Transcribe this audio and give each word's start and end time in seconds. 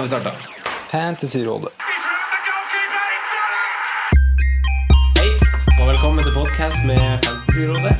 Har 0.00 0.04
vi 0.04 0.08
starta. 0.08 0.30
Fantasyrådet. 0.90 1.68
Hei, 5.18 5.30
og 5.80 5.88
velkommen 5.90 6.24
til 6.24 6.32
podkast 6.32 6.78
med 6.88 7.02
Fantasyrådet. 7.26 7.92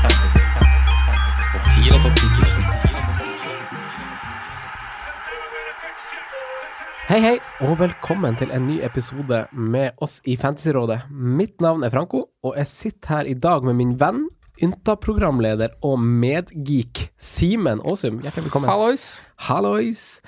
Fantasy, 0.00 0.40
fantasy, 0.54 0.94
fantasy. 1.04 1.44
Topp 1.52 1.64
10 1.76 1.92
og 1.92 2.00
topp 2.06 2.16
10 2.16 2.24
Hei, 7.10 7.20
hei, 7.26 7.36
og 7.60 7.76
velkommen 7.84 8.40
til 8.40 8.48
en 8.48 8.64
ny 8.72 8.80
episode 8.80 9.44
med 9.52 9.90
oss 10.00 10.24
i 10.24 10.40
Fantasyrådet. 10.40 11.00
Mitt 11.12 11.60
navn 11.60 11.84
er 11.84 11.92
Franco, 11.92 12.24
og 12.40 12.56
jeg 12.56 12.66
sitter 12.66 13.08
her 13.18 13.24
i 13.28 13.36
dag 13.36 13.68
med 13.68 13.76
min 13.84 14.00
venn, 14.00 14.30
Ynta-programleder 14.64 15.76
og 15.84 16.00
medgeek 16.00 17.10
Simen 17.20 17.84
Aasum. 17.84 18.24
Hjertelig 18.24 18.48
velkommen. 18.48 18.72
Hallois. 18.72 19.26
Hallois. 19.36 20.22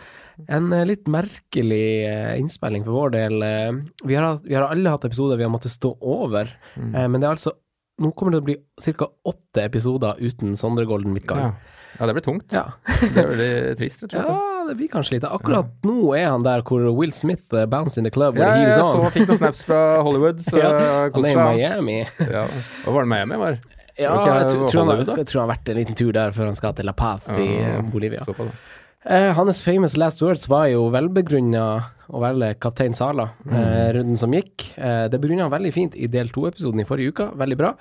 En 0.49 0.73
eh, 0.73 0.87
litt 0.89 1.09
merkelig 1.11 1.87
eh, 2.09 2.39
innspilling 2.41 2.85
for 2.87 2.97
vår 2.97 3.15
del. 3.17 3.43
Eh, 3.47 3.73
vi, 4.05 4.17
har, 4.17 4.41
vi 4.45 4.57
har 4.57 4.69
alle 4.69 4.95
hatt 4.95 5.05
episoder 5.09 5.41
vi 5.41 5.47
har 5.47 5.53
måttet 5.53 5.75
stå 5.75 5.95
over, 6.01 6.51
mm. 6.77 6.97
men 6.97 7.21
det 7.21 7.29
er 7.29 7.37
altså 7.37 7.57
Nå 8.03 8.09
kommer 8.17 8.33
det 8.33 8.39
til 8.39 8.43
å 8.43 8.47
bli 8.49 8.95
ca. 8.97 9.07
åtte 9.29 9.63
episoder 9.69 10.17
uten 10.19 10.57
Sondre 10.59 10.87
Golden 10.89 11.13
Midtgang. 11.15 11.53
ja, 11.99 12.07
det 12.09 12.15
blir 12.17 12.25
tungt. 12.25 12.49
Ja. 12.51 12.63
Det 12.89 13.25
blir 13.29 13.77
trist, 13.79 14.01
rett 14.03 14.15
og 14.17 14.17
slett. 14.17 14.31
ja, 14.33 14.63
det 14.67 14.77
blir 14.81 14.89
kanskje 14.91 15.19
litt. 15.19 15.27
Akkurat 15.29 15.85
nå 15.87 16.15
er 16.17 16.31
han 16.33 16.43
der 16.43 16.65
hvor 16.67 16.89
Will 16.97 17.13
Smith 17.15 17.45
uh, 17.53 17.67
bounce 17.71 18.01
in 18.01 18.09
the 18.09 18.11
club. 18.11 18.41
Ja, 18.41 18.57
jeg 18.65 18.81
så 18.81 19.13
fikk 19.13 19.29
noen 19.29 19.43
snaps 19.45 19.63
fra 19.69 19.83
Hollywood, 20.03 20.41
så 20.49 20.57
Ja, 20.59 20.73
Han 21.13 21.29
er 21.29 21.37
i. 21.37 21.39
Miami. 21.45 21.99
Ja. 22.33 22.49
Og 22.89 22.97
var 22.97 23.07
det 23.07 23.13
Miami 23.13 23.39
var? 23.45 23.61
Ja, 23.93 24.17
jeg, 24.17 24.35
jeg 24.41 24.73
tror, 24.73 24.89
han 24.89 25.05
jeg 25.13 25.29
tror 25.29 25.43
han 25.43 25.45
har 25.45 25.53
vært 25.53 25.71
en 25.75 25.79
liten 25.79 26.01
tur 26.01 26.15
der 26.17 26.35
før 26.35 26.49
han 26.49 26.59
skal 26.59 26.75
til 26.81 26.89
La 26.89 26.97
Paz 26.97 27.29
i 27.37 27.51
Bolivia. 27.93 28.25
Så 28.25 28.35
på 28.35 28.49
det. 28.49 28.57
Eh, 29.05 29.33
hans 29.35 29.63
famous 29.63 29.97
last 29.97 30.23
words 30.23 30.47
var 30.49 30.69
jo 30.71 30.85
velbegrunna 30.95 31.65
å 32.13 32.21
velge 32.23 32.53
kaptein 32.63 32.95
Sala, 32.95 33.31
eh, 33.51 33.91
runden 33.97 34.17
som 34.17 34.31
gikk. 34.31 34.79
Eh, 34.79 35.09
det 35.09 35.19
begrunna 35.19 35.49
han 35.49 35.51
veldig 35.51 35.73
fint 35.75 35.97
i 35.97 36.07
del 36.07 36.31
to-episoden 36.31 36.81
i 36.81 36.87
forrige 36.87 37.11
uke. 37.11 37.27
Veldig 37.35 37.59
bra. 37.59 37.75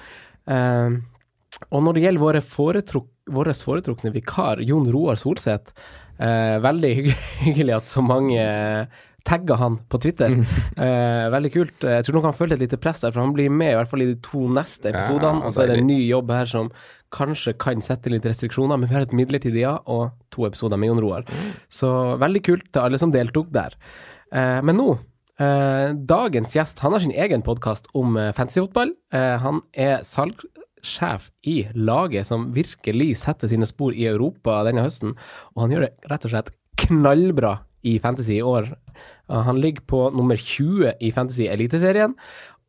Eh, 0.47 0.97
og 1.69 1.83
når 1.83 1.93
det 1.93 2.03
gjelder 2.05 2.25
våre 2.25 2.41
foretruk 2.41 3.07
foretrukne 3.31 4.11
vikar, 4.11 4.65
Jon 4.65 4.91
Roar 4.91 5.15
Solseth, 5.15 5.71
eh, 6.19 6.57
veldig 6.59 7.13
hyggelig 7.45 7.75
at 7.75 7.85
så 7.85 8.01
mange 8.01 8.41
tagga 9.27 9.57
han 9.61 9.79
på 9.89 10.01
Twitter. 10.01 10.37
Eh, 10.81 11.27
veldig 11.29 11.49
kult. 11.53 11.83
Jeg 11.85 12.05
tror 12.07 12.15
nok 12.15 12.25
han 12.29 12.35
følte 12.35 12.55
et 12.55 12.63
lite 12.63 12.77
press 12.81 13.03
her, 13.05 13.11
for 13.13 13.21
han 13.21 13.33
blir 13.35 13.51
med 13.53 13.73
i 13.73 13.75
hvert 13.77 13.89
fall 13.91 14.01
i 14.01 14.07
de 14.09 14.15
to 14.23 14.47
neste 14.49 14.89
episodene. 14.89 15.43
og 15.45 15.53
så 15.53 15.61
er 15.61 15.69
det 15.69 15.81
en 15.81 15.89
ny 15.91 15.99
jobb 16.07 16.31
her 16.33 16.49
som 16.49 16.71
kanskje 17.13 17.53
kan 17.61 17.83
sette 17.85 18.09
litt 18.09 18.25
restriksjoner, 18.25 18.79
men 18.79 18.89
vi 18.89 18.95
har 18.95 19.05
et 19.05 19.13
midlertidig 19.15 19.61
ja 19.61 19.75
og 19.85 20.15
to 20.33 20.47
episoder 20.47 20.79
med 20.81 20.89
Jon 20.89 21.03
Roar. 21.03 21.27
Så 21.69 21.91
veldig 22.21 22.41
kult 22.47 22.67
til 22.71 22.81
alle 22.81 23.01
som 23.01 23.13
deltok 23.13 23.51
der. 23.53 23.75
Eh, 24.33 24.59
men 24.65 24.79
nå 24.79 24.87
eh, 24.95 25.91
dagens 25.93 26.55
gjest 26.55 26.81
han 26.81 26.95
har 26.95 27.03
sin 27.03 27.13
egen 27.13 27.45
podkast 27.45 27.91
om 27.97 28.17
eh, 28.17 28.31
fantasyfotball. 28.37 28.95
Eh, 29.13 29.35
han 29.43 29.61
er 29.73 30.05
salgssjef 30.07 31.29
i 31.51 31.57
laget 31.77 32.29
som 32.31 32.49
virkelig 32.55 33.13
setter 33.25 33.51
sine 33.51 33.69
spor 33.69 33.93
i 33.93 34.07
Europa 34.09 34.63
denne 34.67 34.87
høsten, 34.87 35.17
og 35.53 35.65
han 35.65 35.75
gjør 35.75 35.87
det 35.89 35.93
rett 36.11 36.29
og 36.29 36.33
slett 36.33 36.55
knallbra 36.87 37.59
i 37.83 37.97
Fantasy 38.03 38.37
i 38.39 38.43
år. 38.45 38.71
Eh, 39.29 39.41
han 39.47 39.61
ligger 39.61 39.81
på 39.89 40.01
nummer 40.15 40.35
20 40.39 40.93
i 41.01 41.11
Fantasy 41.15 41.47
Eliteserien, 41.49 42.15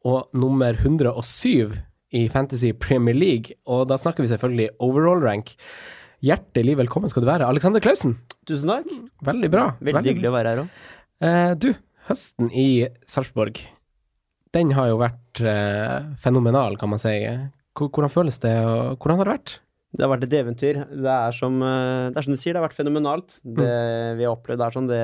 og 0.05 0.28
nummer 0.34 0.75
107 0.75 1.73
i 2.12 2.27
Fantasy 2.28 2.73
Premier 2.77 3.15
League, 3.17 3.55
og 3.67 3.87
da 3.89 3.97
snakker 3.97 4.25
vi 4.25 4.28
selvfølgelig 4.33 4.71
overall 4.84 5.23
rank. 5.25 5.55
Hjertelig 6.23 6.77
velkommen 6.78 7.11
skal 7.11 7.25
du 7.25 7.28
være, 7.31 7.47
Alexander 7.49 7.81
Klausen. 7.83 8.17
Tusen 8.47 8.69
takk. 8.71 8.91
Veldig 9.27 9.50
bra. 9.50 9.65
Veldig 9.81 10.05
hyggelig 10.12 10.28
å 10.31 10.34
være 10.37 10.53
her 10.53 10.61
òg. 10.65 10.69
Eh, 11.23 11.55
du, 11.59 11.71
høsten 12.11 12.50
i 12.53 12.67
Sarpsborg, 13.09 13.59
den 14.53 14.71
har 14.77 14.91
jo 14.91 14.99
vært 15.00 15.41
eh, 15.41 16.11
fenomenal, 16.21 16.77
kan 16.77 16.91
man 16.93 17.00
si. 17.00 17.15
Hvor- 17.79 17.89
Hvordan 17.89 18.12
føles 18.12 18.39
det, 18.43 18.53
og 18.67 18.99
hvordan 19.00 19.19
har 19.23 19.25
det 19.31 19.34
vært? 19.39 19.55
Det 19.92 20.04
har 20.06 20.10
vært 20.14 20.25
et 20.25 20.34
eventyr. 20.41 20.78
Det 20.88 21.12
er 21.12 21.34
som, 21.36 21.58
eh, 21.62 22.10
det 22.10 22.16
er 22.16 22.25
som 22.26 22.32
du 22.32 22.41
sier, 22.41 22.54
det 22.54 22.60
har 22.62 22.69
vært 22.69 22.78
fenomenalt. 22.78 23.38
Det 23.44 23.72
vi 24.16 24.25
har 24.25 24.32
opplevd 24.36 24.64
er 24.64 24.76
sånn, 24.76 24.88
det, 24.88 25.03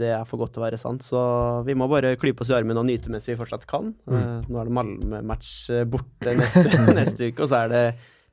det 0.00 0.08
er 0.16 0.24
for 0.28 0.40
godt 0.40 0.54
til 0.56 0.62
å 0.62 0.66
være 0.66 0.78
sant. 0.80 1.04
Så 1.04 1.20
vi 1.66 1.76
må 1.76 1.88
bare 1.92 2.14
klype 2.20 2.40
oss 2.44 2.50
i 2.52 2.56
armen 2.56 2.80
og 2.80 2.86
nyte 2.88 3.12
mens 3.12 3.28
vi 3.28 3.36
fortsatt 3.36 3.66
kan. 3.68 3.92
Mm. 4.08 4.48
Nå 4.48 4.60
er 4.62 4.70
det 4.70 4.76
Malmö-match 4.80 5.52
eh, 5.70 5.84
borte 5.84 6.32
neste, 6.40 6.64
neste 7.00 7.28
uke, 7.30 7.44
og 7.44 7.52
så 7.52 7.64
er 7.66 7.74
det 7.74 7.84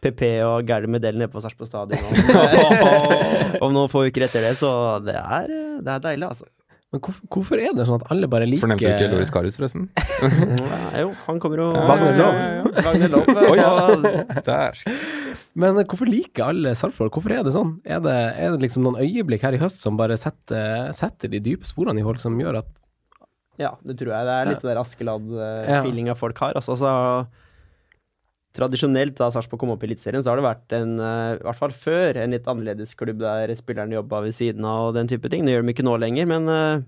PP 0.02 0.24
og 0.48 0.64
Gerd 0.66 0.88
Medell 0.90 1.20
nede 1.20 1.30
på 1.30 1.44
Sarpsborg 1.44 1.70
stadion 1.70 2.00
om, 3.62 3.70
noen 3.76 3.92
få 3.92 4.08
uker 4.08 4.26
etter 4.26 4.48
det. 4.48 4.56
Så 4.58 4.72
det 5.06 5.14
er, 5.20 5.52
eh, 5.52 5.78
det 5.84 5.98
er 5.98 6.04
deilig, 6.08 6.32
altså. 6.32 6.48
Men 6.92 7.00
hvorfor, 7.06 7.24
hvorfor 7.32 7.60
er 7.64 7.72
det 7.72 7.86
sånn 7.88 8.02
at 8.02 8.10
alle 8.12 8.28
bare 8.28 8.44
liker 8.50 8.66
Fornevnte 8.66 8.90
du 8.90 8.98
ikke 8.98 9.12
Loris 9.14 9.30
Karius, 9.32 9.56
forresten? 9.56 9.86
Ja, 10.92 11.06
jo, 11.06 11.14
han 11.24 11.38
kommer 11.40 11.62
jo 11.62 11.68
Wagner 11.72 12.18
Love. 12.18 12.74
Wagner 12.84 13.14
Love. 13.14 13.36
Og- 13.48 14.42
Der. 14.50 14.82
Men 15.60 15.76
hvorfor 15.84 16.08
liker 16.08 16.46
alle 16.52 16.72
Sarpsborg? 16.80 17.12
Hvorfor 17.12 17.34
er 17.36 17.44
det 17.44 17.52
sånn? 17.56 17.74
Er 17.84 18.00
det, 18.00 18.14
er 18.40 18.54
det 18.56 18.62
liksom 18.70 18.86
noen 18.86 19.02
øyeblikk 19.04 19.42
her 19.44 19.58
i 19.58 19.60
høst 19.60 19.82
som 19.84 19.98
bare 20.00 20.16
setter, 20.20 20.94
setter 20.96 21.28
de 21.34 21.42
dype 21.44 21.68
sporene 21.68 22.00
i 22.00 22.06
folk, 22.08 22.22
som 22.24 22.38
gjør 22.40 22.62
at 22.62 22.70
Ja, 23.60 23.74
det 23.84 23.98
tror 24.00 24.14
jeg. 24.16 24.26
Det 24.30 24.36
er 24.38 24.46
litt 24.48 24.64
Ja. 24.64 24.68
der 24.70 24.80
Ja. 24.80 24.84
Askeladd-feelinga 24.86 26.16
folk 26.18 26.38
har. 26.40 26.54
Altså, 26.56 26.72
altså, 26.78 27.28
Tradisjonelt, 28.52 29.16
da 29.16 29.30
Sarpsborg 29.32 29.60
kom 29.62 29.70
opp 29.72 29.84
i 29.84 29.88
Eliteserien, 29.88 30.24
så 30.24 30.32
har 30.34 30.36
det 30.42 30.44
vært 30.44 30.74
en, 30.76 30.90
eh, 31.00 31.36
i 31.38 31.44
hvert 31.46 31.56
fall 31.56 31.72
før, 31.72 32.18
en 32.20 32.32
litt 32.36 32.48
annerledes 32.52 32.96
klubb 33.00 33.20
der 33.24 33.48
spillerne 33.56 33.96
jobba 33.96 34.20
ved 34.26 34.34
siden 34.36 34.66
av 34.68 34.90
og 34.90 34.96
den 34.98 35.08
type 35.08 35.30
ting. 35.32 35.46
Det 35.46 35.54
gjør 35.56 35.64
de 35.64 35.72
ikke 35.72 35.86
nå 35.88 35.94
lenger, 36.02 36.28
men 36.28 36.50
eh, 36.50 36.82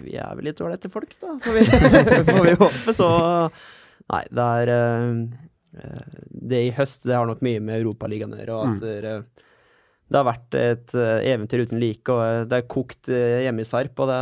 vi 0.00 0.14
er 0.16 0.32
vel 0.38 0.44
litt 0.48 0.60
ålreite 0.64 0.88
folk, 0.90 1.12
da, 1.20 1.34
får 1.44 1.58
vi, 1.58 1.64
får 2.30 2.46
vi 2.46 2.54
håpe. 2.56 2.94
Så 2.96 3.10
nei, 4.12 4.22
det 4.32 4.46
er 4.62 4.72
eh, 4.72 5.12
Det 5.76 6.60
i 6.68 6.74
høst, 6.76 7.04
det 7.04 7.16
har 7.16 7.26
nok 7.28 7.42
mye 7.44 7.60
med 7.60 7.80
Europaligaen 7.80 8.34
å 8.34 8.38
gjøre, 8.40 8.56
og 8.56 8.70
at 8.70 8.84
det, 8.84 9.46
det 10.06 10.20
har 10.20 10.28
vært 10.28 10.56
et 10.58 10.94
eh, 10.94 11.32
eventyr 11.32 11.64
uten 11.66 11.80
like, 11.82 12.06
og 12.12 12.22
eh, 12.22 12.44
det 12.48 12.60
er 12.60 12.68
kokt 12.70 13.10
eh, 13.10 13.42
hjemme 13.46 13.64
i 13.64 13.68
Sarp, 13.68 13.98
og 14.02 14.10
det, 14.10 14.18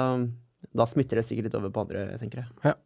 da 0.74 0.86
smitter 0.88 1.20
det 1.20 1.26
sikkert 1.28 1.50
litt 1.50 1.58
over 1.58 1.72
på 1.74 1.84
andre, 1.84 2.06
tenker 2.20 2.44
jeg. 2.44 2.52
Ja. 2.64 2.78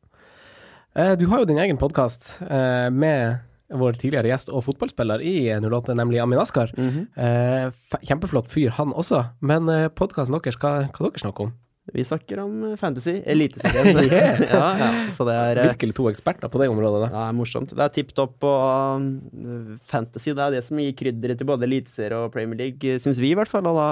Du 1.20 1.28
har 1.30 1.42
jo 1.42 1.46
din 1.46 1.60
egen 1.62 1.76
podkast 1.78 2.40
med 2.42 3.44
vår 3.70 3.98
tidligere 4.00 4.32
gjest 4.32 4.48
og 4.50 4.64
fotballspiller 4.66 5.22
i 5.22 5.34
08, 5.62 5.94
nemlig 5.94 6.18
Amin 6.24 6.40
Askar. 6.40 6.72
Mm 6.74 6.88
-hmm. 6.88 8.00
Kjempeflott 8.02 8.50
fyr, 8.50 8.70
han 8.70 8.90
også. 8.92 9.24
Men 9.38 9.68
podkasten 9.94 10.34
deres, 10.34 10.56
hva, 10.56 10.88
hva 10.90 11.10
dere 11.10 11.20
snakker 11.20 11.44
om? 11.44 11.52
Vi 11.92 12.04
snakker 12.04 12.40
om 12.42 12.70
eh, 12.70 12.76
fantasy, 12.76 13.18
eliteserien. 13.24 13.96
ja, 14.50 14.68
ja, 14.78 14.90
så 15.14 15.24
det 15.28 15.34
er, 15.34 15.62
eh, 15.62 15.70
Virkelig 15.72 15.96
to 15.96 16.08
eksperter 16.10 16.52
på 16.52 16.60
det 16.62 16.68
området. 16.72 17.06
Da. 17.06 17.10
det 17.14 17.24
er 17.24 17.36
morsomt. 17.36 17.74
Det 17.74 17.84
er 17.84 17.94
tipp 17.94 18.14
topp 18.16 18.44
og 18.48 19.04
um, 19.32 19.76
fantasy. 19.88 20.32
Det 20.32 20.44
er 20.44 20.58
det 20.58 20.64
som 20.66 20.80
gir 20.82 20.96
krydderet 20.98 21.40
til 21.40 21.48
både 21.48 21.68
eliteserie 21.68 22.24
og 22.26 22.32
Premier 22.34 22.60
League, 22.66 22.98
syns 23.02 23.20
vi 23.22 23.32
i 23.32 23.38
hvert 23.38 23.50
fall. 23.50 23.68
Og 23.70 23.78
da 23.78 23.88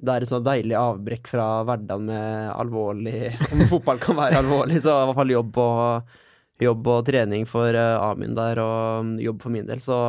det 0.00 0.14
er 0.14 0.24
et 0.24 0.30
sånn 0.30 0.46
deilig 0.46 0.76
avbrekk 0.78 1.28
fra 1.28 1.46
hverdagen 1.68 2.06
med 2.08 2.52
alvorlig 2.54 3.34
Om 3.52 3.66
fotball 3.68 4.00
kan 4.00 4.16
være 4.16 4.40
alvorlig, 4.40 4.80
så 4.80 4.94
i 4.94 5.08
hvert 5.10 5.18
fall 5.18 5.34
jobb 5.34 5.58
og, 5.60 6.14
jobb 6.64 6.90
og 6.94 7.06
trening 7.08 7.44
for 7.48 7.76
eh, 7.76 7.96
Amin 8.00 8.36
der, 8.38 8.62
og 8.64 9.04
um, 9.04 9.14
jobb 9.20 9.44
for 9.44 9.52
min 9.52 9.68
del. 9.68 9.82
Så 9.84 10.00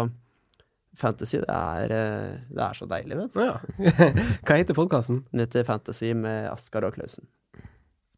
fantasy, 0.98 1.38
det 1.42 1.50
er, 1.50 1.92
eh, 1.96 2.40
det 2.52 2.64
er 2.66 2.74
så 2.78 2.88
deilig, 2.90 3.18
vet 3.20 3.34
du. 3.36 3.40
Ja. 3.46 3.56
Hva 4.48 4.58
heter 4.60 4.78
podkasten? 4.78 5.18
Den 5.32 5.44
heter 5.46 5.66
Fantasy 5.68 6.10
med 6.18 6.50
Askar 6.52 6.88
og 6.88 6.96
Klausen. 6.98 7.26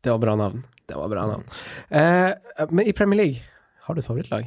Det 0.03 0.11
var 0.11 0.19
bra 0.19 0.35
navn. 0.35 0.63
Det 0.89 0.95
var 0.99 1.09
bra 1.11 1.23
navn. 1.29 1.45
Eh, 1.89 2.31
men 2.69 2.87
i 2.89 2.95
Premier 2.95 3.19
League, 3.21 3.39
har 3.85 3.95
du 3.95 3.99
et 4.01 4.07
favorittlag? 4.07 4.43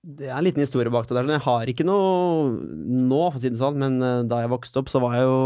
Det 0.00 0.30
er 0.30 0.38
en 0.38 0.46
liten 0.46 0.64
historie 0.64 0.92
bak 0.92 1.06
det 1.08 1.16
der. 1.18 1.28
Jeg 1.34 1.44
har 1.44 1.68
ikke 1.68 1.84
noe 1.84 2.48
nå, 2.48 3.20
for 3.28 3.36
å 3.36 3.40
si 3.42 3.50
det 3.52 3.60
sånn, 3.60 3.80
men 3.82 4.00
eh, 4.00 4.22
da 4.30 4.36
jeg 4.40 4.52
vokste 4.54 4.80
opp, 4.80 4.88
så 4.92 4.98
var 5.02 5.12
jeg 5.18 5.24
jo, 5.28 5.40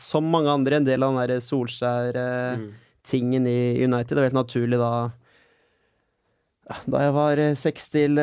som 0.00 0.24
mange 0.32 0.54
andre, 0.54 0.74
en 0.80 0.88
del 0.88 1.00
av 1.04 1.08
den 1.12 1.20
der 1.34 1.44
Solskjær-tingen 1.44 3.44
i 3.50 3.60
United. 3.84 4.14
Det 4.14 4.20
var 4.22 4.30
helt 4.30 4.40
naturlig 4.40 4.78
da 4.80 4.92
da 6.68 7.00
jeg 7.00 7.14
var 7.16 7.40
eh, 7.40 7.54
seks 7.56 7.88
til 7.94 8.20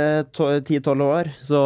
ti-tolv 0.68 1.06
år, 1.06 1.32
så 1.46 1.60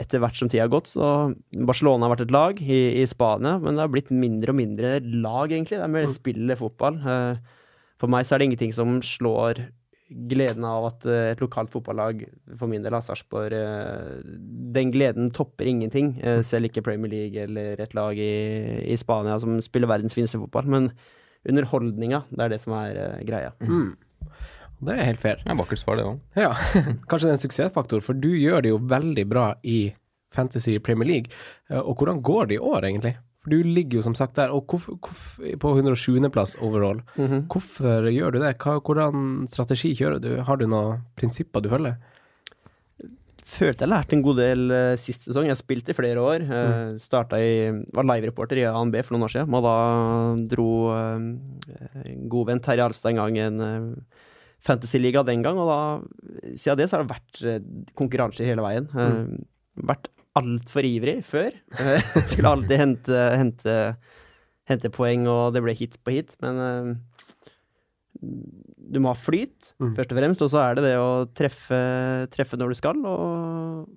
etter 0.00 0.20
hvert 0.20 0.36
som 0.36 0.50
tida 0.50 0.66
har 0.66 0.72
gått, 0.72 0.90
så 0.92 1.32
Barcelona 1.56 2.06
har 2.06 2.14
vært 2.14 2.26
et 2.26 2.34
lag 2.34 2.60
i, 2.60 2.80
i, 3.00 3.06
Spania, 3.08 3.56
men 3.62 3.76
det 3.76 3.86
har 3.86 3.92
blitt 3.92 4.12
mindre 4.12 4.52
og 4.52 4.58
mindre 4.60 4.94
lag, 5.00 5.48
egentlig. 5.48 5.78
Det 5.80 5.86
er 5.86 5.94
mer 5.94 6.08
spill 6.12 6.56
fotball. 6.60 7.00
Eh, 7.00 7.60
for 8.00 8.12
meg 8.12 8.26
så 8.26 8.36
er 8.36 8.42
det 8.42 8.50
ingenting 8.50 8.74
som 8.76 8.98
slår 9.04 9.62
gleden 10.30 10.66
av 10.66 10.88
at 10.90 11.06
eh, 11.08 11.30
et 11.32 11.40
lokalt 11.40 11.72
fotballag, 11.72 12.26
for 12.60 12.68
min 12.68 12.84
del 12.84 12.98
av 12.98 13.06
Sarpsborg 13.06 13.56
Den 14.76 14.92
gleden 14.92 15.32
topper 15.32 15.70
ingenting. 15.70 16.12
Selv 16.44 16.68
ikke 16.68 16.84
Premier 16.84 17.12
League 17.14 17.48
eller 17.48 17.80
et 17.80 17.96
lag 17.96 18.20
i, 18.20 18.84
i 18.84 19.00
Spania 19.00 19.40
som 19.40 19.56
spiller 19.64 19.88
verdens 19.90 20.16
fineste 20.16 20.40
fotball. 20.42 20.68
Men 20.68 20.92
underholdninga, 21.48 22.26
det 22.28 22.44
er 22.44 22.52
det 22.52 22.62
som 22.66 22.76
er 22.76 23.00
greia. 23.24 23.56
Mm. 23.64 23.94
Det 24.80 24.96
er 24.96 25.08
helt 25.10 25.20
fair. 25.20 25.40
Det 25.44 25.52
er 25.52 25.58
vakkert 25.60 25.80
svar, 25.82 25.98
det 26.00 26.06
òg. 26.08 26.20
Ja. 26.40 26.52
Kanskje 27.10 27.28
det 27.28 27.32
er 27.32 27.38
en 27.38 27.42
suksessfaktor, 27.44 28.04
for 28.04 28.16
du 28.16 28.30
gjør 28.32 28.64
det 28.64 28.72
jo 28.72 28.80
veldig 28.90 29.26
bra 29.28 29.50
i 29.62 29.92
Fantasy 30.34 30.78
Premier 30.78 31.08
League. 31.08 31.40
Eh, 31.70 31.80
og 31.80 31.98
hvordan 31.98 32.22
går 32.24 32.50
det 32.50 32.58
i 32.58 32.62
år, 32.70 32.86
egentlig? 32.88 33.16
For 33.40 33.54
du 33.54 33.64
ligger 33.64 34.00
jo 34.00 34.04
som 34.04 34.14
sagt 34.16 34.36
der, 34.36 34.52
og 34.52 34.68
hvorfor, 34.68 34.96
hvorfor, 35.00 35.50
på 35.60 35.74
107.-plass 35.78 36.56
overall. 36.60 37.02
Mm 37.16 37.26
-hmm. 37.26 37.42
Hvorfor 37.52 38.10
gjør 38.10 38.30
du 38.30 38.38
det? 38.38 38.56
Hva, 38.58 38.80
hvordan 38.80 39.48
strategi 39.48 39.94
kjører 39.94 40.18
du? 40.18 40.42
Har 40.42 40.56
du 40.56 40.66
noen 40.66 41.00
prinsipper 41.16 41.60
du 41.60 41.68
følger? 41.68 41.94
Følte 43.44 43.82
jeg 43.82 43.88
lærte 43.88 44.14
en 44.16 44.22
god 44.22 44.36
del 44.36 44.70
uh, 44.70 44.96
sist 44.96 45.24
sesong. 45.24 45.46
Jeg 45.46 45.56
spilte 45.56 45.90
i 45.90 45.94
flere 45.94 46.20
år. 46.20 46.40
Uh, 46.40 46.98
starta 46.98 47.36
i 47.36 47.70
Var 47.94 48.04
live-reporter 48.04 48.56
i 48.58 48.64
ANB 48.64 48.96
for 49.02 49.16
noen 49.16 49.24
år 49.26 49.32
siden. 49.32 49.54
Og 49.54 49.62
da 49.62 50.54
dro 50.54 50.68
uh, 50.92 51.18
en 52.04 52.28
god 52.28 52.46
venn 52.46 52.60
Terje 52.60 52.84
Alstad 52.84 53.10
en 53.10 53.16
gang 53.16 53.38
en 53.38 53.60
uh, 53.60 54.19
fantasyliga 54.64 55.24
den 55.26 55.44
gang, 55.44 55.58
og 55.60 55.70
da, 55.70 55.80
siden 56.52 56.80
det 56.80 56.88
så 56.90 56.98
har 56.98 57.04
det 57.04 57.14
vært 57.14 57.42
eh, 57.46 57.60
konkurranser 57.98 58.48
hele 58.48 58.64
veien. 58.64 58.88
Mm. 58.92 59.36
Uh, 59.40 59.84
vært 59.90 60.10
altfor 60.38 60.86
ivrig 60.86 61.20
før. 61.26 61.54
Uh, 61.78 61.96
skulle 62.30 62.52
alltid 62.52 62.82
hente, 62.82 63.22
hente, 63.40 63.78
hente, 64.70 64.92
poeng, 64.94 65.26
og 65.30 65.56
det 65.56 65.64
ble 65.64 65.76
hit 65.78 65.96
på 66.04 66.18
hit, 66.18 66.36
men 66.44 67.00
du 68.20 69.00
må 69.00 69.14
ha 69.14 69.16
flyt, 69.16 69.72
mm. 69.80 69.94
først 69.96 70.12
og 70.12 70.20
fremst, 70.20 70.44
og 70.44 70.52
så 70.52 70.60
er 70.64 70.76
det 70.76 70.90
det 70.90 70.96
å 71.00 71.10
treffe, 71.36 71.80
treffe 72.34 72.58
når 72.60 72.72
du 72.72 72.78
skal, 72.78 73.00
og 73.06 73.88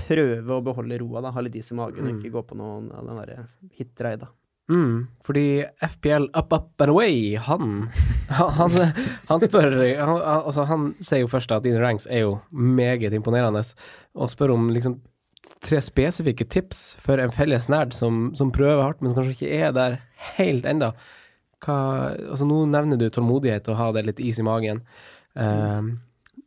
prøve 0.00 0.56
å 0.56 0.64
beholde 0.64 0.98
roa, 1.00 1.22
da, 1.24 1.32
ha 1.34 1.44
litt 1.44 1.56
is 1.60 1.72
i 1.72 1.78
magen, 1.78 2.04
mm. 2.04 2.10
og 2.10 2.18
ikke 2.18 2.34
gå 2.34 2.44
på 2.50 2.58
noen 2.60 2.90
av 2.96 3.08
den 3.08 3.20
derre 3.22 3.46
hit-reida. 3.78 4.30
Mm, 4.70 5.08
fordi 5.26 5.64
FPL 5.82 6.28
Up 6.38 6.52
Up 6.54 6.80
and 6.80 6.92
Away, 6.92 7.36
han 7.36 7.88
Han, 8.30 8.70
han 9.26 9.40
spør 9.42 9.72
han, 9.98 10.20
altså 10.22 10.62
han 10.70 10.92
sier 11.02 11.24
jo 11.24 11.30
først 11.32 11.50
at 11.50 11.64
dine 11.64 11.80
ranks 11.82 12.06
er 12.06 12.22
jo 12.22 12.36
meget 12.54 13.10
imponerende, 13.16 13.64
og 14.14 14.30
spør 14.30 14.54
om 14.54 14.68
liksom 14.70 15.00
tre 15.66 15.80
spesifikke 15.82 16.46
tips 16.46 16.94
for 17.02 17.18
en 17.18 17.32
felles 17.34 17.66
nerd 17.72 17.92
som, 17.96 18.28
som 18.38 18.52
prøver 18.54 18.84
hardt, 18.84 19.00
men 19.02 19.10
som 19.10 19.20
kanskje 19.20 19.34
ikke 19.34 19.64
er 19.66 19.74
der 19.74 19.98
helt 20.36 20.68
enda. 20.68 20.92
Hva, 21.64 21.76
altså 22.30 22.46
Nå 22.48 22.62
nevner 22.70 23.00
du 23.00 23.08
tålmodighet 23.10 23.68
og 23.68 23.80
ha 23.80 23.90
det 23.96 24.06
litt 24.06 24.22
is 24.24 24.38
i 24.40 24.46
magen, 24.46 24.84
um, 25.34 25.96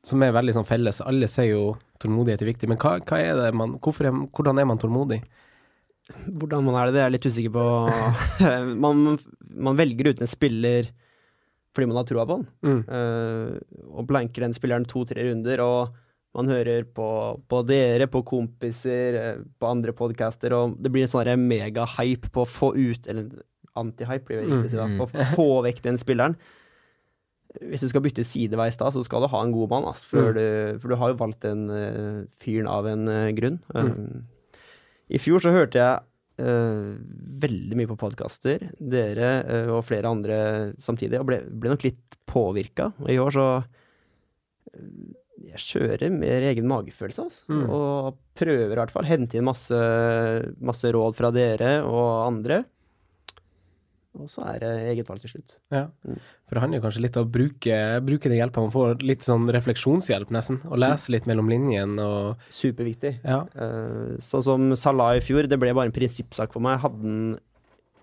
som 0.08 0.24
er 0.24 0.34
veldig 0.34 0.56
sånn 0.56 0.70
felles. 0.70 1.04
Alle 1.06 1.30
sier 1.30 1.52
jo 1.52 1.66
tålmodighet 2.02 2.42
er 2.42 2.54
viktig, 2.54 2.72
men 2.72 2.80
hva, 2.82 2.96
hva 3.04 3.20
er 3.20 3.60
man, 3.60 3.76
er, 3.78 4.24
hvordan 4.34 4.64
er 4.64 4.72
man 4.72 4.82
tålmodig? 4.82 5.22
Hvordan 6.12 6.66
man 6.66 6.76
er 6.76 6.90
det, 6.90 6.96
det 6.96 7.02
er 7.02 7.08
jeg 7.08 7.16
litt 7.16 7.28
usikker 7.32 7.54
på. 7.56 7.66
man, 8.86 9.04
man, 9.56 9.80
velger 9.80 10.12
uten 10.12 10.26
en 10.28 10.32
spiller 10.32 10.92
fordi 11.74 11.88
man 11.90 11.98
har 11.98 12.06
troa 12.06 12.26
på 12.30 12.36
den, 12.38 12.50
mm. 12.62 12.82
uh, 12.86 13.88
og 13.98 14.06
blanker 14.06 14.44
den 14.46 14.54
spilleren 14.54 14.84
to-tre 14.86 15.24
runder, 15.26 15.64
og 15.66 15.96
man 16.38 16.50
hører 16.50 16.86
på, 16.86 17.08
på, 17.50 17.62
dere, 17.66 18.06
på 18.10 18.24
kompiser, 18.26 19.18
eh, 19.18 19.42
på 19.58 19.70
andre 19.70 19.94
podcaster, 19.98 20.54
og 20.58 20.76
det 20.82 20.90
blir 20.94 21.06
en 21.06 21.12
sånn 21.12 21.48
mega-hype 21.48 22.32
på 22.34 22.42
å 22.42 22.50
få 22.50 22.72
ut 22.74 23.10
Eller 23.10 23.28
anti-hype, 23.78 24.26
blir 24.26 24.42
det 24.42 24.48
riktig 24.48 24.70
å 24.70 24.72
si, 24.72 24.80
da. 24.80 24.88
Mm. 24.90 25.00
På 25.02 25.08
å 25.10 25.28
få 25.34 25.48
vekk 25.68 25.82
den 25.86 26.00
spilleren. 26.02 26.38
Hvis 27.70 27.86
du 27.86 27.90
skal 27.92 28.02
bytte 28.06 28.26
sideveis 28.26 28.80
da, 28.82 28.90
så 28.94 29.02
skal 29.06 29.26
du 29.26 29.30
ha 29.30 29.42
en 29.46 29.54
god 29.54 29.74
mann, 29.76 29.86
altså, 29.90 30.10
for, 30.10 30.30
mm. 30.30 30.38
du, 30.38 30.82
for 30.82 30.94
du 30.94 30.98
har 31.02 31.14
jo 31.14 31.20
valgt 31.22 31.46
den 31.46 31.68
uh, 31.70 32.22
fyren 32.42 32.70
av 32.70 32.90
en 32.90 33.06
uh, 33.10 33.30
grunn. 33.38 33.60
Mm. 33.74 34.26
I 35.14 35.22
fjor 35.22 35.44
så 35.44 35.54
hørte 35.54 35.80
jeg 35.80 36.02
uh, 36.42 36.94
veldig 37.44 37.80
mye 37.80 37.90
på 37.92 38.00
podkaster, 38.02 38.70
dere 38.80 39.34
uh, 39.46 39.74
og 39.78 39.86
flere 39.88 40.10
andre 40.10 40.38
samtidig, 40.82 41.20
og 41.22 41.28
ble, 41.30 41.42
ble 41.46 41.74
nok 41.74 41.86
litt 41.86 42.18
påvirka. 42.30 42.92
I 43.12 43.20
år 43.22 43.36
så 43.36 43.48
uh, 43.62 44.88
Jeg 45.54 45.62
kjører 45.68 46.14
mer 46.14 46.48
egen 46.50 46.70
magefølelse, 46.70 47.28
altså. 47.28 47.46
Mm. 47.52 47.66
Og 47.70 48.22
prøver 48.40 48.74
i 48.74 48.80
hvert 48.80 48.94
fall. 48.94 49.10
Hente 49.10 49.38
inn 49.38 49.46
masse, 49.46 49.82
masse 50.64 50.94
råd 50.96 51.18
fra 51.20 51.34
dere 51.36 51.76
og 51.86 52.26
andre. 52.26 52.64
Og 54.14 54.30
så 54.30 54.44
er 54.46 54.60
det 54.62 54.72
eget 54.92 55.08
valg 55.10 55.24
til 55.24 55.32
slutt. 55.32 55.56
Ja, 55.74 55.88
mm. 56.06 56.18
for 56.46 56.56
det 56.56 56.62
handler 56.64 56.80
jo 56.80 56.84
kanskje 56.86 57.02
litt 57.02 57.16
om 57.18 57.26
å 57.26 57.34
bruke, 57.34 57.78
bruke 58.06 58.30
den 58.30 58.38
hjelpa 58.38 58.62
man 58.62 58.74
får, 58.74 59.00
litt 59.02 59.26
sånn 59.26 59.48
refleksjonshjelp, 59.56 60.34
nesten. 60.34 60.60
Og 60.70 60.78
lese 60.84 61.16
litt 61.16 61.26
mellom 61.30 61.50
linjene 61.50 62.06
og 62.06 62.52
Superviktig. 62.54 63.16
Ja. 63.26 63.42
Uh, 63.58 64.14
sånn 64.22 64.46
som 64.46 64.68
Salah 64.78 65.18
i 65.18 65.24
fjor, 65.26 65.50
det 65.50 65.58
ble 65.62 65.74
bare 65.74 65.90
en 65.90 65.96
prinsippsak 65.96 66.54
for 66.54 66.62
meg. 66.64 66.78
Hadde 66.84 67.02
den 67.02 67.26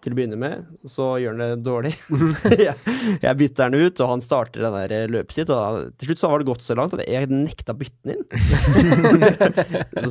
til 0.00 0.14
å 0.14 0.16
begynne 0.16 0.38
med, 0.40 0.64
så 0.88 1.12
gjør 1.20 1.36
han 1.36 1.42
det 1.44 1.64
dårlig. 1.66 1.92
jeg, 2.64 3.34
bytter 3.42 3.70
den 3.70 3.86
ut, 3.86 4.00
og 4.00 4.12
han 4.14 4.24
starter 4.24 4.64
det 4.64 4.72
der 4.74 5.12
løpet 5.12 5.36
sitt. 5.36 5.52
Og 5.52 5.60
da, 5.60 5.92
til 6.00 6.10
slutt 6.10 6.22
så 6.24 6.32
var 6.32 6.42
det 6.42 6.48
gått 6.48 6.66
så 6.66 6.76
langt 6.78 6.96
at 6.96 7.04
jeg 7.04 7.30
nekta 7.30 7.76
å 7.76 7.80
bytte 7.84 8.02
den 8.08 8.16
inn. 8.16 8.24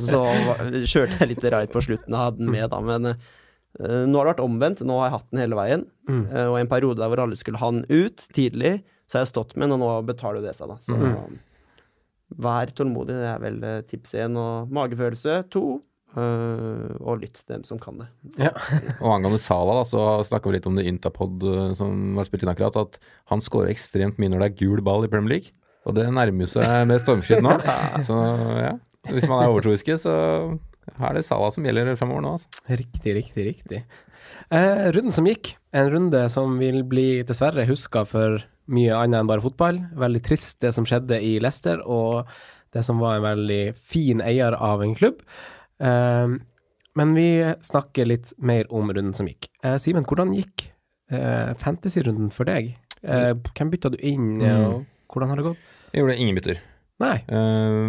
så 0.08 0.24
kjørte 0.86 1.20
jeg 1.20 1.32
litt 1.34 1.48
reit 1.52 1.74
på 1.74 1.84
slutten 1.84 2.14
og 2.14 2.24
hadde 2.24 2.40
den 2.40 2.54
med, 2.54 2.70
da. 2.72 2.80
Men 2.80 3.12
Uh, 3.12 3.38
nå 3.78 4.18
har 4.18 4.26
det 4.26 4.32
vært 4.32 4.42
omvendt. 4.44 4.80
Nå 4.86 4.96
har 4.98 5.08
jeg 5.08 5.16
hatt 5.18 5.28
den 5.30 5.42
hele 5.44 5.58
veien. 5.58 5.84
Mm. 6.10 6.24
Og 6.26 6.54
og 6.54 6.56
en 6.58 6.70
periode 6.70 7.00
der 7.00 7.12
hvor 7.12 7.22
alle 7.24 7.38
skulle 7.38 7.60
ha 7.60 7.70
den 7.70 7.84
ut 7.86 8.24
tidlig, 8.34 8.80
så 9.06 9.18
har 9.18 9.26
jeg 9.26 9.32
stått 9.32 9.54
med 9.56 9.68
den, 9.68 9.76
og 9.76 9.82
nå 9.82 9.92
betaler 10.08 10.42
det 10.42 10.56
seg, 10.58 10.72
da. 10.72 10.78
Så 10.82 10.96
mm. 10.96 11.38
vær 12.42 12.72
tålmodig, 12.74 13.14
det 13.18 13.30
er 13.30 13.40
vel 13.42 13.62
uh, 13.62 13.78
tips 13.86 14.16
én. 14.18 14.36
Og 14.38 14.74
magefølelse 14.74 15.44
to. 15.54 15.80
og 16.10 17.20
lytt 17.22 17.36
til 17.38 17.52
dem 17.52 17.62
som 17.62 17.78
kan 17.78 18.00
det. 18.00 18.08
Ja. 18.42 18.50
og 19.04 19.12
angående 19.14 19.38
Sala, 19.38 19.76
da, 19.78 19.84
så 19.86 20.00
snakka 20.26 20.50
vi 20.50 20.56
litt 20.56 20.66
om 20.66 20.74
det 20.74 20.88
Intapod 20.90 21.44
som 21.78 22.16
var 22.18 22.26
spilt 22.26 22.42
inn 22.42 22.50
akkurat, 22.50 22.74
at 22.80 22.98
han 23.30 23.38
skårer 23.38 23.70
ekstremt 23.70 24.18
mye 24.18 24.32
når 24.32 24.42
det 24.42 24.48
er 24.48 24.58
gul 24.64 24.82
ball 24.82 25.06
i 25.06 25.12
Premier 25.12 25.36
League. 25.36 25.54
Og 25.86 25.94
det 25.96 26.08
nærmer 26.10 26.44
jo 26.44 26.50
seg 26.50 26.88
med 26.90 26.98
stormskritt 27.04 27.44
nå. 27.44 27.54
så 28.08 28.18
ja, 28.58 28.74
hvis 29.08 29.28
man 29.30 29.44
er 29.44 29.52
overtroiske, 29.52 29.96
så 30.02 30.14
her 30.98 31.10
er 31.10 31.18
det 31.18 31.26
Salah 31.26 31.52
som 31.54 31.66
gjelder 31.66 31.92
fremover 31.98 32.24
nå. 32.24 32.36
Altså. 32.38 32.62
Riktig, 32.80 33.14
riktig, 33.16 33.46
riktig. 33.46 33.82
Eh, 34.50 34.86
runden 34.94 35.14
som 35.14 35.28
gikk, 35.28 35.54
en 35.76 35.90
runde 35.92 36.24
som 36.32 36.56
vil 36.60 36.82
bli 36.88 37.22
dessverre 37.26 37.66
huska 37.68 38.04
for 38.08 38.40
mye 38.70 38.96
annet 38.96 39.22
enn 39.22 39.30
bare 39.30 39.44
fotball. 39.44 39.80
Veldig 39.98 40.22
trist 40.26 40.60
det 40.64 40.72
som 40.76 40.86
skjedde 40.88 41.20
i 41.22 41.36
Leicester, 41.42 41.82
og 41.86 42.30
det 42.74 42.84
som 42.86 43.02
var 43.02 43.18
en 43.18 43.26
veldig 43.26 43.62
fin 43.74 44.22
eier 44.22 44.54
av 44.54 44.84
en 44.84 44.94
klubb. 44.98 45.22
Eh, 45.82 46.36
men 46.98 47.14
vi 47.14 47.28
snakker 47.62 48.08
litt 48.10 48.32
mer 48.42 48.70
om 48.74 48.90
runden 48.90 49.14
som 49.16 49.28
gikk. 49.30 49.50
Eh, 49.64 49.78
Simen, 49.82 50.06
hvordan 50.06 50.34
gikk 50.36 50.68
eh, 51.12 51.54
fantasy-runden 51.60 52.32
for 52.34 52.50
deg? 52.50 52.74
Eh, 53.00 53.32
hvem 53.54 53.70
bytta 53.72 53.92
du 53.94 54.00
inn, 54.02 54.40
mm. 54.42 54.66
og 54.66 55.14
hvordan 55.14 55.32
har 55.32 55.40
det 55.40 55.48
gått? 55.52 55.70
Jeg 55.90 56.02
gjorde 56.02 56.18
ingen 56.22 56.36
bytter. 56.38 56.60
Nei. 57.00 57.16
Uh, 57.32 57.88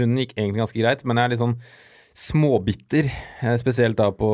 runden 0.00 0.18
gikk 0.22 0.32
egentlig 0.36 0.62
ganske 0.62 0.80
greit, 0.80 1.04
men 1.06 1.20
jeg 1.20 1.28
er 1.28 1.34
litt 1.34 1.42
sånn 1.42 1.58
småbitter, 2.16 3.04
eh, 3.42 3.56
spesielt 3.60 3.98
da 3.98 4.08
på 4.12 4.28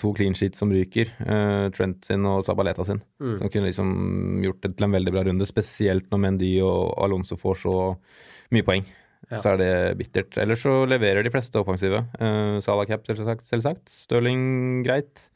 to 0.00 0.14
clean 0.16 0.34
sheets 0.34 0.62
som 0.62 0.70
ryker. 0.72 1.10
Uh, 1.20 1.68
Trent 1.76 2.06
sin 2.08 2.24
og 2.24 2.40
Sabaleta 2.46 2.86
sin. 2.88 3.02
Mm. 3.20 3.34
Som 3.40 3.50
kunne 3.52 3.68
liksom 3.68 3.90
gjort 4.46 4.62
det 4.64 4.70
til 4.76 4.86
en 4.86 4.96
veldig 4.96 5.12
bra 5.12 5.26
runde, 5.28 5.48
spesielt 5.48 6.08
når 6.10 6.22
Mendy 6.22 6.54
og 6.64 6.94
Alonso 7.04 7.36
får 7.36 7.60
så 7.66 7.74
mye 8.56 8.64
poeng. 8.64 8.88
Ja. 9.28 9.42
Så 9.42 9.52
er 9.52 9.60
det 9.60 9.70
bittert. 10.00 10.38
Ellers 10.40 10.64
så 10.64 10.72
leverer 10.88 11.26
de 11.26 11.32
fleste 11.34 11.60
offensive. 11.60 12.00
Uh, 12.16 12.62
Salah 12.64 12.88
cap, 12.88 13.04
selvsagt. 13.08 13.44
selvsagt. 13.44 13.92
Stirling 14.06 14.80
greit. 14.86 15.28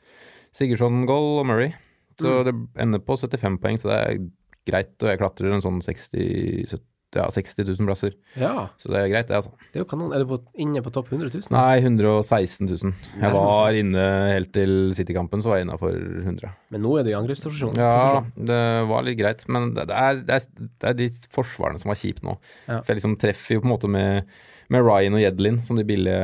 Sigurdsson 0.57 1.05
goal 1.11 1.43
og 1.43 1.49
Murray. 1.51 1.75
Så 2.21 2.41
mm. 2.41 2.45
det 2.49 2.55
ender 2.87 3.05
på 3.05 3.19
75 3.21 3.61
poeng, 3.61 3.77
så 3.81 3.93
det 3.93 4.01
er 4.01 4.23
greit. 4.71 4.97
Og 5.03 5.13
jeg 5.13 5.21
klatrer 5.21 5.53
en 5.53 5.67
sånn 5.67 5.85
60 5.85 6.81
ja, 7.17 7.25
60 7.35 7.65
000 7.67 7.89
plasser. 7.89 8.13
Ja, 8.39 8.69
Så 8.79 8.91
det 8.93 9.01
er 9.01 9.09
greit, 9.11 9.27
det, 9.31 9.39
altså. 9.41 9.51
det 9.73 9.81
er 9.81 9.83
jo 9.83 9.89
kanon. 9.91 10.13
Er 10.15 10.23
du 10.23 10.29
på, 10.31 10.39
inne 10.63 10.83
på 10.85 10.93
topp 10.95 11.11
100 11.11 11.33
000? 11.33 11.49
Nei, 11.55 11.81
116 11.83 12.69
000. 12.71 12.93
Jeg 13.23 13.35
var 13.35 13.79
inne 13.81 14.05
helt 14.31 14.53
til 14.55 14.75
City-kampen, 14.99 15.43
så 15.43 15.51
var 15.51 15.59
jeg 15.61 15.67
innafor 15.67 15.97
100. 15.97 16.53
Men 16.71 16.85
nå 16.87 16.93
er 17.01 17.09
du 17.09 17.11
i 17.11 17.17
angrepsposisjon. 17.19 17.75
Ja, 17.81 18.23
det 18.37 18.61
var 18.93 19.07
litt 19.07 19.19
greit, 19.19 19.43
men 19.51 19.73
det, 19.75 19.89
det, 19.91 19.99
er, 19.99 20.23
det, 20.29 20.39
er, 20.39 20.71
det 20.85 20.93
er 20.93 21.01
de 21.01 21.11
forsvarene 21.35 21.83
som 21.83 21.91
var 21.91 21.99
kjipt 21.99 22.23
nå. 22.27 22.37
Ja. 22.69 22.79
For 22.79 22.93
jeg 22.93 23.01
liksom 23.01 23.19
treffer 23.21 23.59
jo 23.59 23.65
på 23.65 23.71
en 23.71 23.75
måte 23.75 23.91
med, 23.91 24.31
med 24.71 24.85
Ryan 24.87 25.17
og 25.19 25.23
Jedlin 25.23 25.59
som 25.63 25.79
de 25.79 25.85
billige 25.87 26.19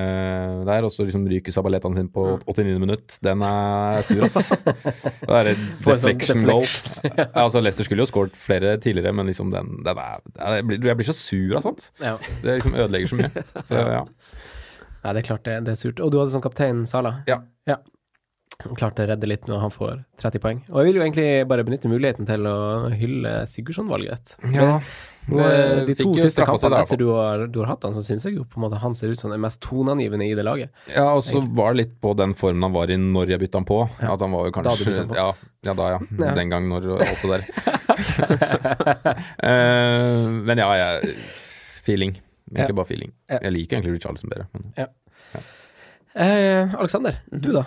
der, 0.68 0.86
og 0.86 0.92
så 0.94 1.06
liksom 1.06 1.24
ryker 1.30 1.54
Sabaletaen 1.54 1.96
sin 1.96 2.10
på 2.12 2.24
89 2.46 2.78
minutt. 2.82 3.16
Den 3.24 3.42
er 3.46 4.02
sur, 4.06 4.22
ass. 4.28 4.52
det 5.26 5.40
er 5.40 5.50
et 5.52 5.64
sånn 5.82 5.90
deflection 5.90 6.44
goal. 6.46 6.66
Ja, 7.08 7.26
altså 7.46 7.62
Leicester 7.62 7.88
skulle 7.88 8.06
jo 8.06 8.10
skåret 8.10 8.38
flere 8.38 8.76
tidligere, 8.82 9.14
men 9.16 9.30
liksom 9.30 9.50
den, 9.54 9.80
den 9.86 10.02
er, 10.02 10.22
jeg, 10.38 10.68
blir, 10.68 10.86
jeg 10.92 11.00
blir 11.00 11.10
så 11.10 11.16
sur 11.18 11.56
av 11.58 11.66
sånt. 11.66 11.88
Ja. 12.02 12.14
Det 12.44 12.60
liksom 12.60 12.78
ødelegger 12.78 13.12
så 13.12 13.20
mye. 13.20 13.46
Så, 13.56 13.82
ja. 13.98 14.04
Nei, 15.02 15.12
det 15.12 15.20
er 15.22 15.28
klart 15.28 15.44
det, 15.46 15.58
det 15.66 15.74
er 15.74 15.82
surt. 15.82 16.02
Og 16.02 16.14
du 16.14 16.20
hadde 16.20 16.34
som 16.34 16.44
kaptein 16.44 16.86
Sala. 16.90 17.20
Ja. 17.30 17.42
ja. 17.68 17.80
Han 18.64 18.76
klarte 18.78 19.04
å 19.04 19.08
redde 19.10 19.28
litt 19.28 19.44
når 19.50 19.60
han 19.66 19.72
får 19.72 19.98
30 20.22 20.40
poeng. 20.42 20.62
Og 20.70 20.78
jeg 20.80 20.88
vil 20.88 20.98
jo 20.98 21.02
egentlig 21.04 21.26
bare 21.50 21.64
benytte 21.66 21.90
muligheten 21.92 22.28
til 22.28 22.46
å 22.48 22.54
hylle 22.96 23.32
Sigurdsson-valget. 23.50 24.32
Ja, 24.54 24.78
eh, 25.28 25.82
de 25.84 25.96
to 25.98 26.14
siste 26.16 26.46
kampene 26.48 26.70
der, 26.72 26.86
etter 26.86 27.00
du 27.00 27.10
har, 27.12 27.44
du 27.52 27.58
har 27.60 27.68
hatt 27.74 27.84
han, 27.84 27.94
så 27.96 28.04
syns 28.06 28.24
jeg 28.24 28.38
jo 28.38 28.46
på 28.48 28.56
en 28.56 28.64
måte 28.64 28.80
han 28.80 28.96
ser 28.96 29.12
ut 29.12 29.20
som 29.20 29.30
den 29.34 29.42
mest 29.44 29.60
toneangivende 29.66 30.24
i 30.24 30.34
det 30.38 30.46
laget. 30.46 30.72
Ja, 30.88 31.10
og 31.12 31.22
så 31.26 31.42
var 31.44 31.74
det 31.76 31.82
litt 31.82 31.94
på 32.00 32.14
den 32.16 32.32
formen 32.38 32.64
han 32.64 32.74
var 32.76 32.92
i 32.92 32.96
når 33.00 33.34
jeg 33.34 33.44
bytta 33.44 33.60
han 33.60 33.68
på. 33.68 33.80
Ja. 34.00 34.14
At 34.16 34.24
han 34.24 34.32
var 34.32 34.48
jo 34.48 34.54
Da 34.56 34.62
du 34.62 34.70
kanskje 34.70 35.06
på. 35.12 35.18
Ja, 35.20 35.28
ja 35.68 35.76
da, 35.76 35.92
ja. 35.96 36.02
Ja. 36.16 36.34
Den 36.40 36.54
gang 36.56 36.70
når 36.72 36.94
alt 36.96 37.20
det 37.22 37.28
der. 37.36 37.42
uh, 39.44 40.22
men 40.48 40.64
ja, 40.64 40.70
jeg 40.80 41.16
Feeling. 41.86 42.16
Egentlig 42.50 42.72
Ja. 42.72 42.74
bare 42.78 42.86
feeling. 42.88 43.12
Ja. 43.28 43.38
Jeg 43.42 43.52
liker 43.52 43.76
egentlig 43.76 43.98
Richarlison 44.00 44.30
bedre. 44.32 44.48
Men, 44.56 44.72
Uh, 46.16 46.72
Alexander, 46.80 47.18
du 47.28 47.50
da? 47.52 47.66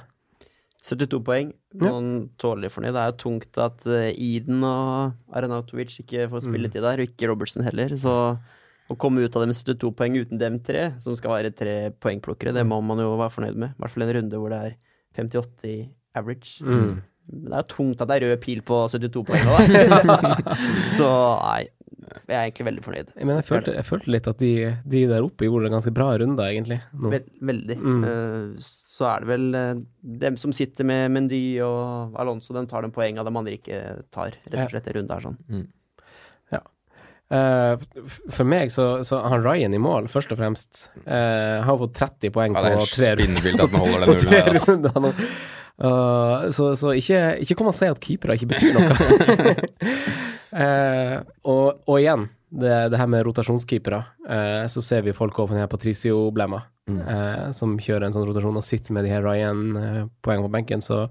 72 0.80 1.20
poeng. 1.28 1.52
Ja. 1.76 1.90
Noen 1.90 2.30
tålelig 2.40 2.72
fornøyd. 2.74 2.94
Det 2.96 3.02
er 3.02 3.12
jo 3.12 3.20
tungt 3.24 3.60
at 3.62 3.84
eh, 3.90 4.14
Eden 4.16 4.64
og 4.64 5.36
Arenautovic 5.36 5.98
ikke 6.02 6.30
får 6.32 6.46
spilletid 6.48 6.86
der, 6.86 7.02
og 7.04 7.12
ikke 7.12 7.30
Robertson 7.32 7.66
heller. 7.68 7.94
Så 8.00 8.14
å 8.90 8.98
komme 8.98 9.22
ut 9.22 9.36
av 9.36 9.44
det 9.44 9.52
med 9.52 9.60
72 9.60 9.92
poeng 9.98 10.18
uten 10.18 10.42
dem 10.42 10.58
tre, 10.66 10.88
som 11.04 11.18
skal 11.18 11.36
være 11.36 11.54
tre 11.54 11.76
poengplukkere, 12.02 12.56
det 12.56 12.66
må 12.66 12.80
man 12.82 13.02
jo 13.04 13.12
være 13.20 13.36
fornøyd 13.36 13.60
med. 13.62 13.76
I 13.76 13.84
hvert 13.84 13.96
fall 13.96 14.08
en 14.08 14.16
runde 14.18 14.42
hvor 14.42 14.56
det 14.56 14.62
er 14.66 14.76
58 15.20 15.70
i 15.70 15.78
average. 16.18 16.64
Mm. 16.66 16.96
Det 17.30 17.54
er 17.54 17.62
jo 17.62 17.70
tungt 17.76 18.02
at 18.02 18.10
det 18.10 18.16
er 18.16 18.26
rød 18.26 18.40
pil 18.42 18.64
på 18.66 18.80
72 18.90 19.26
poeng 19.28 19.44
nå, 19.46 19.60
da. 19.60 20.56
Så 20.98 21.10
nei, 21.44 21.68
jeg 22.16 22.36
er 22.36 22.44
egentlig 22.48 22.66
veldig 22.70 22.84
fornøyd. 22.86 23.10
Men 23.22 23.36
jeg 23.40 23.48
følte, 23.48 23.74
jeg 23.78 23.88
følte 23.88 24.14
litt 24.16 24.30
at 24.32 24.42
de, 24.44 24.52
de 24.96 25.02
der 25.12 25.26
oppe 25.26 25.48
gjorde 25.48 25.70
en 25.70 25.76
ganske 25.78 25.94
bra 25.96 26.10
runde, 26.22 26.46
egentlig. 26.50 26.80
Nå. 26.94 27.12
Veldig. 27.52 27.78
Mm. 27.80 28.04
Eh, 28.12 28.70
så 28.70 29.10
er 29.14 29.24
det 29.26 29.32
vel 29.32 29.50
eh, 29.60 29.74
dem 30.26 30.38
som 30.42 30.54
sitter 30.56 30.88
med 30.90 31.12
Mendy 31.16 31.42
og 31.66 32.16
Alonso, 32.20 32.56
den 32.58 32.68
tar 32.70 32.84
den 32.86 32.96
poeng 32.96 33.20
av 33.22 33.28
dem 33.30 33.38
andre 33.40 33.58
ikke 33.60 33.84
tar, 34.14 34.36
rett 34.50 34.66
og 34.68 34.74
slett, 34.76 34.90
en 34.92 35.00
runde 35.02 35.20
her 35.20 35.30
sånn. 35.30 35.68
Eh, 37.30 37.76
f- 38.02 38.24
for 38.34 38.48
meg 38.50 38.72
så, 38.74 39.04
så 39.06 39.20
han 39.22 39.44
Ryan 39.46 39.76
i 39.78 39.82
mål, 39.82 40.08
først 40.10 40.32
og 40.34 40.40
fremst, 40.40 40.88
eh, 41.06 41.60
har 41.62 41.78
fått 41.78 41.94
30 42.00 42.32
poeng 42.34 42.56
ja, 42.58 42.72
på 44.10 44.16
tre 44.24 44.42
runder. 44.58 45.14
Uh, 45.80 46.50
så 46.52 46.74
så 46.76 46.92
ikke, 46.98 47.20
ikke 47.46 47.56
kom 47.56 47.70
og 47.70 47.76
si 47.78 47.88
at 47.88 48.02
keepere 48.04 48.36
ikke 48.36 48.50
betyr 48.50 48.74
noe. 48.76 49.54
Eh, 50.54 51.20
og, 51.46 51.82
og 51.88 52.00
igjen, 52.00 52.28
det, 52.50 52.90
det 52.92 52.98
her 52.98 53.08
med 53.12 53.26
rotasjonskeepere. 53.28 54.04
eh, 54.30 54.64
så 54.72 54.82
ser 54.82 55.02
vi 55.06 55.14
folk 55.14 55.38
over 55.40 55.54
på 55.54 55.58
denne 55.60 55.70
Patricio-blemma, 55.70 56.64
Mm. 56.90 57.02
eh, 57.06 57.52
som 57.54 57.76
kjører 57.78 58.08
en 58.08 58.14
sånn 58.16 58.26
rotasjon 58.26 58.56
og 58.58 58.64
sitter 58.66 58.94
med 58.98 59.04
de 59.06 59.12
her 59.14 59.22
Ryan-poengene 59.22 60.48
på 60.48 60.52
benken. 60.52 60.82
Så 60.82 61.04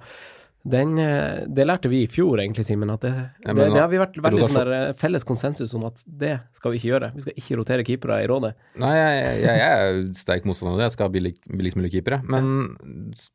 den, 0.66 0.98
eh, 0.98 1.44
det 1.46 1.64
lærte 1.68 1.86
vi 1.88 2.00
i 2.02 2.08
fjor, 2.10 2.40
egentlig, 2.42 2.64
Simen. 2.66 2.90
At 2.90 3.00
det, 3.06 3.12
det, 3.46 3.54
det 3.54 3.78
har 3.78 3.86
vi 3.88 3.96
vært 4.00 4.16
veldig 4.18 4.40
rotasjon- 4.42 4.56
sånn 4.56 4.64
der, 4.66 4.88
eh, 4.88 4.92
felles 4.98 5.22
konsensus 5.24 5.74
om 5.78 5.84
at 5.86 6.02
det 6.04 6.40
skal 6.58 6.72
vi 6.74 6.78
ikke 6.80 6.90
gjøre. 6.98 7.12
Vi 7.14 7.20
skal 7.22 7.32
ikke 7.38 7.56
rotere 7.60 7.84
keepere 7.86 8.18
i 8.24 8.26
rådet. 8.26 8.54
Nei, 8.76 8.90
jeg, 8.96 9.38
jeg, 9.44 9.58
jeg 9.62 9.70
er 9.70 10.12
sterk 10.18 10.44
motstander 10.50 10.74
av 10.74 10.78
det. 10.82 10.84
Jeg 10.88 10.96
skal 10.96 11.06
ha 11.06 11.14
billig, 11.14 11.34
billigst 11.46 11.76
mulig 11.78 11.92
keepere. 11.94 12.20
Men 12.26 12.74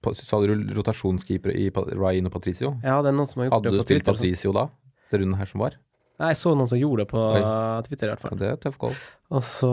på- 0.03 0.13
sa 0.13 0.41
du 0.43 0.51
rotasjonskeepere 0.75 1.55
i 1.55 1.69
Ryan 1.95 2.27
og 2.27 2.33
Patricio? 2.35 2.75
Ja, 2.83 2.99
det 3.01 3.13
er 3.13 3.17
noen 3.17 3.25
som 3.31 3.39
har 3.39 3.49
gjort 3.49 3.55
Hadde 3.63 3.71
det 3.71 3.79
på 3.79 3.87
spilt 3.87 4.03
Hadde 4.03 4.03
du 4.03 4.19
sånn. 4.19 4.19
Patricio 4.19 4.51
da? 4.59 4.67
Det 5.09 5.19
runden 5.23 5.37
her 5.39 5.45
som 5.47 5.61
var? 5.63 5.79
Nei, 6.19 6.29
jeg 6.29 6.37
så 6.37 6.53
noen 6.55 6.67
som 6.69 6.77
gjorde 6.79 7.03
det 7.03 7.09
på 7.09 7.21
Oi. 7.33 7.41
Twitter, 7.87 8.07
i 8.07 8.13
hvert 8.13 8.21
Ja, 8.23 8.29
fall. 8.29 8.37
det 8.37 8.51
er 8.51 8.55
tøff 8.61 8.77
goal. 8.77 8.93
Og 9.33 9.41
så 9.41 9.71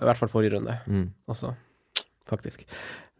I 0.00 0.04
hvert 0.06 0.16
fall 0.22 0.28
forrige 0.32 0.54
runde 0.54 0.78
Mm. 0.86 1.08
også, 1.28 1.54
faktisk. 2.30 2.64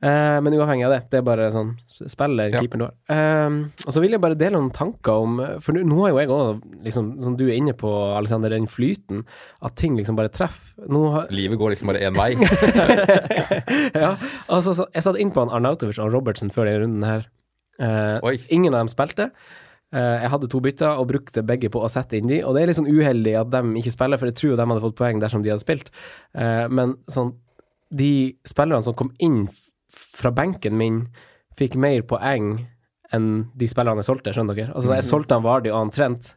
Eh, 0.01 0.39
men 0.41 0.55
uavhengig 0.55 0.85
av 0.87 0.93
det, 0.93 1.11
det 1.11 1.19
er 1.19 1.23
bare 1.27 1.49
sånn 1.51 1.73
spiller 2.07 2.53
Ja. 2.53 2.61
keeperen 2.61 2.79
du 2.79 2.85
har. 2.85 2.95
Eh, 3.11 3.49
og 3.85 3.91
så 3.93 4.01
vil 4.01 4.13
jeg 4.13 4.21
bare 4.21 4.37
dele 4.39 4.53
noen 4.55 4.71
tanker 4.73 5.11
om 5.11 5.41
For 5.61 5.73
nå- 5.73 5.83
nå 5.85 5.99
har 6.05 6.11
jo 6.11 6.19
jeg 6.19 6.29
òg, 6.29 6.63
liksom, 6.85 7.21
som 7.21 7.35
du 7.35 7.49
er 7.49 7.57
inne 7.59 7.73
på, 7.75 7.91
Alexander, 8.17 8.49
den 8.51 8.69
flyten, 8.69 9.25
at 9.61 9.75
ting 9.75 9.97
liksom 9.97 10.15
bare 10.15 10.29
treffer. 10.29 10.79
Har 10.89 11.27
Livet 11.31 11.59
går 11.59 11.71
liksom 11.75 11.89
bare 11.89 11.99
én 12.07 12.15
vei. 12.15 12.35
ja, 13.95 14.15
altså, 14.49 14.73
så, 14.75 14.87
jeg 14.95 15.03
satt 15.03 15.19
inn 15.19 15.33
på 15.35 15.43
han 15.45 15.51
Arnautovic 15.51 15.99
og 15.99 16.13
Robertsen 16.15 16.51
før 16.55 16.67
denne 16.71 16.85
runden 16.85 17.05
her. 17.05 17.27
Eh, 17.81 18.39
ingen 18.51 18.75
av 18.75 18.81
dem 18.87 18.89
spilte. 18.93 19.31
Eh, 19.89 20.17
jeg 20.23 20.31
hadde 20.35 20.49
to 20.53 20.61
bytter 20.61 21.01
og 21.01 21.09
brukte 21.09 21.45
begge 21.47 21.71
på 21.73 21.81
å 21.81 21.89
sette 21.93 22.19
inn 22.19 22.29
de, 22.29 22.43
og 22.45 22.53
det 22.55 22.63
er 22.63 22.71
litt 22.71 22.77
sånn 22.77 22.91
uheldig 22.91 23.33
at 23.41 23.53
de 23.55 23.63
ikke 23.81 23.95
spiller, 23.95 24.21
for 24.21 24.29
jeg 24.29 24.37
tror 24.37 24.59
de 24.59 24.67
hadde 24.69 24.85
fått 24.85 24.99
poeng 24.99 25.23
dersom 25.23 25.45
de 25.45 25.53
hadde 25.53 25.65
spilt. 25.65 25.89
Eh, 26.37 26.67
men 26.69 26.99
sånn, 27.09 27.33
de 27.89 28.13
spillerne 28.49 28.85
som 28.85 28.97
kom 28.99 29.15
inn 29.25 29.47
fra 29.89 30.33
benken 30.35 30.77
min, 30.77 31.07
fikk 31.59 31.79
mer 31.81 32.05
poeng 32.07 32.67
enn 33.17 33.29
de 33.57 33.69
spillerne 33.71 34.05
jeg 34.05 34.11
solgte, 34.11 34.35
skjønner 34.37 34.59
dere? 34.59 34.75
Altså, 34.77 34.93
jeg 34.99 35.09
solgte 35.09 35.39
han 35.39 35.47
Vardi 35.47 35.73
og 35.73 35.81
han 35.81 35.93
Trent, 35.95 36.35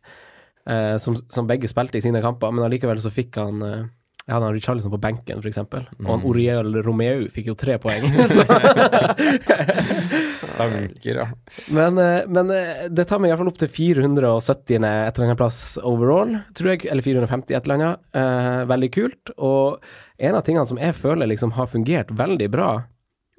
eh, 0.71 0.95
som, 1.03 1.19
som 1.27 1.49
begge 1.49 1.67
spilte 1.69 1.99
i 1.99 2.05
sine 2.05 2.23
kamper, 2.23 2.55
men 2.55 2.63
allikevel 2.65 3.03
så 3.03 3.11
fikk 3.11 3.41
han 3.41 3.59
jeg 4.21 4.35
hadde 4.35 4.49
Richarlison 4.53 4.91
på 4.93 4.99
benken, 5.01 5.39
for 5.41 5.49
eksempel. 5.49 5.85
Og 6.03 6.09
han 6.11 6.25
Oriel 6.29 6.75
Romeo 6.85 7.23
fikk 7.33 7.47
jo 7.49 7.55
tre 7.57 7.79
poeng. 7.81 8.03
Sanker, 10.51 11.21
ja. 11.23 11.25
men 11.73 11.97
eh, 11.97 12.27
men 12.29 12.53
eh, 12.53 12.83
det 12.93 13.07
tar 13.09 13.21
meg 13.21 13.31
iallfall 13.31 13.49
opp 13.49 13.57
til 13.63 13.71
470. 13.73 14.77
et 14.77 14.85
eller 14.85 15.25
annet 15.25 15.41
plass 15.41 15.57
overall, 15.81 16.35
tror 16.57 16.73
jeg. 16.73 16.85
Eller 16.93 17.07
450, 17.07 17.55
et 17.57 17.65
eller 17.65 17.79
annet. 17.79 18.03
Eh, 18.21 18.61
veldig 18.69 18.91
kult. 18.93 19.33
Og 19.41 19.81
en 20.21 20.37
av 20.37 20.45
tingene 20.45 20.69
som 20.69 20.81
jeg 20.81 20.97
føler 20.99 21.31
liksom 21.31 21.55
har 21.57 21.71
fungert 21.73 22.13
veldig 22.13 22.49
bra, 22.53 22.69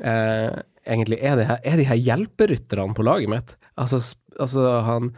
eh, 0.02 0.50
egentlig, 0.82 1.20
er, 1.22 1.38
det 1.38 1.46
her, 1.46 1.62
er 1.62 1.78
de 1.78 1.86
her 1.92 2.02
hjelperytterne 2.10 2.98
på 2.98 3.06
laget 3.06 3.30
mitt. 3.30 3.54
Altså, 3.78 4.02
altså 4.34 4.66
han 4.82 5.14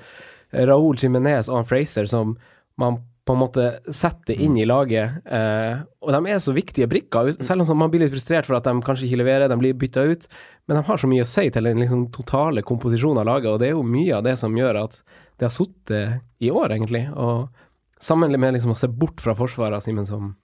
Raúl 0.52 1.00
Jimenez 1.00 1.48
og 1.48 1.62
han 1.62 1.72
Fraser 1.72 2.10
som 2.10 2.36
man 2.76 3.00
på 3.24 3.32
en 3.32 3.40
måte 3.40 3.68
setter 3.88 4.36
inn 4.36 4.56
i 4.60 4.66
laget. 4.68 5.24
Eh, 5.24 5.80
og 6.04 6.12
de 6.12 6.32
er 6.32 6.42
så 6.44 6.52
viktige 6.52 6.88
brikker, 6.90 7.30
selv 7.40 7.64
om 7.64 7.80
man 7.80 7.92
blir 7.92 8.04
litt 8.04 8.12
frustrert 8.12 8.44
for 8.48 8.58
at 8.58 8.68
de 8.68 8.74
kanskje 8.84 9.08
ikke 9.08 9.22
leverer, 9.22 9.48
de 9.48 9.58
blir 9.60 9.76
bytta 9.80 10.04
ut. 10.04 10.28
Men 10.68 10.78
de 10.78 10.84
har 10.90 11.00
så 11.00 11.08
mye 11.08 11.24
å 11.24 11.28
si 11.28 11.46
til 11.52 11.70
den 11.70 11.80
liksom, 11.80 12.06
totale 12.12 12.64
komposisjonen 12.66 13.22
av 13.22 13.30
laget, 13.30 13.50
og 13.52 13.62
det 13.62 13.70
er 13.70 13.76
jo 13.78 13.84
mye 13.88 14.18
av 14.18 14.26
det 14.28 14.36
som 14.40 14.56
gjør 14.56 14.82
at 14.84 15.00
det 15.40 15.48
har 15.48 15.54
sittet 15.56 16.44
i 16.44 16.52
år, 16.52 16.76
egentlig. 16.76 17.06
Og 17.16 17.48
sammen 18.04 18.36
med 18.36 18.58
liksom 18.58 18.74
å 18.74 18.78
se 18.78 18.92
bort 18.92 19.24
fra 19.24 19.36
forsvaret, 19.38 19.82
Simen, 19.82 20.04
som, 20.08 20.34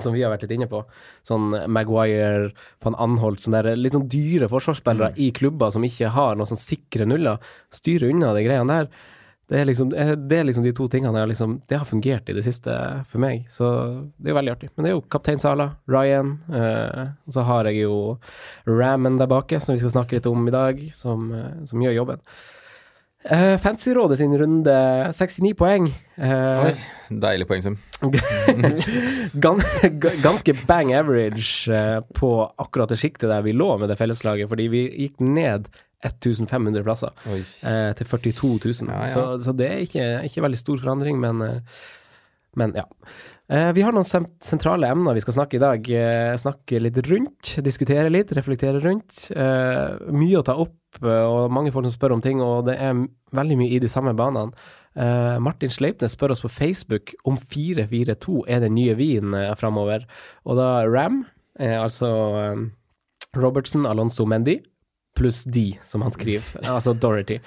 som 0.00 0.16
vi 0.16 0.24
har 0.24 0.32
vært 0.32 0.46
litt 0.46 0.56
inne 0.56 0.70
på. 0.70 0.80
Sånn 1.28 1.52
Maguire, 1.68 2.54
van 2.84 2.96
Anholt, 3.04 3.44
sånne 3.44 3.66
der, 3.66 3.76
litt 3.80 3.96
sånn 3.96 4.08
dyre 4.08 4.48
forsvarsspillere 4.52 5.12
i 5.20 5.28
klubber 5.36 5.76
som 5.76 5.84
ikke 5.84 6.14
har 6.16 6.40
noen 6.40 6.54
sånn 6.54 6.64
sikre 6.64 7.04
nuller. 7.08 7.42
styrer 7.74 8.16
unna 8.16 8.32
de 8.32 8.46
greiene 8.48 8.80
der. 8.80 9.12
Det 9.50 9.58
er, 9.60 9.66
liksom, 9.68 9.92
eh, 9.92 10.14
det 10.16 10.38
er 10.38 10.46
liksom 10.48 10.64
de 10.64 10.72
to 10.72 10.86
tingene 10.88 11.20
jeg 11.20 11.34
liksom, 11.34 11.58
Det 11.68 11.76
har 11.76 11.84
fungert 11.88 12.30
i 12.32 12.36
det 12.36 12.46
siste 12.46 12.72
for 13.10 13.20
meg, 13.20 13.44
så 13.52 13.68
det 14.16 14.30
er 14.30 14.32
jo 14.32 14.38
veldig 14.40 14.54
artig. 14.54 14.70
Men 14.72 14.86
det 14.86 14.90
er 14.90 14.96
jo 14.96 15.04
kaptein 15.12 15.42
Sala, 15.42 15.68
Ryan, 15.90 16.38
eh, 16.48 17.04
og 17.28 17.36
så 17.36 17.44
har 17.44 17.68
jeg 17.68 17.84
jo 17.84 18.16
Rammen 18.64 19.20
der 19.20 19.28
bake, 19.28 19.60
som 19.60 19.76
vi 19.76 19.82
skal 19.82 19.92
snakke 19.98 20.16
litt 20.16 20.28
om 20.30 20.48
i 20.48 20.54
dag, 20.54 20.80
som, 20.96 21.28
eh, 21.36 21.64
som 21.68 21.84
gjør 21.84 21.98
jobben. 22.00 22.24
Uh, 23.24 23.56
Fantasyrådet 23.56 24.18
sin 24.18 24.34
runde 24.36 24.72
69 25.12 25.54
poeng. 25.56 25.86
Eh, 26.20 26.64
Oi, 26.66 26.72
deilig 27.08 27.46
poengsum. 27.48 27.78
ganske 30.26 30.54
bang 30.68 30.92
average 30.92 31.72
eh, 31.72 32.02
på 32.14 32.30
akkurat 32.60 32.92
det 32.92 32.98
sjiktet 33.00 33.30
der 33.32 33.40
vi 33.46 33.54
lå 33.56 33.70
med 33.80 33.88
det 33.88 33.96
felleslaget, 33.96 34.50
fordi 34.50 34.68
vi 34.68 34.82
gikk 35.06 35.24
ned 35.24 35.70
1500 36.04 36.84
plasser 36.86 37.12
eh, 37.28 37.92
til 37.98 38.08
42 38.10 38.50
000. 38.64 38.90
Ja, 38.90 39.04
ja. 39.06 39.12
Så, 39.12 39.26
så 39.46 39.54
det 39.56 39.70
er 39.70 39.84
ikke, 39.84 40.08
ikke 40.28 40.44
veldig 40.44 40.60
stor 40.60 40.82
forandring, 40.82 41.20
men, 41.22 41.42
eh, 41.42 41.86
men 42.60 42.76
ja. 42.78 42.88
Eh, 43.52 43.70
vi 43.76 43.82
har 43.84 43.92
noen 43.92 44.06
sentrale 44.40 44.88
emner 44.88 45.16
vi 45.16 45.20
skal 45.20 45.36
snakke 45.36 45.58
i 45.58 45.62
dag. 45.62 45.90
Eh, 45.92 46.32
snakke 46.40 46.80
litt 46.80 47.00
rundt, 47.10 47.56
diskutere 47.64 48.12
litt, 48.12 48.32
reflektere 48.36 48.80
rundt. 48.80 49.26
Eh, 49.36 49.98
mye 50.16 50.40
å 50.40 50.46
ta 50.46 50.56
opp, 50.56 51.02
eh, 51.02 51.26
og 51.28 51.52
mange 51.52 51.74
folk 51.74 51.84
som 51.90 51.96
spør 51.96 52.16
om 52.16 52.24
ting, 52.24 52.40
og 52.40 52.64
det 52.70 52.78
er 52.80 53.04
veldig 53.36 53.60
mye 53.60 53.76
i 53.76 53.82
de 53.82 53.90
samme 53.90 54.16
banene. 54.16 54.56
Uh, 54.94 55.40
Martin 55.42 55.72
Sleipnes 55.74 56.12
spør 56.14 56.30
oss 56.30 56.42
på 56.44 56.48
Facebook 56.54 57.16
om 57.26 57.34
4-4-2 57.34 58.44
er 58.46 58.60
den 58.62 58.76
nye 58.76 58.94
vinen 58.94 59.34
uh, 59.34 59.50
framover. 59.58 60.04
Og 60.46 60.54
da 60.54 60.84
Ram, 60.86 61.24
uh, 61.58 61.78
altså 61.82 62.10
um, 62.54 62.68
Robertson, 63.34 63.88
Alonso 63.90 64.22
Mendy, 64.24 64.60
pluss 65.14 65.44
D, 65.44 65.78
som 65.86 66.02
han 66.02 66.14
skriver. 66.14 66.46
altså 66.76 66.94
Dorothy. 66.98 67.38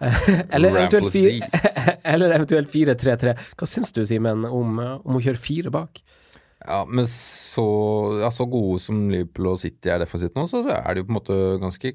Eh, 0.00 0.28
eller, 0.48 0.74
eventuelt 0.74 1.12
fire, 1.14 1.48
eller 2.14 2.34
eventuelt 2.36 2.72
4-3-3. 2.72 3.36
Hva 3.58 3.70
syns 3.70 3.94
du, 3.94 4.02
Simen, 4.08 4.46
om, 4.48 4.78
eh, 4.82 4.96
om 5.04 5.18
å 5.18 5.22
kjøre 5.24 5.40
fire 5.40 5.74
bak? 5.74 6.02
Ja, 6.64 6.80
men 6.88 7.06
så, 7.10 7.66
ja, 8.22 8.30
så 8.32 8.46
gode 8.48 8.80
som 8.80 9.04
Liverpool 9.12 9.52
og 9.52 9.60
City 9.60 9.90
er 9.92 10.00
defensivt 10.00 10.36
nå, 10.38 10.46
så 10.48 10.62
er 10.72 10.86
det 10.94 11.02
jo 11.02 11.08
på 11.10 11.12
en 11.12 11.18
måte 11.18 11.38
ganske 11.60 11.92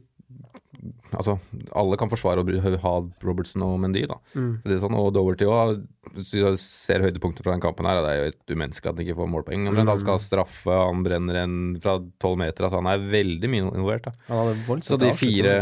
Altså, 1.17 1.35
alle 1.75 1.97
kan 1.97 2.11
forsvare 2.11 2.43
å 2.43 2.71
ha 2.83 2.91
Robertson 3.25 3.63
og 3.65 3.79
Mendy, 3.81 4.03
da. 4.07 4.19
Mm. 4.37 4.51
Det 4.63 4.75
er 4.75 4.81
sånn, 4.83 4.97
og 4.99 5.09
Doverty 5.15 5.47
òg. 5.49 5.79
Hvis 6.13 6.33
du 6.33 6.45
ser 6.61 7.03
høydepunktet 7.03 7.43
fra 7.45 7.55
den 7.55 7.63
kampen 7.63 7.89
her, 7.89 8.01
det 8.05 8.11
er 8.11 8.19
jo 8.19 8.27
helt 8.27 8.53
umenneskelig 8.53 8.91
at 8.91 8.99
han 8.99 9.05
ikke 9.07 9.17
får 9.17 9.31
målpoeng. 9.33 9.65
Mm. 9.65 9.81
Han 9.89 10.03
skal 10.03 10.21
straffe, 10.21 10.69
han 10.69 11.03
brenner 11.05 11.41
en 11.41 11.57
fra 11.81 11.97
tolv 12.21 12.39
meter. 12.43 12.67
Altså, 12.67 12.83
han 12.83 12.91
er 12.93 13.09
veldig 13.17 13.51
mye 13.51 13.65
involvert. 13.71 14.11
voldsomt 14.29 14.93
Så 14.93 15.01
de 15.01 15.11
fire 15.17 15.55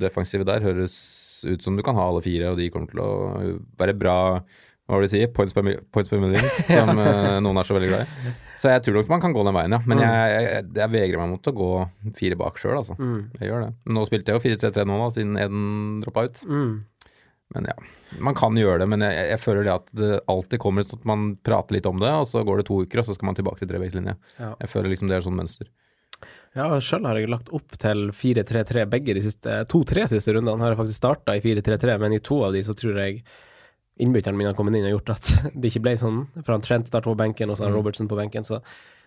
defensive 0.00 0.48
der 0.48 0.64
høres 0.64 0.96
ut 1.44 1.64
som 1.64 1.76
du 1.76 1.84
kan 1.84 1.98
ha 2.00 2.08
alle 2.08 2.24
fire, 2.24 2.54
og 2.54 2.60
de 2.60 2.70
kommer 2.72 2.88
til 2.90 3.04
å 3.04 3.10
være 3.80 3.96
bra 4.00 4.16
hva 4.84 4.98
vil 5.00 5.08
du 5.08 5.12
si, 5.14 5.22
points 5.32 5.54
per, 5.56 5.64
points 5.92 6.10
per 6.12 6.20
million, 6.20 6.44
som 6.68 6.98
eh, 7.00 7.36
noen 7.44 7.60
er 7.60 7.68
så 7.68 7.76
veldig 7.76 7.92
glad 7.92 8.04
i. 8.04 8.32
Så 8.64 8.70
jeg 8.72 8.80
tror 8.80 8.94
nok 8.96 9.10
man 9.12 9.20
kan 9.20 9.34
gå 9.36 9.42
den 9.44 9.52
veien, 9.52 9.74
ja. 9.76 9.78
Men 9.84 9.98
jeg, 10.00 10.28
jeg, 10.32 10.68
jeg 10.78 10.92
vegrer 10.94 11.20
meg 11.20 11.32
mot 11.34 11.48
å 11.50 11.52
gå 11.52 11.66
fire 12.16 12.38
bak 12.40 12.56
sjøl, 12.56 12.78
altså. 12.78 12.94
Mm. 12.96 13.18
Jeg 13.36 13.50
gjør 13.50 13.66
det. 13.66 13.72
Men 13.84 13.98
nå 13.98 14.04
spilte 14.08 14.32
jeg 14.32 14.40
jo 14.40 14.44
4-3-3 14.46 14.86
nå, 14.88 14.96
da, 15.02 15.08
siden 15.12 15.40
Eden 15.42 15.66
droppa 16.00 16.24
ut. 16.24 16.40
Mm. 16.48 16.70
Men 17.52 17.68
ja, 17.68 17.74
man 18.24 18.38
kan 18.38 18.56
gjøre 18.56 18.80
det, 18.80 18.88
men 18.88 19.04
jeg, 19.04 19.26
jeg 19.34 19.42
føler 19.42 19.68
det 19.68 19.74
at 19.74 19.92
det 20.00 20.10
alltid 20.32 20.62
kommer 20.64 20.88
sånn 20.88 21.02
at 21.02 21.08
man 21.12 21.26
prater 21.44 21.76
litt 21.76 21.90
om 21.90 22.00
det, 22.00 22.08
og 22.22 22.24
så 22.30 22.40
går 22.46 22.62
det 22.62 22.68
to 22.70 22.80
uker, 22.86 23.02
og 23.02 23.08
så 23.10 23.18
skal 23.18 23.28
man 23.28 23.36
tilbake 23.36 23.60
til 23.60 23.70
treveislinje. 23.74 24.16
Ja. 24.38 24.54
Jeg 24.64 24.72
føler 24.72 24.94
liksom 24.94 25.12
det 25.12 25.18
er 25.18 25.26
sånn 25.28 25.36
mønster. 25.36 25.68
Ja, 26.56 26.70
sjøl 26.80 27.04
har 27.04 27.20
jeg 27.20 27.28
lagt 27.28 27.52
opp 27.52 27.76
til 27.84 28.06
4-3-3 28.16 28.86
begge 28.88 29.18
de 29.18 29.26
siste 29.26 29.60
to-tre 29.68 30.06
siste 30.08 30.32
rundene. 30.32 30.62
Har 30.64 30.72
jeg 30.72 30.80
faktisk 30.80 31.02
starta 31.02 31.36
i 31.36 31.44
4-3-3, 31.44 31.98
men 32.00 32.16
i 32.16 32.22
to 32.24 32.40
av 32.46 32.56
de 32.56 32.64
så 32.64 32.72
tror 32.78 33.02
jeg 33.02 33.20
innbytteren 34.00 34.36
mine 34.38 34.50
har 34.50 34.56
kommet 34.58 34.74
inn 34.78 34.88
og 34.88 34.96
gjort 34.98 35.14
at 35.14 35.30
det 35.54 35.70
ikke 35.70 35.84
ble 35.86 35.94
sånn. 36.00 36.24
For 36.42 36.54
han 36.56 36.64
Trent 36.66 36.90
starter 36.90 37.12
på 37.12 37.18
benken, 37.20 37.50
og 37.52 37.58
så 37.58 37.66
har 37.66 37.74
Mm. 37.74 37.78
Robertson 37.78 38.08
på 38.10 38.18
benken, 38.18 38.44
så 38.46 38.60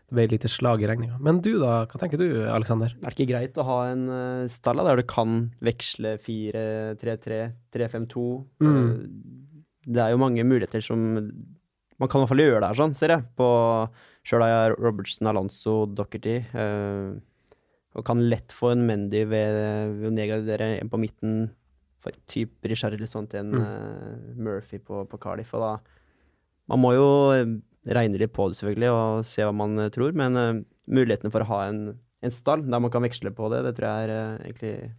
det 0.07 0.15
ble 0.15 0.23
et 0.23 0.31
lite 0.37 0.47
slag 0.47 0.79
i 0.83 0.87
regninga. 0.87 1.17
Men 1.19 1.41
du 1.43 1.57
da, 1.59 1.81
hva 1.89 1.99
tenker 1.99 2.21
du, 2.21 2.27
Aleksander? 2.47 2.93
Er 3.01 3.11
det 3.11 3.17
ikke 3.17 3.31
greit 3.33 3.57
å 3.59 3.65
ha 3.67 3.77
en 3.91 4.05
uh, 4.07 4.47
stall 4.47 4.79
der 4.87 5.01
du 5.01 5.03
kan 5.03 5.49
veksle 5.67 6.13
4-3-3, 6.23 7.39
3-5-2? 7.75 8.23
Mm. 8.63 8.77
Eh, 8.77 9.51
det 9.87 10.03
er 10.03 10.11
jo 10.15 10.19
mange 10.23 10.43
muligheter 10.47 10.83
som 10.83 11.03
Man 11.97 12.09
kan 12.11 12.19
i 12.19 12.23
hvert 12.23 12.29
fall 12.29 12.43
gjøre 12.43 12.59
det 12.61 12.67
her, 12.69 12.77
sånn, 12.77 12.91
ser 12.95 13.09
jeg. 13.15 13.23
På 13.39 13.47
Sjøl 14.27 14.43
har 14.45 14.51
jeg 14.53 14.75
Robertson, 14.77 15.27
Alonso, 15.31 15.77
Dockerty. 15.97 16.35
eh, 16.53 17.15
og 17.97 18.03
kan 18.05 18.19
lett 18.29 18.53
få 18.53 18.75
en 18.75 18.83
Mendy 18.85 19.23
ved, 19.25 19.55
ved 19.97 20.05
å 20.05 20.11
nedgradere 20.13 20.67
en 20.77 20.91
på 20.93 20.99
midten 21.01 21.47
type 22.29 22.69
Richarlison 22.69 23.27
til 23.29 23.39
en 23.39 23.51
Mm. 23.51 23.61
uh, 23.61 24.35
Murphy 24.37 24.79
på, 24.79 25.05
på 25.09 25.19
Cardiff. 25.21 25.53
Og 25.53 25.61
da 25.61 25.71
Man 26.67 26.81
må 26.83 26.93
jo 26.97 27.07
eh, 27.31 27.45
regne 27.95 28.19
litt 28.19 28.33
på 28.35 28.49
det, 28.49 28.57
selvfølgelig, 28.59 28.89
og 28.91 29.25
se 29.25 29.45
hva 29.45 29.53
man 29.55 29.79
eh, 29.79 29.89
tror. 29.89 30.11
Men 30.11 30.35
uh, 30.35 30.63
mulighetene 30.91 31.31
for 31.31 31.45
å 31.45 31.47
ha 31.53 31.59
en, 31.69 31.97
en 32.21 32.31
stall 32.35 32.65
der 32.67 32.79
man 32.83 32.91
kan 32.91 33.05
veksle 33.05 33.31
på 33.31 33.47
det, 33.53 33.63
det 33.63 33.75
tror 33.77 33.87
jeg 33.87 34.09
er, 34.09 34.15
uh, 34.35 34.41
egentlig 34.43 34.91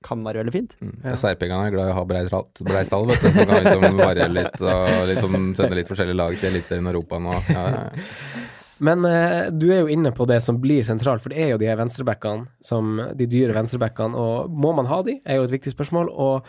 kan 0.00 0.22
være 0.24 0.40
veldig 0.40 0.52
fint. 0.54 0.70
Mm. 0.80 0.94
SR-pengene 1.12 1.66
er 1.68 1.74
glad 1.74 1.90
i 1.90 1.92
å 1.92 1.98
ha 1.98 2.04
brei 2.08 2.24
stall, 2.24 3.04
vet 3.10 3.20
du, 3.20 3.28
Så 3.36 3.44
kan 3.44 3.60
liksom 3.66 3.98
variere 4.00 4.32
litt 4.32 4.62
og 4.64 4.94
liksom 5.10 5.36
sende 5.58 5.76
litt 5.76 5.90
forskjellige 5.92 6.16
lag 6.16 6.38
til 6.40 6.48
Eliteserien 6.54 6.88
og 6.88 6.94
Europa 6.94 7.18
nå. 7.20 7.34
Ja, 7.52 7.66
ja, 7.68 7.82
ja. 7.84 8.46
Men 8.80 9.04
eh, 9.04 9.50
du 9.52 9.68
er 9.68 9.82
jo 9.82 9.92
inne 9.92 10.12
på 10.16 10.24
det 10.28 10.40
som 10.44 10.58
blir 10.60 10.84
sentralt, 10.86 11.22
for 11.22 11.32
det 11.32 11.42
er 11.44 11.52
jo 11.52 11.60
de 11.60 11.68
her 11.68 11.78
venstrebackene, 11.80 12.48
som, 12.64 12.96
de 13.16 13.28
dyre 13.28 13.54
venstrebackene, 13.56 14.16
og 14.16 14.50
må 14.50 14.72
man 14.76 14.88
ha 14.88 15.02
de, 15.06 15.18
er 15.24 15.40
jo 15.40 15.44
et 15.46 15.52
viktig 15.52 15.74
spørsmål. 15.74 16.08
Og, 16.10 16.48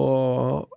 og 0.00 0.72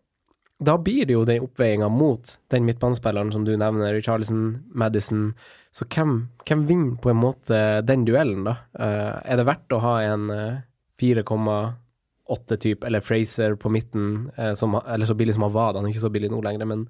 da 0.60 0.76
blir 0.76 1.08
det 1.08 1.16
jo 1.16 1.24
den 1.28 1.46
oppveiinga 1.46 1.88
mot 1.94 2.34
den 2.52 2.66
midtbanespilleren 2.68 3.32
som 3.32 3.46
du 3.48 3.54
nevner, 3.56 3.94
Richarlison, 3.96 4.60
Madison. 4.76 5.30
Så 5.72 5.88
hvem, 5.88 6.26
hvem 6.44 6.66
vinner 6.68 6.98
på 7.00 7.14
en 7.14 7.22
måte 7.22 7.60
den 7.88 8.04
duellen, 8.08 8.44
da? 8.50 8.58
Uh, 8.76 9.22
er 9.24 9.40
det 9.40 9.48
verdt 9.48 9.76
å 9.76 9.80
ha 9.86 9.94
en 10.04 10.28
uh, 10.28 10.60
4,8-type, 11.00 12.84
eller 12.84 13.06
Fraser 13.06 13.56
på 13.56 13.72
midten, 13.72 14.34
uh, 14.36 14.52
som, 14.60 14.76
eller 14.84 15.08
så 15.08 15.16
billig 15.16 15.38
som 15.38 15.48
Havada, 15.48 15.80
han 15.80 15.88
er 15.88 15.96
ikke 15.96 16.04
så 16.04 16.12
billig 16.12 16.34
nå 16.34 16.44
lenger, 16.44 16.68
men 16.68 16.90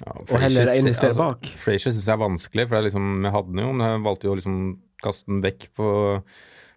Ja, 0.00 0.14
Og 0.16 0.38
heller 0.40 0.72
investere 0.78 1.12
altså, 1.12 1.26
bak. 1.28 1.50
Frazier 1.60 1.92
syns 1.92 2.08
jeg 2.08 2.14
er 2.14 2.22
vanskelig, 2.22 2.64
for 2.68 2.78
er 2.78 2.86
liksom, 2.88 3.12
jeg 3.26 3.34
hadde 3.34 3.52
den 3.52 3.62
jo, 3.62 3.74
men 3.76 3.86
jeg 3.86 4.02
valgte 4.06 4.28
jo 4.28 4.32
å 4.32 4.38
liksom 4.38 4.56
kaste 5.02 5.28
den 5.28 5.42
vekk 5.44 5.66
på, 5.76 5.88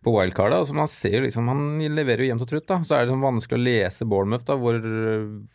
på 0.06 0.13
wildcardet. 0.13 0.60
Altså, 0.60 0.75
man 0.78 0.91
ser 0.91 1.17
jo 1.19 1.23
liksom, 1.25 1.47
Han 1.49 1.63
leverer 1.95 2.25
jo 2.25 2.30
jevnt 2.32 2.45
og 2.45 2.51
trutt, 2.51 2.67
da. 2.69 2.82
Så 2.84 2.97
er 2.97 3.06
det 3.06 3.12
liksom 3.12 3.25
vanskelig 3.25 3.62
å 3.62 3.65
lese 3.65 4.10
Bournemouth, 4.12 4.45
da, 4.49 4.58
hvor, 4.60 4.82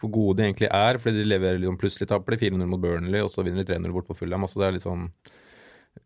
hvor 0.01 0.15
gode 0.17 0.41
de 0.41 0.49
egentlig 0.49 0.71
er. 0.73 1.01
Fordi 1.03 1.21
de 1.21 1.29
leverer 1.29 1.61
liksom 1.61 1.79
plutselig 1.83 2.11
taper 2.11 2.37
de 2.37 2.43
400 2.47 2.71
mot 2.73 2.83
Burnley, 2.83 3.23
og 3.27 3.33
så 3.35 3.45
vinner 3.47 3.63
de 3.63 3.75
300 3.75 3.97
bort 3.99 4.09
på 4.09 4.19
Fulham. 4.23 4.49
Altså, 4.49 4.63
det 4.63 4.71
er 4.71 4.79
litt 4.79 4.89
sånn 4.89 5.11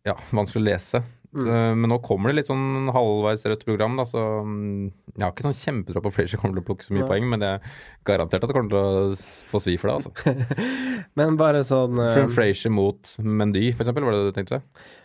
ja, 0.08 0.16
vanskelig 0.34 0.64
å 0.64 0.68
lese. 0.72 1.04
Mm. 1.34 1.80
Men 1.82 1.90
nå 1.90 1.98
kommer 2.04 2.30
det 2.30 2.38
litt 2.38 2.48
sånn 2.50 2.90
halvveis 2.94 3.42
rødt 3.50 3.64
program, 3.66 3.96
da, 3.98 4.04
så 4.06 4.22
mm, 4.46 4.84
jeg 5.16 5.24
har 5.24 5.32
ikke 5.32 5.46
sånn 5.48 5.56
kjempetro 5.58 6.02
på 6.04 6.12
Frazier 6.14 6.40
kommer 6.40 6.58
til 6.58 6.62
å 6.64 6.68
plukke 6.68 6.86
så 6.86 6.94
mye 6.94 7.02
ja. 7.02 7.08
poeng, 7.10 7.26
men 7.30 7.42
det 7.42 7.48
er 7.56 7.78
garantert 8.06 8.44
at 8.44 8.52
det 8.52 8.56
kommer 8.56 8.70
til 8.70 8.78
å 8.78 9.16
få 9.50 9.62
svi 9.64 9.74
for 9.80 9.90
det, 9.90 9.96
altså. 9.98 10.34
Men 11.18 11.38
bare 11.40 11.64
sånn 11.66 11.98
uh... 11.98 12.20
Frazier 12.32 12.72
mot 12.74 13.16
Mendy, 13.18 13.68
for 13.72 13.84
eksempel, 13.84 14.06
var 14.06 14.14
det 14.14 14.22
det 14.22 14.30
du 14.30 14.38
tenkte? 14.38 14.62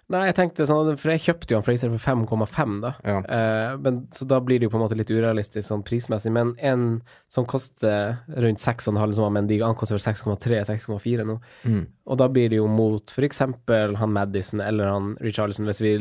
Nei, 0.10 0.24
jeg 0.26 0.36
tenkte 0.40 0.66
sånn, 0.66 0.88
for 0.98 1.12
jeg 1.14 1.22
kjøpte 1.22 1.54
jo 1.54 1.58
han 1.60 1.66
Fraser 1.68 1.92
for 1.94 2.02
5,5 2.02 2.78
da. 2.82 2.90
Ja. 3.06 3.18
Eh, 3.30 3.74
men, 3.78 4.00
så 4.16 4.26
da 4.26 4.40
blir 4.42 4.58
det 4.58 4.66
jo 4.66 4.72
på 4.74 4.80
en 4.80 4.82
måte 4.82 4.98
litt 4.98 5.12
urealistisk 5.14 5.68
sånn 5.68 5.84
prismessig. 5.86 6.32
Men 6.34 6.56
en 6.66 6.86
som 7.30 7.46
koster 7.50 8.16
rundt 8.34 8.58
6,5, 8.64 8.90
som 8.90 9.28
var 9.28 9.36
Mendy, 9.36 9.60
han 9.62 9.78
koster 9.78 10.00
vel 10.00 10.06
6,3-6,4 10.08 11.28
nå. 11.30 11.36
Mm. 11.62 11.84
Og 12.10 12.18
da 12.22 12.26
blir 12.34 12.50
det 12.50 12.58
jo 12.58 12.66
mot 12.74 13.14
f.eks. 13.14 13.44
han 14.02 14.16
Madison 14.16 14.64
eller 14.66 14.90
han 14.90 15.12
Richarlison, 15.22 15.70
hvis 15.70 15.82
vi 15.86 15.94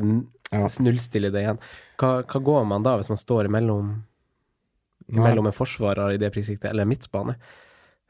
Ja. 0.57 0.65
snullstiller 0.73 1.29
det 1.35 1.43
igjen. 1.45 1.59
Hva, 2.01 2.23
hva 2.25 2.41
går 2.41 2.65
man 2.71 2.87
da, 2.87 2.95
hvis 2.97 3.11
man 3.13 3.21
står 3.21 3.51
imellom, 3.51 3.91
imellom 5.13 5.51
en 5.51 5.57
forsvarer 5.57 6.15
i 6.15 6.21
det 6.23 6.31
prissiktet, 6.33 6.71
eller 6.71 6.89
midtbane? 6.89 7.35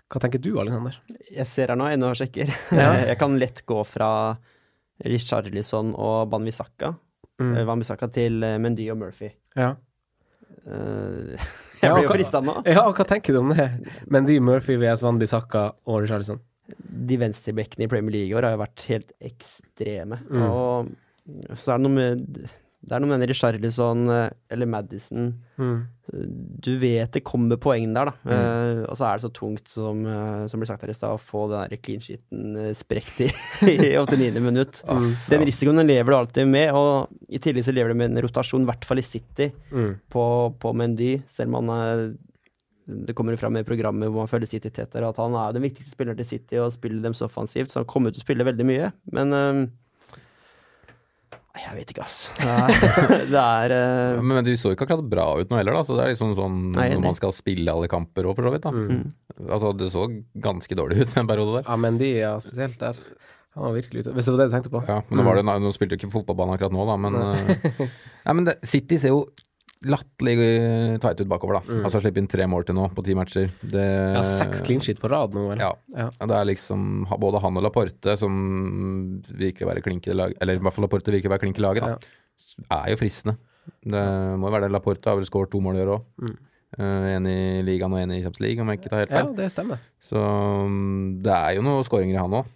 Hva 0.09 0.23
tenker 0.23 0.39
du, 0.39 0.53
Alexander? 0.63 0.95
Jeg 1.27 1.51
ser 1.51 1.75
her 1.75 1.77
nå, 1.81 1.91
ennå 1.91 2.13
nå 2.13 2.15
sjekker. 2.17 2.55
Ja. 2.71 2.93
Jeg 3.11 3.19
kan 3.19 3.35
lett 3.43 3.65
gå 3.67 3.83
fra 3.85 4.13
Richarlison 5.05 5.95
og 5.95 6.31
Banvisaka 6.33 6.95
Mm. 7.39 7.53
mm. 7.55 7.67
Banvisaka 7.69 8.09
til 8.11 8.43
eh, 8.43 8.57
Mendy 8.59 8.89
og 8.91 8.97
Murphy. 8.99 9.29
Ja. 9.57 9.77
Eh, 10.67 11.39
Ja, 11.79 11.93
jeg 11.93 11.95
blir 11.95 12.07
jo 12.09 12.15
frista 12.17 12.41
nå. 12.43 12.57
ja, 12.67 12.83
hva 12.91 13.05
tenker 13.07 13.37
du 13.37 13.39
om 13.39 13.53
det? 13.55 13.69
Mendy, 14.11 14.41
Murphy, 14.43 14.75
VS 14.83 15.05
Van 15.07 15.21
Bissaka 15.21 15.69
og 15.87 16.01
Richarlison? 16.03 16.41
De 16.83 17.15
venstrebekkene 17.21 17.87
i 17.87 17.91
Premier 17.93 18.11
League 18.17 18.33
i 18.33 18.35
år 18.35 18.49
har 18.49 18.57
jo 18.57 18.63
vært 18.65 18.83
helt 18.91 19.13
ekstreme. 19.23 20.19
Mm. 20.27 20.43
Og 20.49 21.55
så 21.55 21.77
er 21.77 21.79
det 21.79 21.85
noe 21.87 21.95
med 21.95 22.51
det 22.89 22.97
er 22.97 23.03
noe 23.05 23.13
med 23.13 23.29
Richarlison 23.29 24.09
eh, 24.15 24.31
eller 24.55 24.71
Madison 24.71 25.33
Mm. 25.59 25.79
Du 26.63 26.71
vet 26.79 27.11
det 27.13 27.21
kommer 27.27 27.59
poeng 27.61 27.91
der, 27.93 28.09
da. 28.09 28.13
Mm. 28.23 28.31
Uh, 28.31 28.83
og 28.89 28.95
så 28.97 29.09
er 29.09 29.19
det 29.19 29.25
så 29.27 29.31
tungt, 29.35 29.67
som, 29.69 30.05
uh, 30.07 30.45
som 30.49 30.63
ble 30.63 30.69
sagt 30.71 30.85
her 30.87 30.93
i 30.93 30.95
stad, 30.97 31.17
å 31.17 31.21
få 31.21 31.43
den 31.51 31.73
der 31.73 31.81
clean 31.83 32.05
sheeten 32.05 32.55
uh, 32.57 32.69
sprekt 32.79 33.19
i, 33.27 33.29
i 33.75 33.91
89. 33.99 34.39
minutt. 34.41 34.81
Mm. 34.89 35.11
Den 35.29 35.45
risikoen 35.51 35.83
den 35.83 35.91
lever 35.91 36.15
du 36.15 36.19
alltid 36.21 36.49
med, 36.49 36.71
og 36.79 37.11
i 37.29 37.43
tillegg 37.43 37.67
så 37.67 37.75
lever 37.75 37.93
du 37.93 37.99
med 37.99 38.13
en 38.13 38.23
rotasjon, 38.25 38.65
i 38.65 38.71
hvert 38.71 38.87
fall 38.89 39.03
i 39.03 39.07
City, 39.09 39.51
Mm. 39.75 39.99
på, 40.15 40.25
på 40.63 40.73
Mendy, 40.79 41.11
selv 41.29 41.51
om 41.53 41.59
han 41.61 41.75
er 41.75 42.07
det 42.89 43.13
kommer 43.13 43.37
fram 43.37 43.59
i 43.61 43.67
programmet 43.69 44.09
hvor 44.09 44.23
man 44.23 44.31
følger 44.31 44.49
City 44.55 44.71
tettere, 44.73 45.11
at 45.11 45.19
han 45.21 45.35
er 45.37 45.53
den 45.53 45.67
viktigste 45.67 45.93
spilleren 45.93 46.17
til 46.23 46.31
City 46.31 46.57
og 46.63 46.71
spiller 46.73 47.03
dem 47.05 47.19
så 47.19 47.27
offensivt, 47.27 47.75
så 47.75 47.83
han 47.83 47.91
kommer 47.91 48.15
til 48.15 48.23
å 48.23 48.25
spille 48.25 48.47
veldig 48.49 48.65
mye. 48.65 48.89
Men 49.13 49.35
jeg 51.65 51.77
vet 51.79 51.93
ikke, 51.95 52.05
ass. 52.07 52.17
Det 53.33 53.41
er, 53.43 53.73
uh... 53.73 53.79
eh, 53.79 54.17
Ja, 54.19 54.25
Men 54.25 54.45
de 54.47 54.57
så 54.61 54.73
ikke 54.75 54.87
akkurat 54.89 55.09
bra 55.11 55.27
ut 55.41 55.51
nå 55.53 55.59
heller, 55.61 55.79
da. 55.79 55.85
Så 55.87 55.97
det 55.99 56.05
er 56.05 56.13
liksom 56.15 56.35
sånn 56.39 56.59
Nei, 56.77 56.91
når 56.95 57.07
man 57.11 57.19
skal 57.19 57.35
spille 57.37 57.73
alle 57.73 57.89
kamper 57.91 58.29
òg, 58.31 58.37
for 58.39 58.49
så 58.49 58.55
vidt. 58.55 58.67
da. 58.67 58.73
Mm. 58.75 59.49
Altså, 59.49 59.73
det 59.79 59.91
så 59.95 60.07
ganske 60.49 60.79
dårlig 60.79 61.03
ut 61.05 61.17
en 61.19 61.31
periode 61.31 61.59
der. 61.61 61.67
Ja, 61.69 61.79
Mendy, 61.81 62.13
ja, 62.21 62.35
spesielt 62.43 62.79
der. 62.83 63.01
Han 63.59 63.65
var 63.65 63.75
virkelig 63.75 64.05
ute. 64.05 64.13
Hvis 64.15 64.29
det 64.29 64.35
var 64.35 64.41
det 64.43 64.49
du 64.51 64.55
tenkte 64.55 64.71
på? 64.71 64.81
Ja, 64.87 65.01
men 65.09 65.19
nå, 65.19 65.27
var 65.27 65.39
det, 65.41 65.45
nå 65.49 65.71
spilte 65.75 65.97
du 65.97 65.99
ikke 66.03 66.13
fotballbanen 66.15 66.55
akkurat 66.55 66.75
nå, 66.75 66.85
da, 66.87 66.97
men 67.01 67.17
eh, 67.19 67.87
Nei, 68.29 68.35
men 68.39 68.45
det, 68.51 68.59
City 68.69 69.01
ser 69.03 69.15
jo 69.15 69.25
latterlig 69.87 70.35
tight 71.03 71.21
ut 71.23 71.29
bakover, 71.31 71.61
da. 71.61 71.63
Mm. 71.71 71.85
Altså 71.87 72.01
slippe 72.03 72.19
inn 72.19 72.27
tre 72.31 72.47
mål 72.51 72.65
til 72.67 72.75
nå 72.75 72.89
på 72.97 73.05
ti 73.07 73.15
matcher. 73.15 73.51
Det, 73.63 73.85
Ja, 74.17 74.23
seks 74.27 74.63
clean 74.67 74.81
shit 74.83 74.99
på 74.99 75.11
rad 75.13 75.37
nå, 75.37 75.45
eller? 75.53 75.63
Ja. 75.63 75.73
Ja. 75.95 76.09
Ja, 76.19 76.27
Det 76.27 76.35
er 76.41 76.49
liksom 76.51 77.07
både 77.21 77.41
han 77.45 77.57
og 77.61 77.63
Laporte 77.63 78.17
som 78.19 79.23
virker 79.31 79.67
å 79.67 79.71
være 79.71 79.85
klink 79.85 80.09
i 80.11 80.17
laget, 80.17 80.39
eller 80.43 80.59
i 80.59 80.65
hvert 80.65 80.75
fall 80.75 80.87
Laporte 80.89 81.15
virker 81.15 81.31
å 81.31 81.37
være 81.37 81.45
klink 81.47 81.59
i 81.61 81.63
laget, 81.63 81.87
da. 81.87 81.99
Er 82.75 82.91
jo 82.95 82.99
fristende. 82.99 83.37
Det 83.85 84.03
må 84.41 84.49
jo 84.49 84.55
være 84.57 84.67
det. 84.67 84.73
Laporte 84.75 85.11
har 85.11 85.17
vel 85.21 85.27
skåret 85.29 85.51
to 85.53 85.61
mål 85.63 85.77
i 85.79 85.83
år 85.85 85.95
òg. 85.99 86.05
Mm. 86.25 86.37
Eh, 86.79 87.09
en 87.17 87.27
i 87.31 87.39
ligaen 87.65 87.95
og 87.95 88.01
en 88.03 88.11
i 88.13 88.21
Champions 88.21 88.41
League, 88.45 88.61
om 88.61 88.69
jeg 88.73 88.81
ikke 88.83 88.91
tar 88.93 89.03
helt 89.07 89.11
Ja, 89.15 89.25
det 89.39 89.47
stemmer. 89.55 89.79
Så 90.05 90.21
mm, 90.69 91.23
det 91.25 91.33
er 91.33 91.55
jo 91.57 91.63
noen 91.65 91.85
skåringer 91.87 92.19
i 92.19 92.21
han 92.21 92.35
òg. 92.43 92.51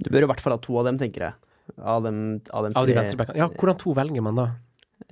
Du 0.00 0.10
bør 0.10 0.26
i 0.26 0.30
hvert 0.32 0.42
fall 0.42 0.56
ha 0.56 0.62
to 0.64 0.78
av 0.80 0.88
dem, 0.88 0.98
tenker 0.98 1.28
jeg. 1.28 1.34
Av 1.80 2.02
dem, 2.04 2.40
av 2.52 2.66
dem 2.66 2.74
Av 2.76 2.86
de 2.86 2.92
tre. 2.92 3.00
venstrebackene. 3.00 3.38
Ja, 3.40 3.46
hvordan 3.48 3.78
to 3.80 3.94
velger 3.96 4.22
man 4.26 4.36
da? 4.40 4.48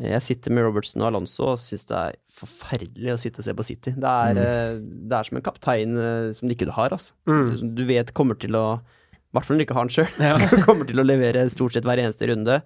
Jeg 0.00 0.24
sitter 0.24 0.54
med 0.54 0.64
Robertson 0.64 1.02
og 1.02 1.10
Alonso 1.10 1.50
og 1.52 1.60
syns 1.60 1.84
det 1.90 1.98
er 1.98 2.14
forferdelig 2.32 3.12
å 3.12 3.18
sitte 3.20 3.42
og 3.42 3.46
se 3.46 3.54
på 3.58 3.66
City. 3.66 3.92
Det 4.00 4.08
er, 4.08 4.38
mm. 4.38 4.86
det 5.10 5.18
er 5.18 5.28
som 5.28 5.38
en 5.38 5.44
kaptein 5.44 5.98
eh, 6.00 6.30
som 6.36 6.48
de 6.48 6.56
ikke 6.56 6.72
har, 6.72 6.94
altså. 6.96 7.12
Mm. 7.28 7.74
Du, 7.76 7.84
vet 7.90 8.14
kommer 8.16 8.38
til 8.40 8.56
å 8.56 8.64
I 8.80 9.36
hvert 9.36 9.48
fall 9.48 9.58
når 9.58 9.62
du 9.62 9.66
ikke 9.66 9.76
har 9.76 9.88
den 9.90 9.96
sjøl. 9.98 10.16
Ja. 10.24 10.34
kommer 10.66 10.88
til 10.88 11.02
å 11.02 11.06
levere 11.06 11.44
stort 11.52 11.76
sett 11.76 11.88
hver 11.88 12.00
eneste 12.00 12.30
runde. 12.32 12.62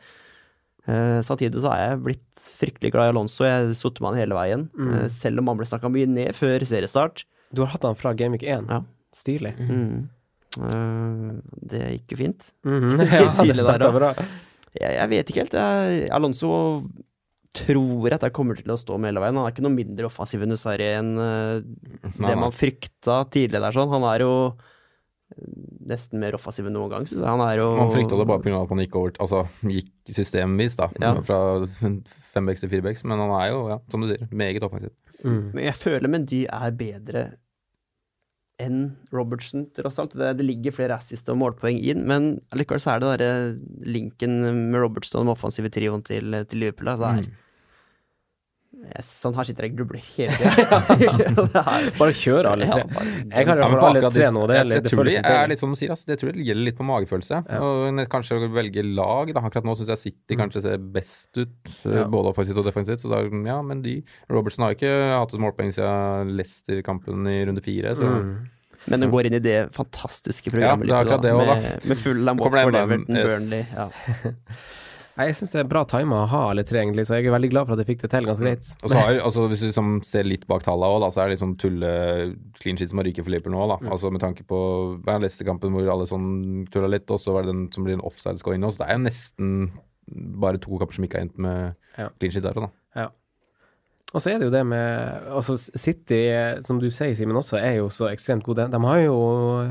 Uh, 0.86 1.18
samtidig 1.26 1.58
så 1.64 1.72
er 1.74 1.80
jeg 1.82 2.02
blitt 2.04 2.48
fryktelig 2.60 2.92
glad 2.94 3.08
i 3.08 3.14
Alonso. 3.16 3.42
Jeg 3.42 3.74
sotte 3.74 4.04
med 4.04 4.14
han 4.14 4.22
hele 4.22 4.38
veien. 4.38 4.68
Mm. 4.78 4.92
Uh, 4.92 5.06
selv 5.10 5.42
om 5.42 5.50
han 5.50 5.58
ble 5.58 5.66
snakka 5.66 5.90
mye 5.90 6.06
ned 6.06 6.30
før 6.38 6.62
seriestart. 6.62 7.26
Du 7.50 7.64
har 7.64 7.72
hatt 7.74 7.86
han 7.86 7.98
fra 7.98 8.14
Gamic 8.14 8.46
1. 8.46 8.70
Ja. 8.70 8.84
Stilig. 9.16 9.56
Mm. 9.58 10.06
Eh, 10.56 11.32
det 11.70 11.82
gikk 11.96 12.14
jo 12.14 12.18
fint. 12.22 12.52
-hmm. 12.64 13.04
Ja, 13.12 13.44
det 13.44 13.60
starta 13.60 13.92
bra. 13.92 14.14
Jeg, 14.76 14.92
jeg 14.94 15.08
vet 15.08 15.30
ikke 15.30 15.40
helt. 15.40 15.54
Jeg, 15.54 16.10
Alonso 16.10 16.82
tror 17.60 18.14
at 18.16 18.24
jeg 18.26 18.34
kommer 18.36 18.58
til 18.58 18.72
å 18.72 18.78
stå 18.80 18.98
med 19.00 19.12
hele 19.12 19.22
veien. 19.24 19.36
Han 19.38 19.48
er 19.48 19.54
ikke 19.54 19.64
noe 19.66 19.74
mindre 19.74 20.08
offensiv 20.08 20.44
enn 20.44 20.54
Usari 20.56 20.88
enn 20.96 21.12
eh, 21.22 21.60
det 22.16 22.34
man 22.38 22.54
frykta 22.54 23.22
tidligere 23.32 23.66
der. 23.68 23.76
Sånn. 23.76 23.92
Han 23.92 24.06
er 24.10 24.24
jo 24.24 24.32
eh, 24.50 25.54
nesten 25.92 26.22
mer 26.22 26.36
offensiv 26.38 26.68
enn 26.68 26.76
noen 26.78 26.92
gang, 26.92 27.08
syns 27.08 27.22
jeg. 27.22 27.28
Han 27.28 27.44
er 27.46 27.62
jo 27.62 27.70
Man 27.78 27.94
frykta 27.94 28.20
det 28.20 28.28
bare 28.32 28.44
pga. 28.44 28.60
at 28.62 28.74
man 28.74 28.84
gikk 28.84 29.00
over 29.00 29.16
Altså 29.24 29.46
gikk 29.64 30.14
systemvis, 30.18 30.78
da. 30.80 30.90
Ja. 31.02 31.14
Fra 31.26 31.40
fembacks 32.34 32.64
til 32.64 32.72
firebacks. 32.74 33.06
Men 33.06 33.24
han 33.24 33.34
er 33.40 33.50
jo, 33.54 33.64
ja, 33.74 33.80
som 33.92 34.04
du 34.04 34.12
sier, 34.12 34.28
meget 34.30 34.66
offensiv. 34.66 34.94
Mm. 35.24 35.42
Men 35.56 35.66
jeg 35.70 35.80
føler 35.80 36.12
Mendy 36.12 36.44
er 36.46 36.78
bedre 36.78 37.26
enn 38.62 38.96
Robertson, 39.12 39.66
tross 39.76 39.98
alt. 40.00 40.14
Det, 40.16 40.30
det 40.38 40.46
ligger 40.46 40.74
flere 40.74 40.96
assist 40.96 41.28
og 41.32 41.38
målpoeng 41.40 41.76
inn, 41.76 42.04
men 42.08 42.36
likevel 42.56 42.80
så 42.82 42.94
er 42.94 43.02
det 43.02 43.10
derre 43.12 43.90
linken 43.96 44.38
med 44.72 44.78
Robertson 44.80 45.20
og 45.20 45.26
den 45.26 45.32
offensive 45.34 45.72
trioen 45.72 46.04
til, 46.06 46.32
til 46.48 46.64
Liverpool. 46.64 46.94
Altså, 46.94 47.10
jeg, 47.18 47.34
sånn 49.06 49.34
her 49.36 49.44
sitter 49.48 49.66
jeg 49.66 49.72
og 49.74 49.78
grubler 49.80 50.00
hele 50.16 50.32
tida. 50.36 51.62
Bare 52.00 52.14
kjøre 52.16 52.52
alle 52.52 52.68
tre. 52.70 52.82
Ja, 52.82 52.86
bare- 52.94 53.12
Jeg 53.12 53.46
kan 53.48 53.58
i 53.58 53.60
Ja, 53.60 53.68
hvert 53.68 53.80
fall 53.80 53.88
alle 53.90 54.02
tre 54.10 54.22
det- 54.24 54.32
nå. 54.36 54.42
Det, 54.50 54.56
jeg, 54.56 54.66
litt- 54.70 54.82
det 54.86 54.92
tror 54.92 55.04
det 55.10 55.16
er 55.26 55.48
litt 55.52 55.58
som 55.62 55.70
du 55.74 55.76
sier, 55.80 55.90
altså, 55.94 56.06
det 56.06 56.18
tror 56.20 56.32
det 56.32 56.46
gjelder 56.46 56.64
litt 56.70 56.78
på 56.78 56.86
magefølelse. 56.88 57.40
Ja. 57.50 57.60
Og 57.60 58.00
kanskje 58.12 58.40
velge 58.54 58.82
lag. 58.94 59.32
Da. 59.34 59.40
Akkurat 59.46 59.64
nå 59.68 59.76
syns 59.78 59.88
jeg 59.94 59.98
City 60.04 60.36
kanskje 60.40 60.62
ser 60.62 60.78
best 60.78 61.30
ut, 61.36 61.48
eh, 61.66 61.90
Mm. 61.90 61.96
Ja. 61.96 62.04
både 62.16 62.32
offensivt 62.34 62.58
og 62.58 62.64
defensivt. 62.70 63.00
Så 63.04 63.08
da, 63.10 63.22
ja, 63.50 63.60
men 63.62 63.82
de 63.82 64.02
Robertsen 64.30 64.64
har 64.64 64.74
ikke 64.74 64.92
hatt 65.18 65.32
et 65.34 65.40
målpoeng 65.40 65.72
siden 65.72 66.36
Leicester-kampen 66.36 67.26
i 67.26 67.44
runde 67.44 67.62
fire, 67.62 67.94
så 67.96 68.06
Mm. 68.06 68.48
Men 68.88 69.02
hun 69.02 69.10
går 69.10 69.26
inn 69.26 69.34
i 69.34 69.38
det 69.42 69.72
fantastiske 69.74 70.46
Ja, 70.46 70.76
programmet 70.76 70.86
det 70.86 70.94
er 70.94 71.02
akkurat 71.02 71.22
det 71.22 71.32
også, 71.34 71.46
da. 71.46 71.54
med, 71.56 71.84
med 71.90 71.98
full 71.98 72.20
Kommer 72.24 72.50
for 72.50 72.56
Everton. 72.56 73.04
Burnley. 73.06 73.64
Ja. 73.74 73.88
Jeg 75.16 75.32
syns 75.38 75.52
det 75.54 75.60
er 75.62 75.68
bra 75.70 75.80
tima 75.88 76.18
å 76.24 76.28
ha 76.28 76.40
alle 76.50 76.62
tre, 76.68 76.82
egentlig, 76.82 77.06
så 77.08 77.16
jeg 77.16 77.26
er 77.30 77.32
veldig 77.32 77.48
glad 77.54 77.66
for 77.68 77.72
at 77.76 77.80
jeg 77.80 77.88
fikk 77.94 78.02
det 78.04 78.10
til 78.12 78.26
ganske 78.28 78.44
greit. 78.44 78.66
Og 78.84 78.90
så 78.92 78.98
har, 79.00 79.20
altså, 79.24 79.46
Hvis 79.48 79.62
du 79.64 79.66
liksom 79.70 79.90
ser 80.04 80.28
litt 80.28 80.44
bak 80.50 80.62
tallene 80.66 80.90
òg, 80.98 81.06
så 81.14 81.22
er 81.22 81.30
det 81.30 81.38
liksom 81.38 81.54
tulle 81.62 81.92
clean 82.60 82.76
sheet 82.76 82.92
som 82.92 83.00
har 83.00 83.08
ryket 83.08 83.24
for 83.24 83.32
Liverpool 83.32 83.54
nå. 83.56 83.64
da. 83.72 83.78
Mm. 83.80 83.92
Altså 83.96 84.10
Med 84.12 84.20
tanke 84.20 84.44
på 84.44 84.58
ja, 85.06 85.16
Leicester-kampen 85.22 85.72
hvor 85.72 85.88
alle 85.94 86.06
sånn 86.10 86.66
tulla 86.72 86.90
litt, 86.92 87.08
og 87.10 87.22
så 87.22 87.32
var 87.32 87.46
det 87.46 87.54
den 87.54 87.66
som 87.72 87.86
blir 87.88 87.96
en 87.96 88.04
offside-score 88.04 88.58
inne. 88.60 88.68
Så 88.74 88.82
det 88.84 88.90
er 88.90 88.98
jo 88.98 89.04
nesten 89.06 89.54
bare 90.44 90.60
to 90.62 90.76
kamper 90.78 90.94
som 91.00 91.06
ikke 91.08 91.18
har 91.18 91.26
endt 91.30 91.38
med 91.38 91.74
Ja. 91.96 92.10
clean 92.20 92.32
sheet 92.36 92.44
der 92.44 92.52
da. 92.66 93.08
Og 94.14 94.22
så 94.22 94.30
er 94.30 94.38
det 94.38 94.46
jo 94.46 94.52
det 94.54 94.62
med 94.70 95.24
Altså, 95.34 95.56
City, 95.58 96.20
som 96.64 96.78
du 96.80 96.86
sier, 96.94 97.10
Simen, 97.18 97.36
også, 97.36 97.58
er 97.58 97.80
jo 97.80 97.88
så 97.92 98.06
ekstremt 98.12 98.44
gode. 98.46 98.68
De 98.72 98.80
har 98.86 99.00
jo 99.02 99.16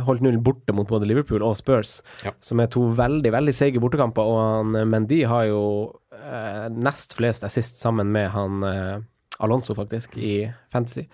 holdt 0.06 0.22
null 0.26 0.38
borte 0.44 0.76
mot 0.76 0.88
både 0.90 1.08
Liverpool 1.08 1.42
og 1.48 1.56
Spurs, 1.58 2.02
Ja. 2.26 2.34
som 2.44 2.60
er 2.60 2.68
to 2.68 2.84
veldig, 2.98 3.32
veldig 3.32 3.54
seige 3.56 3.80
bortekamper. 3.82 4.22
Og 4.28 4.42
han 4.76 4.90
Mendy 4.92 5.24
har 5.26 5.48
jo 5.50 5.62
eh, 6.14 6.68
nest 6.76 7.16
flest 7.18 7.48
assist 7.48 7.80
sammen 7.82 8.12
med 8.12 8.30
han 8.36 8.64
eh, 8.68 9.00
Alonso, 9.40 9.74
faktisk, 9.74 10.18
i 10.20 10.52
Fantasy. 10.72 11.08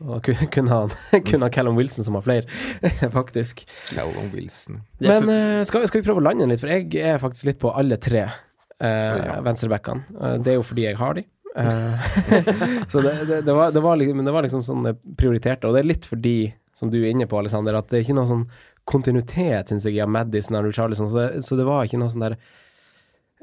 Og 0.00 0.22
kun 0.54 0.68
han, 0.70 0.92
kun 1.26 1.42
han 1.42 1.50
Callum 1.50 1.76
Wilson, 1.76 2.04
som 2.06 2.14
har 2.14 2.22
flere, 2.22 2.46
faktisk. 3.18 3.64
Callum 3.90 4.30
Wilson. 4.32 4.84
Men 5.02 5.28
eh, 5.28 5.64
skal, 5.66 5.84
skal 5.90 6.00
vi 6.00 6.06
prøve 6.06 6.22
å 6.22 6.28
lande 6.30 6.46
den 6.46 6.54
litt, 6.54 6.62
for 6.62 6.70
jeg 6.70 6.86
er 7.02 7.18
faktisk 7.22 7.50
litt 7.50 7.58
på 7.60 7.74
alle 7.74 7.98
tre 7.98 8.22
eh, 8.28 9.18
Ja. 9.18 9.40
venstrebackene. 9.42 10.06
Eh, 10.22 10.36
det 10.46 10.54
er 10.54 10.60
jo 10.60 10.66
fordi 10.70 10.86
jeg 10.86 10.96
har 11.02 11.18
de. 11.18 11.26
Eh, 11.56 12.08
så 12.92 13.00
det, 13.04 13.14
det, 13.28 13.42
det, 13.42 13.52
var, 13.52 13.72
det, 13.72 13.80
var 13.80 13.96
liksom, 13.96 14.16
men 14.20 14.28
det 14.28 14.34
var 14.34 14.46
liksom 14.46 14.64
sånn 14.66 14.88
jeg 14.90 14.98
prioriterte, 15.18 15.68
og 15.68 15.76
det 15.76 15.82
er 15.82 15.90
litt 15.90 16.08
fordi, 16.08 16.36
som 16.76 16.92
du 16.92 17.00
er 17.00 17.10
inne 17.12 17.28
på, 17.30 17.40
Alexander, 17.40 17.78
at 17.78 17.90
det 17.90 18.00
er 18.00 18.06
ikke 18.06 18.18
noe 18.18 18.30
sånn 18.30 18.46
kontinuitet, 18.88 19.68
syns 19.70 19.86
jeg, 19.88 20.00
av 20.04 20.12
Madison 20.12 20.60
og 20.60 20.70
Charlison. 20.72 21.10
så, 21.12 21.28
så 21.44 21.58
det 21.58 21.66
var 21.68 21.84
ikke 21.84 22.00
noe 22.00 22.12
sånn 22.12 22.24
der 22.24 22.38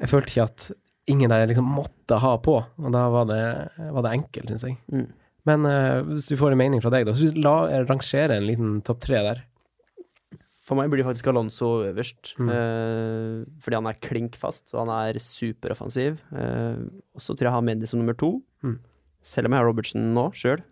Jeg 0.02 0.10
følte 0.12 0.34
ikke 0.34 0.48
at 0.50 0.72
ingen 1.12 1.30
der 1.30 1.46
liksom 1.48 1.68
måtte 1.70 2.18
ha 2.20 2.34
på, 2.42 2.58
og 2.66 2.94
da 2.94 3.06
var 3.14 3.30
det, 3.30 3.44
var 3.78 4.06
det 4.06 4.16
enkelt, 4.18 4.50
syns 4.52 4.66
jeg. 4.66 4.80
Mm. 4.92 5.06
Men 5.46 5.68
uh, 5.70 6.02
hvis 6.10 6.32
vi 6.34 6.40
får 6.40 6.56
en 6.56 6.60
mening 6.60 6.82
fra 6.82 6.92
deg, 6.94 7.06
da, 7.06 7.14
så 7.14 7.30
la 7.38 7.84
rangere 7.86 8.40
en 8.40 8.48
liten 8.50 8.80
topp 8.86 9.04
tre 9.06 9.22
der. 9.28 9.44
For 10.66 10.74
meg 10.80 10.90
blir 10.90 11.06
faktisk 11.06 11.28
Alonso 11.30 11.68
øverst, 11.86 12.34
Mm. 12.42 12.50
eh, 12.50 13.46
fordi 13.62 13.76
han 13.78 13.86
er 13.92 14.00
klink 14.02 14.36
fast, 14.36 14.74
og 14.74 14.88
han 14.88 14.94
er 15.14 15.20
superoffensiv. 15.22 16.18
Eh, 16.34 16.80
og 17.14 17.22
så 17.22 17.36
tror 17.36 17.46
jeg 17.46 17.52
jeg 17.52 17.58
har 17.60 17.62
Mendy 17.62 17.86
som 17.88 18.00
nummer 18.02 18.18
to, 18.18 18.42
Mm. 18.64 18.80
selv 19.22 19.46
om 19.46 19.52
jeg 19.54 19.62
har 19.62 19.68
Robertsen 19.70 20.14
nå 20.16 20.32
sjøl. 20.34 20.64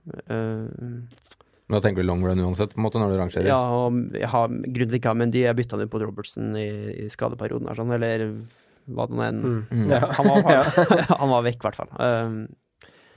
Men 1.69 1.79
da 1.79 1.79
tenker 1.79 2.01
du 2.03 2.07
long 2.07 2.23
run 2.25 2.41
uansett, 2.43 2.73
på 2.73 2.81
en 2.81 2.85
måte, 2.85 2.99
når 2.99 3.13
du 3.13 3.17
rangerer. 3.21 3.47
ja, 3.47 3.57
og 3.57 3.93
jeg 4.17 4.27
har, 4.29 4.47
grunnen 4.49 4.89
til 4.91 4.99
ikke 4.99 5.09
å 5.09 5.13
har 5.13 5.19
Mendy, 5.21 5.43
jeg 5.45 5.55
bytta 5.55 5.77
han 5.77 5.85
ut 5.87 5.91
på 5.93 6.01
Robertsen 6.03 6.55
i, 6.59 6.67
i 7.05 7.07
skadeperioden, 7.13 7.69
her, 7.69 7.75
sånn, 7.79 7.93
eller 7.95 8.25
hva 8.89 9.07
det 9.07 9.15
nå 9.15 9.23
enn 9.29 9.41
Mm. 9.71 9.87
Ja. 9.93 9.99
han, 10.11 10.25
var, 10.27 10.41
han 11.21 11.29
var 11.29 11.43
vekk, 11.47 11.61
i 11.61 11.65
hvert 11.69 11.75
fall. 11.79 11.93
Eh, 11.99 12.47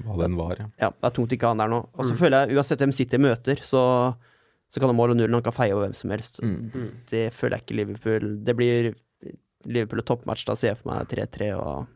Hva 0.05 0.17
den 0.21 0.37
var, 0.37 0.57
ja. 0.61 0.67
ja, 0.79 0.91
det 0.93 1.09
er 1.09 1.15
tungt 1.17 1.33
ikke 1.33 1.49
å 1.49 1.51
ha 1.51 1.55
han 1.57 1.63
der 1.65 1.73
nå. 1.73 1.81
Og 1.97 2.05
så 2.05 2.13
Mm. 2.13 2.19
føler 2.21 2.47
jeg, 2.47 2.57
uansett 2.57 2.79
hvem 2.85 2.93
City 2.95 3.17
møter, 3.19 3.57
så, 3.65 3.83
så 4.73 4.81
kan 4.83 4.91
han 4.91 4.99
måle 4.99 5.15
null, 5.17 5.33
han 5.33 5.45
kan 5.47 5.55
feie 5.55 5.75
over 5.75 5.87
hvem 5.87 5.95
som 5.97 6.11
helst. 6.15 6.41
Mm. 6.43 6.87
Det 7.11 7.29
føler 7.35 7.57
jeg 7.59 7.65
ikke 7.67 7.77
Liverpool 7.79 8.25
Det 8.45 8.55
blir 8.59 8.89
Liverpool 9.67 10.03
og 10.03 10.09
toppmatch, 10.11 10.45
da 10.49 10.55
ser 10.59 10.73
jeg 10.75 10.81
for 10.81 10.93
meg 10.93 11.09
3-3 11.11 11.53
og 11.57 11.87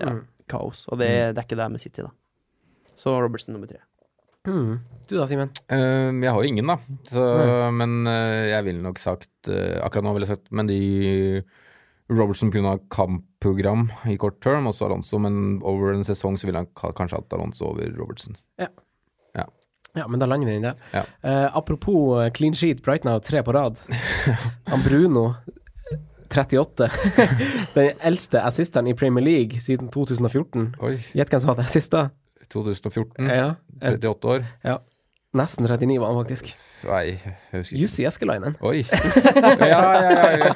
ja, 0.00 0.12
Mm. 0.14 0.20
kaos. 0.48 0.84
Og 0.92 0.98
det, 1.00 1.08
det 1.34 1.40
er 1.40 1.46
ikke 1.46 1.58
det 1.58 1.70
med 1.74 1.80
City, 1.82 2.04
da. 2.06 2.12
Så 2.98 3.14
Robertson 3.20 3.54
nummer 3.56 3.66
tre. 3.70 3.80
Mm. 4.48 4.78
Du 5.08 5.16
da, 5.18 5.26
Simen? 5.28 5.50
Uh, 5.68 6.14
jeg 6.22 6.30
har 6.32 6.38
jo 6.42 6.48
ingen, 6.48 6.70
da. 6.70 6.76
Så, 7.10 7.24
men 7.74 8.06
uh, 8.06 8.46
jeg 8.48 8.64
ville 8.64 8.84
nok 8.84 9.00
sagt 9.02 9.28
uh, 9.50 9.80
Akkurat 9.84 10.06
nå 10.06 10.14
ville 10.14 10.24
jeg 10.28 10.38
sagt 10.38 10.48
Men 10.54 10.70
de 10.70 10.78
Robertson 12.08 12.48
ha 12.64 12.78
kampprogram 12.88 13.88
i 14.08 14.16
kort 14.16 14.38
term, 14.40 14.66
også 14.70 14.86
Alonso. 14.86 15.18
Men 15.20 15.58
over 15.60 15.92
en 15.92 16.06
sesong 16.06 16.38
så 16.40 16.48
ville 16.48 16.62
han 16.62 16.70
kanskje 16.96 17.18
hatt 17.20 17.34
Alonso 17.36 17.66
over 17.68 17.90
Robertson. 17.98 18.38
Ja, 18.56 18.70
men 20.08 20.20
da 20.20 20.26
lander 20.26 20.46
vi 20.46 20.56
inn 20.58 20.66
der. 20.66 20.76
Ja. 20.92 21.04
Uh, 21.24 21.56
apropos 21.56 22.18
eh, 22.22 22.30
clean 22.32 22.54
sheet, 22.54 22.82
Brighton 22.84 23.10
har 23.12 23.22
tre 23.24 23.42
på 23.42 23.52
rad. 23.56 23.80
Han 24.70 24.82
Bruno, 24.84 25.34
38. 26.28 26.90
Den 27.74 27.96
eldste 28.00 28.42
assisteren 28.44 28.86
i 28.86 28.94
Premier 28.94 29.24
League 29.24 29.60
siden 29.64 29.88
2014. 29.88 30.74
Oi, 30.84 30.98
Gjett 31.16 31.32
hvem 31.32 31.40
som 31.40 31.54
hadde 31.54 31.64
assist 31.66 31.94
da? 31.96 32.08
2014. 32.52 33.26
Ja, 33.28 33.54
eh, 33.80 33.96
38 33.96 34.28
år. 34.36 34.46
ja. 34.64 34.78
Nesten 35.36 35.66
39 35.68 35.98
var 36.00 36.08
han 36.08 36.16
faktisk. 36.22 36.54
Nei, 36.88 37.02
jeg 37.20 37.34
husker 37.52 37.74
ikke. 37.74 37.80
Jussi 37.82 38.04
Eskelainen. 38.08 38.54
Oi. 38.64 38.78
Ja, 39.68 39.80
ja, 40.00 40.08
ja. 40.08 40.38
ja. 40.40 40.54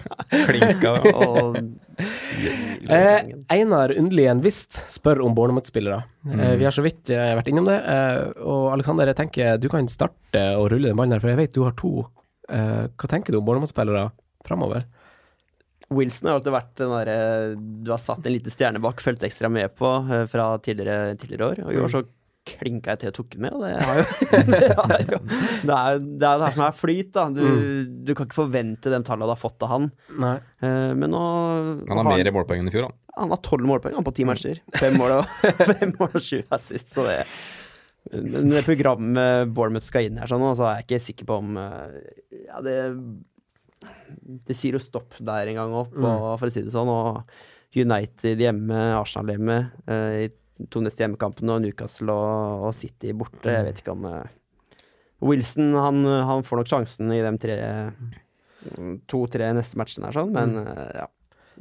Klinka. 0.48 0.92
Og 1.26 1.58
Eh, 2.92 3.26
Einar 3.52 3.92
Undlien 4.00 4.40
Wist 4.42 4.78
spør 4.90 5.20
om 5.26 5.34
Bournemouth-spillere. 5.36 6.00
Eh, 6.24 6.32
Mm. 6.32 6.58
vi 6.58 6.64
har 6.64 6.72
så 6.74 6.82
vidt 6.82 7.10
eh, 7.12 7.34
vært 7.36 7.50
innom 7.52 7.66
det. 7.68 7.76
Eh, 7.84 8.32
og 8.42 8.72
Alexander, 8.72 9.06
jeg 9.12 9.18
tenker 9.20 9.58
du 9.60 9.68
kan 9.70 9.86
starte 9.90 10.40
å 10.56 10.64
rulle 10.72 10.88
den 10.88 10.96
ballen 10.98 11.12
her, 11.14 11.20
for 11.22 11.30
jeg 11.34 11.40
vet 11.42 11.54
du 11.54 11.62
har 11.66 11.76
to. 11.78 11.92
Eh, 12.48 12.88
hva 12.96 13.10
tenker 13.12 13.32
du 13.34 13.38
om 13.42 13.44
Bournemouth-spillere 13.46 14.08
framover? 14.46 14.86
Wilson 15.92 16.30
har 16.30 16.38
alltid 16.40 16.54
vært 16.56 16.74
den 16.80 16.94
derre 16.96 17.16
du 17.84 17.90
har 17.92 18.00
satt 18.00 18.24
en 18.26 18.32
liten 18.32 18.50
stjerne 18.54 18.80
bak, 18.82 19.02
fulgt 19.04 19.26
ekstra 19.28 19.50
med 19.52 19.74
på 19.76 19.92
eh, 20.08 20.24
fra 20.32 20.48
tidligere, 20.64 21.12
tidligere 21.20 21.50
år. 21.52 21.62
Og 21.66 21.74
i 21.76 21.82
år 21.84 21.92
så 21.92 22.02
klinka 22.48 22.94
jeg 22.94 22.98
til 23.02 23.10
og 23.12 23.14
tok 23.16 23.28
den 23.36 23.44
med, 23.44 23.54
og 23.54 23.62
det 23.62 23.72
har 23.86 24.00
jo 24.00 24.04
Det 24.52 24.58
er 24.66 25.04
jo 25.12 25.18
det 25.62 25.76
er 25.76 26.00
det 26.02 26.26
er 26.28 26.42
her 26.42 26.54
som 26.56 26.64
er 26.66 26.74
flyt, 26.74 27.10
da. 27.14 27.24
Du, 27.30 27.42
du 28.02 28.12
kan 28.18 28.26
ikke 28.26 28.40
forvente 28.40 28.90
de 28.90 28.98
tallene 29.06 29.28
du 29.30 29.34
har 29.34 29.40
fått 29.40 29.62
av 29.62 29.70
han. 29.76 29.88
Nei. 30.18 30.34
Eh, 30.64 30.90
men 30.98 31.12
nå 31.14 31.22
Han 31.86 32.00
har 32.02 32.08
mer 32.10 32.30
målpoeng 32.34 32.64
enn 32.64 32.70
i 32.72 32.74
fjor, 32.74 32.88
han. 32.90 32.98
Han 33.22 33.34
har 33.34 33.42
tolv 33.44 33.68
målpoeng 33.68 33.94
han, 33.98 34.06
på 34.06 34.14
ti 34.16 34.26
matcher. 34.26 34.58
Fem 34.80 34.96
mål 34.98 35.18
og, 35.20 35.34
fem 35.76 35.92
mål 36.00 36.16
og 36.18 36.24
sju 36.24 36.40
assist, 36.56 36.90
så 36.96 37.06
det 37.06 37.18
Men 38.18 38.50
det 38.50 38.64
programmet 38.66 39.52
Bournemouth 39.54 39.86
skal 39.86 40.08
inn 40.08 40.18
her, 40.18 40.26
sånn, 40.30 40.42
så 40.58 40.66
er 40.72 40.80
jeg 40.80 40.88
ikke 40.88 41.02
sikker 41.06 41.28
på 41.30 41.38
om 41.44 41.56
eh, 41.62 41.98
Ja, 42.48 42.62
det 42.66 42.76
Det 44.48 44.56
sier 44.58 44.74
jo 44.78 44.82
stopp 44.82 45.14
der 45.22 45.50
en 45.52 45.58
gang 45.62 45.74
opp, 45.84 45.94
og, 45.94 46.28
for 46.40 46.50
å 46.50 46.54
si 46.54 46.62
det 46.66 46.74
sånn. 46.74 46.90
Og 46.90 47.22
United 47.78 48.40
hjemme, 48.42 48.80
Arsenal 48.98 49.30
hjemme. 49.36 49.58
eh, 49.88 50.26
to 50.70 50.82
neste 50.84 51.02
hjemmekampene, 51.04 51.56
og 51.56 51.64
Newcastle 51.64 52.14
og, 52.14 52.68
og 52.68 52.76
City 52.76 53.14
borte. 53.16 53.48
Jeg 53.50 53.66
vet 53.66 53.82
ikke 53.82 53.94
om 53.96 54.06
eh, 54.10 54.36
Wilson 55.22 55.72
han, 55.78 56.04
han 56.28 56.44
får 56.46 56.62
nok 56.62 56.70
sjansen 56.70 57.10
i 57.14 57.22
de 57.24 57.32
tre 57.42 57.58
to-tre 59.10 59.50
neste 59.56 59.78
matchene 59.80 60.08
her, 60.08 60.20
sånn, 60.20 60.32
men 60.34 60.62
eh, 60.62 60.86
ja. 61.02 61.08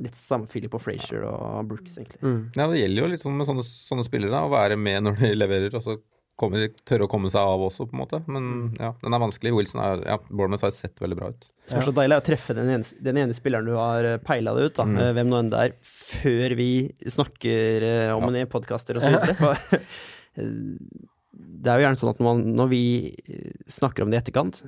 Litt 0.01 0.15
samme 0.15 0.47
feeling 0.47 0.71
på 0.71 0.79
Frazier 0.79 1.25
og 1.27 1.65
Brooks, 1.67 1.97
egentlig. 1.99 2.21
Mm. 2.23 2.37
Ja, 2.55 2.65
det 2.71 2.79
gjelder 2.79 3.03
jo 3.03 3.09
litt 3.11 3.23
sånn 3.25 3.35
med 3.35 3.47
sånne, 3.49 3.65
sånne 3.67 4.05
spillere, 4.07 4.31
da, 4.31 4.45
å 4.47 4.53
være 4.53 4.77
med 4.79 5.03
når 5.03 5.17
de 5.19 5.31
leverer, 5.35 5.75
og 5.75 5.83
så 5.83 5.97
kommer, 6.41 6.67
tørre 6.89 7.05
å 7.05 7.11
komme 7.11 7.29
seg 7.31 7.39
av 7.45 7.61
også, 7.67 7.85
på 7.87 7.95
en 7.95 8.01
måte. 8.01 8.19
Men 8.27 8.47
ja, 8.81 8.89
den 9.03 9.15
er 9.15 9.21
vanskelig. 9.23 9.53
Wilson 9.55 9.81
er, 9.85 10.01
ja, 10.09 10.17
Bournemouth 10.27 10.65
har 10.67 10.73
sett 10.75 10.97
veldig 11.01 11.17
bra 11.21 11.29
ut. 11.31 11.47
Det 11.69 11.77
er 11.79 11.85
så 11.87 11.93
deilig 11.95 12.17
å 12.17 12.25
treffe 12.25 12.55
den 12.57 12.73
ene, 12.73 12.89
den 13.07 13.21
ene 13.21 13.37
spilleren 13.37 13.69
du 13.69 13.75
har 13.77 14.09
peila 14.25 14.55
det 14.57 14.65
ut, 14.71 14.75
da, 14.81 14.87
Mm. 14.89 14.97
eh, 15.05 15.13
hvem 15.19 15.29
nå 15.31 15.39
enn 15.39 15.49
det 15.53 15.61
er, 15.67 15.75
før 15.85 16.57
vi 16.59 16.69
snakker 17.07 17.87
om 18.17 18.23
om 18.25 18.29
en 18.35 18.41
i 18.41 18.45
podkaster 18.49 18.97
og 18.99 19.05
så 19.05 19.13
videre. 19.15 19.81
Eh, 20.31 20.47
det 20.47 21.67
er 21.71 21.79
jo 21.81 21.83
gjerne 21.85 21.99
sånn 21.99 22.11
at 22.13 22.19
når, 22.21 22.27
man, 22.27 22.53
når 22.55 22.69
vi 22.71 22.83
eh, 23.27 23.51
snakker 23.71 24.05
om 24.05 24.11
det 24.11 24.19
i 24.19 24.21
etterkant, 24.21 24.61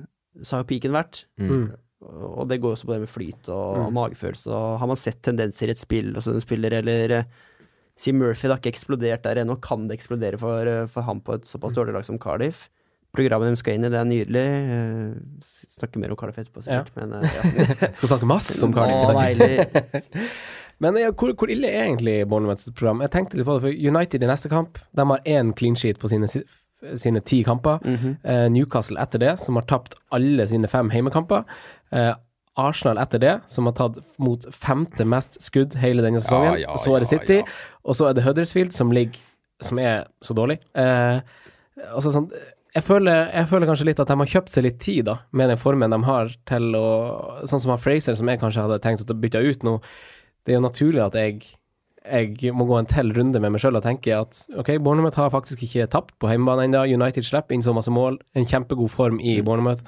så 0.44 0.56
har 0.58 0.64
jo 0.64 0.68
piken 0.74 0.92
vært. 0.92 1.22
Mm. 1.40 1.70
Og 2.04 2.44
det 2.50 2.58
går 2.60 2.74
også 2.76 2.84
på 2.88 2.92
det 2.92 3.00
med 3.06 3.08
flyt 3.12 3.48
og 3.48 3.78
Mm. 3.86 3.94
magefølelse. 3.96 4.50
Og 4.52 4.78
har 4.82 4.90
man 4.90 5.00
sett 5.00 5.22
tendenser 5.24 5.70
i 5.70 5.72
et 5.72 5.80
spill 5.80 6.10
hos 6.18 6.28
en 6.28 6.40
spiller, 6.44 6.76
eller 6.82 7.14
eh, 7.22 7.24
Si 7.96 8.12
Murphy 8.12 8.48
det 8.48 8.50
har 8.56 8.58
ikke 8.62 8.72
eksplodert 8.74 9.22
der 9.22 9.36
ennå, 9.44 9.54
kan 9.62 9.86
det 9.88 9.98
eksplodere 10.00 10.38
for, 10.38 10.66
eh, 10.66 10.86
for 10.86 11.02
ham 11.06 11.20
på 11.20 11.34
et 11.34 11.42
såpass 11.46 11.72
Mm. 11.72 11.76
dårlig 11.78 11.92
lag 11.94 12.04
som 12.04 12.18
Cardiff? 12.18 12.68
Programmet 13.14 13.52
de 13.52 13.56
skal 13.56 13.74
inn 13.74 13.84
i, 13.84 13.88
det 13.88 14.00
er 14.00 14.04
nydelig. 14.10 14.46
Uh, 14.66 15.38
s- 15.40 15.66
Snakker 15.78 16.00
mer 16.02 16.10
om 16.10 16.16
Cardiff 16.16 16.38
etterpå, 16.42 16.64
sikkert. 16.64 16.90
Men 16.96 17.12
uh, 17.12 17.22
ja. 17.22 17.92
Skal 17.94 18.08
snakke 18.10 18.26
masse 18.26 18.58
om 18.66 18.72
Cardiff 18.74 19.14
i 19.14 19.34
dag. 19.38 20.24
Men 20.82 20.96
ja, 20.98 21.12
hvor, 21.12 21.30
hvor 21.38 21.48
ille 21.54 21.68
er 21.70 21.84
egentlig 21.86 22.26
Bournemouths 22.28 22.66
program? 22.74 23.00
Jeg 23.06 23.12
tenkte 23.14 23.38
litt 23.38 23.46
på 23.46 23.54
det, 23.54 23.62
for 23.62 23.70
United 23.94 24.24
i 24.24 24.26
neste 24.26 24.50
kamp 24.50 24.80
De 24.92 25.06
har 25.06 25.22
én 25.24 25.52
clean 25.54 25.76
sheet 25.78 26.00
på 26.02 26.10
sine, 26.10 26.26
sine 26.98 27.20
ti 27.22 27.44
kamper. 27.46 27.78
Mm 27.86 27.96
-hmm. 27.96 28.16
uh, 28.26 28.48
Newcastle 28.50 28.98
etter 29.00 29.18
det, 29.22 29.38
som 29.38 29.54
har 29.54 29.62
tapt 29.62 29.94
alle 30.10 30.46
sine 30.46 30.66
fem 30.68 30.90
heimekamper. 30.90 31.44
Eh, 31.92 32.14
Arsenal 32.60 33.00
etter 33.02 33.22
det, 33.22 33.34
som 33.50 33.66
har 33.66 33.76
tatt 33.78 34.00
mot 34.22 34.44
femte 34.54 35.06
mest 35.08 35.40
skudd 35.42 35.74
hele 35.82 36.04
denne 36.04 36.22
sesongen. 36.22 36.60
ja, 36.62 36.76
så 36.78 36.94
er 36.94 37.04
det 37.04 37.10
City, 37.10 37.40
ja. 37.42 37.78
og 37.82 37.98
så 37.98 38.08
er 38.08 38.18
det 38.18 38.26
Huddersfield, 38.26 38.74
som 38.76 38.92
ligger 38.94 39.30
Som 39.62 39.78
er 39.78 40.08
så 40.20 40.34
dårlig. 40.34 40.58
Eh, 40.76 41.20
altså 41.94 42.10
sånn 42.12 42.26
jeg 42.74 42.82
føler, 42.82 43.28
jeg 43.30 43.46
føler 43.46 43.68
kanskje 43.70 43.86
litt 43.86 44.00
at 44.02 44.10
de 44.10 44.16
har 44.18 44.30
kjøpt 44.30 44.50
seg 44.50 44.64
litt 44.66 44.80
tid 44.82 45.04
da, 45.06 45.20
med 45.30 45.52
den 45.52 45.60
formen 45.60 45.92
de 45.94 45.98
har 46.08 46.32
til 46.50 46.74
å 46.74 46.88
Sånn 47.46 47.62
som 47.62 47.74
Fraser, 47.78 48.16
som 48.18 48.30
jeg 48.30 48.40
kanskje 48.42 48.64
hadde 48.64 48.80
tenkt 48.82 49.06
å 49.06 49.14
bytte 49.14 49.42
ut 49.44 49.62
nå. 49.66 49.76
Det 50.44 50.52
er 50.52 50.58
jo 50.58 50.64
naturlig 50.64 51.04
at 51.04 51.14
jeg, 51.18 51.44
jeg 52.02 52.50
må 52.56 52.66
gå 52.66 52.80
en 52.80 52.90
til 52.90 53.14
runde 53.14 53.40
med 53.40 53.54
meg 53.54 53.62
sjøl 53.62 53.78
og 53.78 53.86
tenke 53.86 54.16
at 54.18 54.42
ok, 54.58 54.74
Bournemouth 54.82 55.20
har 55.20 55.30
faktisk 55.32 55.62
ikke 55.68 55.86
tapt 55.92 56.16
på 56.18 56.32
hjemmebane 56.32 56.66
ennå. 56.66 56.82
United 56.98 57.26
slipper 57.26 57.54
inn 57.54 57.62
så 57.64 57.76
masse 57.76 57.94
mål. 57.94 58.18
En 58.34 58.48
kjempegod 58.48 58.90
form 58.92 59.22
i 59.22 59.38
Bournemouth. 59.46 59.86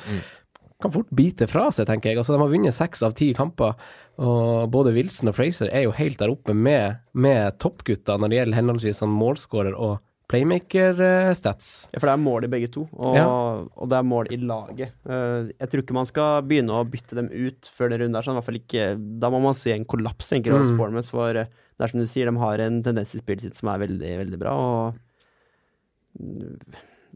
Kan 0.83 0.93
fort 0.93 1.09
bite 1.17 1.47
fra 1.49 1.71
seg, 1.73 1.87
tenker 1.89 2.11
jeg. 2.11 2.19
Altså, 2.21 2.35
de 2.37 2.41
har 2.43 2.51
vunnet 2.53 2.75
seks 2.77 3.01
av 3.07 3.15
ti 3.17 3.31
kamper. 3.35 3.75
Og 4.21 4.67
både 4.71 4.93
Wilson 4.97 5.29
og 5.31 5.35
Fraser 5.39 5.71
er 5.73 5.87
jo 5.87 5.95
helt 5.97 6.19
der 6.21 6.29
oppe 6.33 6.53
med, 6.57 6.99
med 7.17 7.57
toppgutta 7.59 8.19
når 8.21 8.29
det 8.29 8.37
gjelder 8.43 8.59
henholdsvis 8.61 9.01
sånn 9.01 9.15
målskårer 9.17 9.73
og 9.77 9.99
playmaker-stats. 10.29 11.89
Ja, 11.95 12.01
for 12.01 12.09
det 12.11 12.15
er 12.17 12.23
mål 12.25 12.45
i 12.45 12.51
begge 12.51 12.69
to, 12.75 12.83
og, 12.99 13.15
Ja. 13.17 13.27
og 13.63 13.89
det 13.89 13.97
er 13.97 14.03
mål 14.03 14.27
i 14.35 14.37
laget. 14.43 14.91
Eh, 15.07 15.53
jeg 15.61 15.69
tror 15.71 15.83
ikke 15.85 15.95
man 15.95 16.07
skal 16.11 16.43
begynne 16.43 16.75
å 16.75 16.85
bytte 16.91 17.15
dem 17.15 17.29
ut 17.31 17.71
før 17.77 17.91
den 17.93 18.01
runden 18.03 18.17
er 18.19 18.23
sånn. 18.27 18.35
I 18.35 18.41
hvert 18.41 18.49
fall 18.51 18.59
ikke 18.61 19.21
Da 19.21 19.31
må 19.31 19.41
man 19.41 19.55
se 19.55 19.73
en 19.73 19.85
kollaps, 19.87 20.29
tenker 20.29 20.51
jeg, 20.51 20.59
hos 20.59 20.73
Mm. 20.73 20.77
Bournemouth. 20.79 21.11
For 21.11 21.31
eh, 21.31 21.45
det 21.79 21.85
er 21.85 21.89
som 21.89 22.01
du 22.01 22.07
sier, 22.07 22.27
de 22.31 22.37
har 22.37 22.59
en 22.59 22.83
tendens 22.83 23.15
i 23.15 23.19
spillet 23.23 23.41
sitt 23.43 23.55
som 23.55 23.69
er 23.69 23.87
veldig, 23.87 24.19
veldig 24.27 24.39
bra. 24.39 24.53
Og 24.53 24.95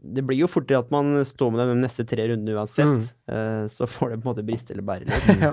det 0.01 0.23
blir 0.25 0.39
jo 0.41 0.47
fortere 0.49 0.79
at 0.81 0.91
man 0.91 1.13
står 1.27 1.51
med 1.53 1.59
dem 1.61 1.75
de 1.77 1.85
neste 1.85 2.05
tre 2.09 2.25
rundene 2.31 2.55
uansett. 2.57 2.85
Mm. 2.85 3.01
Eh, 3.29 3.65
så 3.69 3.85
får 3.87 4.09
det 4.15 4.21
på 4.21 4.25
en 4.25 4.31
måte 4.33 4.45
briste 4.47 4.73
eller 4.73 4.83
bære 4.87 5.05
litt. 5.05 5.27
ja. 5.45 5.51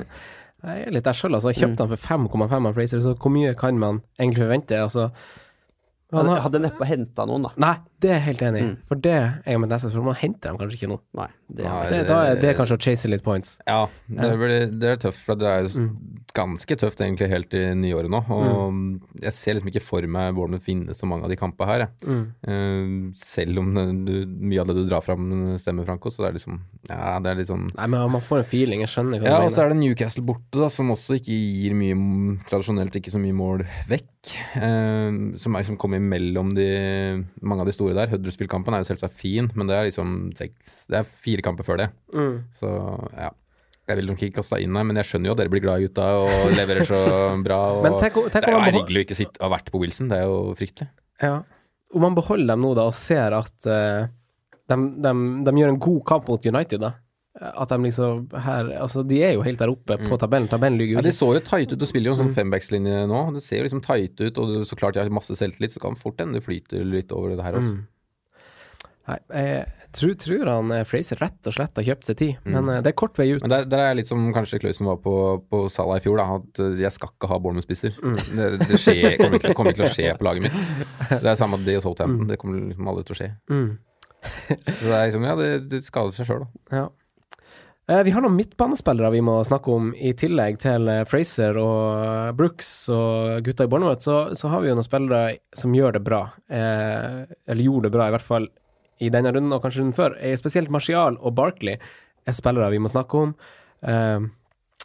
Jeg 0.65 0.87
er 0.89 0.91
litt 0.97 1.05
der 1.07 1.15
sjøl, 1.15 1.35
altså. 1.37 1.53
Jeg 1.53 1.61
Mm. 1.61 1.77
kjøpte 1.77 1.85
han 1.85 1.93
for 1.93 2.07
5,5 2.49 2.67
av 2.67 2.75
Fraser, 2.75 3.03
så 3.05 3.13
hvor 3.15 3.31
mye 3.31 3.53
kan 3.55 3.79
man 3.79 4.01
egentlig 4.19 4.43
forvente? 4.47 4.81
Altså, 4.83 5.11
han 6.09 6.19
Hadde, 6.23 6.31
har, 6.31 6.41
hadde 6.47 6.61
neppe 6.65 6.87
henta 6.89 7.27
noen, 7.29 7.43
da. 7.45 7.51
nei, 7.61 7.75
det 8.01 8.09
er 8.11 8.15
jeg 8.17 8.25
helt 8.29 8.43
enig 8.47 8.61
i. 8.63 8.67
Mm. 8.69 8.77
For 8.89 9.01
det 9.05 9.13
er 9.19 9.53
jo 9.53 9.59
mitt 9.61 9.73
neste 9.75 9.89
spørsmål. 9.91 10.07
Man 10.13 10.21
henter 10.23 10.49
dem 10.53 10.59
kanskje 10.61 10.77
ikke 10.79 10.89
nå. 10.93 10.97
Nei, 11.19 11.27
det, 11.49 11.65
Nei, 11.67 11.83
Det, 11.91 11.99
da 12.09 12.19
er 12.31 12.39
det 12.41 12.53
kanskje 12.57 12.77
å 12.79 12.81
chase 12.87 13.11
litt 13.11 13.25
points. 13.27 13.57
Ja, 13.69 13.81
det, 14.09 14.31
blir, 14.41 14.55
det 14.81 14.93
er 14.95 15.01
tøft, 15.03 15.21
for 15.27 15.37
det 15.41 15.49
er 15.51 15.69
Mm. 15.79 15.91
ganske 16.39 16.77
tøft 16.81 17.01
egentlig 17.05 17.29
helt 17.29 17.53
i 17.59 17.63
nyåret 17.77 18.09
nå. 18.13 18.21
Og 18.33 19.21
jeg 19.21 19.33
ser 19.37 19.55
liksom 19.59 19.69
ikke 19.73 19.83
for 19.85 20.07
meg 20.09 20.33
Bournemouth 20.39 20.65
vinne 20.69 20.95
så 20.97 21.05
mange 21.11 21.27
av 21.27 21.33
de 21.33 21.37
kampene 21.41 21.69
her. 21.69 21.85
Mm. 22.07 22.23
Eh, 22.47 23.21
selv 23.21 23.59
om 23.61 23.75
du, 24.07 24.15
mye 24.49 24.61
av 24.63 24.71
det 24.71 24.79
du 24.79 24.85
drar 24.89 25.03
fram 25.05 25.29
stemmer, 25.61 25.85
Franco, 25.89 26.09
så 26.15 26.23
det 26.25 26.31
er 26.31 26.39
liksom 26.39 26.61
Ja, 26.89 27.19
det 27.21 27.33
er 27.35 27.41
litt 27.43 27.51
sånn 27.51 27.69
Nei, 27.75 27.87
men 27.91 28.09
man 28.17 28.25
får 28.25 28.45
en 28.45 28.49
feeling. 28.49 28.81
Jeg 28.87 28.93
skjønner 28.95 29.21
hva 29.21 29.29
Ja, 29.35 29.41
du 29.43 29.51
og 29.51 29.53
så 29.53 29.67
er 29.67 29.75
det 29.75 29.81
Newcastle 29.83 30.25
borte, 30.25 30.57
da, 30.63 30.71
som 30.73 30.89
også 30.95 31.19
ikke 31.21 31.35
gir 31.37 31.77
mye 31.77 32.39
Tradisjonelt 32.49 32.97
ikke 32.97 33.13
så 33.13 33.21
mye 33.21 33.37
mål 33.37 33.67
vekk. 33.91 34.33
Eh, 34.57 35.11
som 35.43 35.55
er 35.57 35.63
liksom 35.65 35.79
kommer 35.99 36.15
mellom 36.17 36.55
de, 36.57 36.69
mange 37.43 37.65
av 37.65 37.69
de 37.69 37.75
store 37.75 37.97
der. 37.97 38.13
Huddersfield-kampen 38.15 38.75
er 38.75 38.85
jo 38.85 38.89
selvsagt 38.93 39.19
fin, 39.19 39.51
men 39.59 39.69
det 39.69 39.77
er 39.77 39.89
liksom 39.89 40.17
seks 40.39 40.87
Det 40.89 41.01
er 41.01 41.13
fire 41.27 41.45
kamper 41.45 41.67
før 41.67 41.83
det. 41.83 41.91
Mm. 42.15 42.41
Så 42.61 42.73
ja. 43.17 43.35
Jeg 43.89 43.97
vil 44.03 44.11
nok 44.11 44.23
ikke 44.23 44.43
kaste 44.43 44.59
inn 44.61 44.77
her, 44.77 44.85
men 44.85 45.01
jeg 45.01 45.09
skjønner 45.09 45.31
jo 45.31 45.35
at 45.35 45.41
dere 45.41 45.53
blir 45.53 45.63
glad 45.65 45.81
i 45.81 45.87
gutta 45.87 46.09
og 46.21 46.51
leverer 46.59 46.89
så 46.89 47.01
bra. 47.45 47.61
Og 47.79 47.87
Men 47.87 47.97
tenk 48.03 48.19
tenk 48.29 48.45
det 48.45 48.51
er 48.51 48.57
jo 48.57 48.65
ergerlig 48.67 49.01
å 49.01 49.07
ikke 49.07 49.17
sitte, 49.17 49.41
ha 49.41 49.53
vært 49.53 49.73
på 49.73 49.81
Wilson, 49.81 50.11
det 50.13 50.21
er 50.21 50.29
jo 50.29 50.53
fryktelig. 50.59 50.91
Ja. 51.25 51.39
Om 51.97 52.05
man 52.05 52.17
beholder 52.19 52.53
dem 52.53 52.67
nå 52.67 52.75
da, 52.77 52.85
og 52.91 52.97
ser 52.97 53.33
at 53.39 53.69
uh, 53.71 54.11
de, 54.69 54.77
de, 55.01 55.13
de 55.47 55.55
gjør 55.63 55.73
en 55.73 55.81
god 55.81 56.03
kamp 56.11 56.29
mot 56.29 56.51
United, 56.53 56.85
da. 56.85 56.93
At 57.39 57.71
de 57.71 57.79
liksom 57.85 58.25
her 58.35 58.73
Altså, 58.81 59.05
de 59.07 59.21
er 59.23 59.37
jo 59.37 59.45
helt 59.47 59.61
der 59.61 59.71
oppe 59.71 59.99
på 60.01 60.19
tabellen. 60.21 60.49
Tabellen 60.51 60.79
ligger 60.81 60.97
jo 60.97 60.99
ikke 60.99 61.07
Ja, 61.07 61.13
De 61.13 61.19
så 61.19 61.29
jo 61.37 61.45
tight 61.47 61.75
ut 61.75 61.85
og 61.85 61.91
spiller 61.91 62.11
jo 62.11 62.17
en 62.17 62.25
sånn 62.25 62.35
fembackslinje 62.35 63.05
nå. 63.11 63.21
Det 63.37 63.45
ser 63.45 63.63
jo 63.63 63.69
liksom 63.69 63.85
tight 63.85 64.19
ut, 64.19 64.41
og 64.43 64.67
så 64.67 64.79
klart 64.79 64.99
de 64.99 65.05
har 65.05 65.15
masse 65.15 65.37
selvtillit, 65.39 65.77
så 65.77 65.83
kan 65.83 65.99
fort 65.99 66.19
hende 66.23 66.39
det 66.41 66.47
flyter 66.47 66.83
litt 66.87 67.15
over 67.15 67.37
det 67.37 67.47
her 67.47 67.61
også. 67.61 67.79
Mm. 67.79 67.87
Nei, 69.09 69.17
jeg 69.33 69.93
tror, 69.97 70.11
tror 70.21 70.51
han 70.51 70.73
eh, 70.77 70.85
Fraser 70.85 71.17
rett 71.23 71.49
og 71.49 71.55
slett 71.57 71.79
har 71.81 71.87
kjøpt 71.87 72.09
seg 72.11 72.19
tid, 72.21 72.43
men 72.45 72.69
eh, 72.69 72.81
det 72.85 72.91
er 72.91 72.97
kort 73.01 73.17
vei 73.17 73.31
ut. 73.31 73.41
Men 73.41 73.55
der, 73.55 73.65
der 73.71 73.81
er 73.87 73.97
litt 73.97 74.11
som 74.11 74.27
kanskje 74.37 74.61
Klausen 74.61 74.89
var 74.91 74.99
på, 75.01 75.15
på 75.49 75.63
Salah 75.73 75.97
i 75.97 76.05
fjor, 76.05 76.21
da. 76.21 76.37
At 76.43 76.61
eh, 76.61 76.77
jeg 76.83 76.93
skal 76.93 77.15
ikke 77.15 77.31
ha 77.31 77.39
Bournemouth-spisser. 77.41 77.97
Det, 77.97 78.51
det 78.67 78.81
skjer, 78.83 79.17
kommer, 79.17 79.39
ikke, 79.41 79.55
kommer 79.57 79.73
ikke 79.73 79.87
til 79.87 79.89
å 79.89 79.95
skje 79.95 80.13
på 80.19 80.29
laget 80.29 80.49
mitt. 80.49 80.61
Det 81.09 81.25
er 81.25 81.41
samme 81.41 81.61
det 81.65 81.79
hos 81.79 81.89
Southampton. 81.89 82.29
Det 82.29 82.37
kommer 82.43 82.61
liksom 82.67 82.93
aldri 82.93 83.07
til 83.09 83.17
å 83.17 83.21
skje. 83.23 83.31
Mm. 83.49 83.69
Så 84.29 84.85
det 84.85 84.93
er 84.93 85.09
liksom, 85.09 85.25
ja, 85.31 85.35
det, 85.41 85.51
det 85.73 85.85
skader 85.87 86.17
seg 86.19 86.29
sjøl, 86.29 86.45
da. 86.45 86.83
Ja. 86.83 86.87
Eh, 87.89 88.03
vi 88.05 88.13
har 88.13 88.21
noen 88.21 88.37
midtbanespillere 88.37 89.11
vi 89.15 89.23
må 89.25 89.39
snakke 89.49 89.73
om, 89.73 89.93
i 89.97 90.13
tillegg 90.13 90.59
til 90.61 90.91
eh, 90.93 91.05
Fraser 91.09 91.57
og 91.57 92.03
eh, 92.05 92.33
Brooks 92.37 92.69
og 92.93 93.47
gutta 93.47 93.65
i 93.65 93.71
Bournemouth. 93.73 94.05
Så, 94.05 94.17
så 94.37 94.51
har 94.53 94.61
vi 94.61 94.69
jo 94.69 94.77
noen 94.77 94.85
spillere 94.85 95.39
som 95.57 95.73
gjør 95.77 95.97
det 95.97 96.05
bra. 96.05 96.27
Eh, 96.53 97.23
eller 97.49 97.65
gjorde 97.65 97.89
det 97.89 97.95
bra, 97.97 98.11
i 98.11 98.17
hvert 98.17 98.29
fall 98.29 98.51
i 99.01 99.09
denne 99.15 99.33
runden, 99.33 99.55
og 99.57 99.65
kanskje 99.65 99.81
runden 99.81 99.97
før. 99.97 100.19
Spesielt 100.37 100.73
Martial 100.75 101.17
og 101.17 101.37
Barkley 101.39 101.79
er 102.29 102.37
spillere 102.37 102.69
vi 102.75 102.83
må 102.83 102.93
snakke 102.93 103.25
om. 103.25 103.35
Eh, 103.81 104.29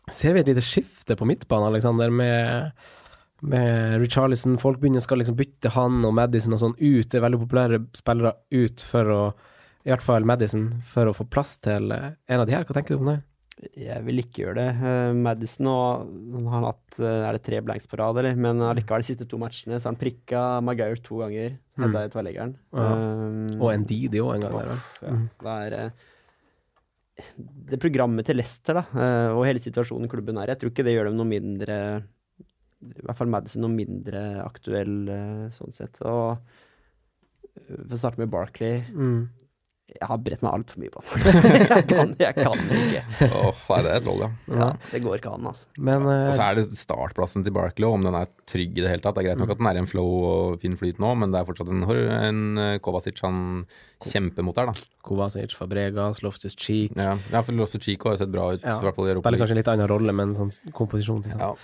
ser 0.08 0.38
vi 0.38 0.46
et 0.46 0.54
lite 0.54 0.64
skifte 0.64 1.18
på 1.20 1.28
midtbanen, 1.28 1.74
Alexander, 1.74 2.14
med 2.14 2.72
med 3.44 4.00
Richarlison, 4.00 4.54
folk 4.56 4.78
begynner 4.80 5.04
skal 5.04 5.20
liksom 5.20 5.36
bytte 5.36 5.74
han 5.76 5.98
og 6.08 6.14
Madison 6.16 6.56
og 6.56 6.62
sånn 6.62 6.76
ut. 6.80 7.10
Det 7.12 7.18
er 7.20 7.26
veldig 7.26 7.42
populære 7.42 7.80
spillere 8.00 8.38
ut 8.56 8.84
for 8.88 9.12
å 9.12 9.24
I 9.84 9.92
hvert 9.92 10.04
fall 10.06 10.24
Madison, 10.28 10.70
for 10.88 11.10
å 11.10 11.14
få 11.16 11.26
plass 11.28 11.58
til 11.64 11.92
eh, 11.92 12.12
en 12.32 12.42
av 12.44 12.48
de 12.48 12.56
her. 12.56 12.64
Hva 12.68 12.76
tenker 12.78 12.96
du 12.96 13.02
om 13.04 13.10
det? 13.12 13.20
Jeg 13.78 14.02
vil 14.08 14.18
ikke 14.24 14.42
gjøre 14.42 14.56
det. 14.58 14.70
Uh, 14.82 15.12
Madison 15.24 15.68
og 15.70 16.08
han 16.34 16.48
har 16.50 16.64
hatt 16.72 16.96
eh, 17.00 17.20
Er 17.28 17.36
det 17.38 17.44
tre 17.46 17.60
blanks 17.64 17.86
på 17.88 18.00
rad, 18.00 18.18
eller? 18.20 18.34
Men 18.40 18.64
allikevel, 18.66 19.04
de 19.04 19.12
siste 19.12 19.28
to 19.30 19.38
matchene 19.40 19.78
så 19.78 19.88
har 19.88 19.94
han 19.94 20.00
prikka 20.02 20.42
Maguire 20.66 20.98
to 21.06 21.20
ganger. 21.22 21.54
Mm. 21.78 21.84
Hedda 21.86 22.02
i 22.08 22.14
tverrleggeren. 22.16 22.56
Ja. 22.74 22.88
Um, 22.90 23.54
Og 23.60 23.76
Ndidi 23.84 24.24
òg 24.24 24.34
en 24.40 24.48
gang. 24.48 24.74
Uff, 24.74 24.90
ja. 25.06 25.14
Det 25.44 25.54
er 25.68 25.78
eh, 25.84 26.10
det 27.70 27.78
programmet 27.84 28.26
til 28.26 28.40
Leicester 28.40 28.80
da, 28.80 28.84
eh, 28.98 29.36
og 29.36 29.46
hele 29.46 29.62
situasjonen 29.62 30.08
i 30.08 30.12
klubben 30.12 30.40
her, 30.42 30.50
jeg 30.50 30.64
tror 30.64 30.72
ikke 30.74 30.86
det 30.88 30.96
gjør 30.96 31.12
dem 31.12 31.20
noe 31.20 31.30
mindre 31.30 31.76
I 32.02 33.04
hvert 33.06 33.20
fall 33.20 33.30
Madison 33.32 33.62
noe 33.64 33.72
mindre 33.76 34.24
aktuell 34.42 34.96
eh, 35.14 35.46
sånn 35.54 35.76
sett. 35.78 36.02
Så 36.02 36.10
eh, 36.34 37.80
for 37.86 37.96
å 37.96 38.02
starte 38.02 38.22
med 38.24 38.34
Barkley 38.34 38.82
Mm. 38.90 39.24
Jeg 39.92 40.08
har 40.08 40.20
brett 40.24 40.42
meg 40.42 40.56
altfor 40.56 40.80
mye 40.80 40.92
på 40.94 41.02
den. 41.04 41.40
jeg, 41.76 41.84
kan, 41.90 42.14
jeg 42.16 42.36
kan 42.38 42.62
ikke. 42.64 43.02
Åh, 43.28 43.58
nei, 43.68 43.80
det 43.84 43.90
er 43.92 43.98
et 43.98 44.06
troll, 44.06 44.22
ja. 44.24 44.30
Ja, 44.48 44.68
det 44.94 45.02
går 45.04 45.18
ikke 45.20 45.34
an, 45.36 45.50
altså. 45.52 45.68
Men 45.76 46.08
eh, 46.08 46.30
Og 46.32 46.38
så 46.40 46.46
er 46.46 46.58
det 46.58 46.64
startplassen 46.80 47.44
til 47.46 47.54
Barkley, 47.56 47.90
om 47.90 48.08
den 48.08 48.16
er 48.18 48.32
trygg 48.50 48.80
i 48.80 48.86
det 48.86 48.94
hele 48.94 49.04
tatt. 49.04 49.18
Det 49.18 49.26
er 49.26 49.30
greit 49.30 49.44
nok 49.44 49.54
at 49.54 49.60
den 49.60 49.70
er 49.70 49.78
i 49.78 49.84
en 49.84 49.90
flow 49.92 50.10
og 50.30 50.64
fin 50.64 50.80
flyt 50.80 51.04
nå, 51.04 51.12
men 51.20 51.36
det 51.36 51.42
er 51.42 51.50
fortsatt 51.52 51.72
en, 51.76 51.84
en 51.84 52.64
eh, 52.64 52.80
Kovacic 52.84 53.20
han 53.28 53.38
kjemper 54.08 54.48
mot 54.48 54.58
der, 54.58 54.72
da. 54.72 54.90
Kovacic, 55.04 55.54
Fabregas, 55.60 56.24
Loftus 56.24 56.56
Cheek 56.56 56.96
Ja, 56.96 57.18
ja 57.32 57.44
for 57.44 57.56
Loftus 57.60 57.84
Cheek 57.84 58.08
har 58.08 58.16
jo 58.16 58.24
sett 58.24 58.32
bra 58.34 58.54
ut. 58.56 58.64
Ja, 58.64 58.80
Spiller 58.80 59.44
kanskje 59.44 59.58
en 59.58 59.62
litt 59.62 59.74
annen 59.76 59.92
rolle, 59.92 60.16
men 60.16 60.32
sånn 60.38 60.52
komposisjon 60.76 61.26
til 61.28 61.36
sånn. 61.36 61.60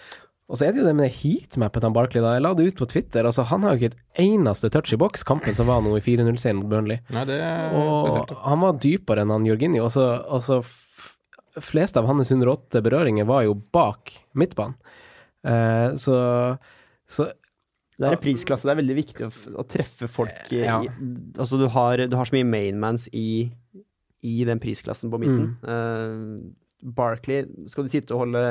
Og 0.49 0.57
så 0.57 0.65
er 0.65 0.73
det 0.73 0.81
jo 0.81 0.87
det 0.87 0.95
med 0.97 1.11
heatmappet 1.13 1.83
til 1.85 1.91
Barkley. 1.93 2.21
da 2.25 2.31
Jeg 2.33 2.41
la 2.41 2.53
det 2.57 2.63
ut 2.71 2.79
på 2.81 2.87
Twitter. 2.89 3.23
altså 3.29 3.43
Han 3.51 3.61
har 3.63 3.75
jo 3.75 3.79
ikke 3.83 3.91
et 3.93 4.23
eneste 4.25 4.69
touch 4.73 4.93
i 4.95 4.97
boks 4.97 5.21
kampen 5.23 5.53
som 5.55 5.67
var 5.69 5.83
nå 5.85 5.91
i 5.97 6.01
4-0-serien 6.01 6.57
mot 6.57 6.69
Burnley. 6.71 6.97
Nei, 7.13 7.25
det 7.29 7.37
er 7.37 7.75
Og 7.77 8.07
spesielt. 8.07 8.33
han 8.47 8.59
var 8.63 8.79
dypere 8.81 9.21
enn 9.21 9.29
han 9.35 9.45
Jorginho. 9.45 9.83
Og 9.85 9.91
så 9.93 10.07
altså, 10.25 10.57
f- 10.65 11.13
fleste 11.61 12.01
av 12.01 12.07
hans 12.09 12.31
108 12.33 12.81
berøringer 12.81 13.27
var 13.29 13.43
jo 13.45 13.53
bak 13.75 14.15
midtbanen. 14.33 14.73
Eh, 15.45 15.93
så, 16.01 16.57
så 17.07 17.29
Det 17.99 18.07
er 18.09 18.17
en 18.17 18.23
prisklasse. 18.25 18.65
Det 18.65 18.73
er 18.73 18.81
veldig 18.81 18.97
viktig 19.03 19.27
å, 19.29 19.31
å 19.61 19.67
treffe 19.69 20.09
folk 20.09 20.49
i, 20.51 20.63
Ja. 20.65 20.79
i 20.81 20.89
Altså, 21.37 21.61
du 21.61 21.67
har, 21.69 22.07
du 22.09 22.15
har 22.17 22.25
så 22.25 22.33
mye 22.39 22.49
mainmans 22.49 23.05
i, 23.13 23.51
i 24.25 24.39
den 24.49 24.57
prisklassen 24.59 25.11
på 25.13 25.21
midten. 25.21 25.53
Mm. 25.61 25.69
Uh, 25.69 26.89
Barkley 26.95 27.45
Skal 27.67 27.85
du 27.85 27.89
sitte 27.93 28.15
og 28.17 28.25
holde 28.25 28.43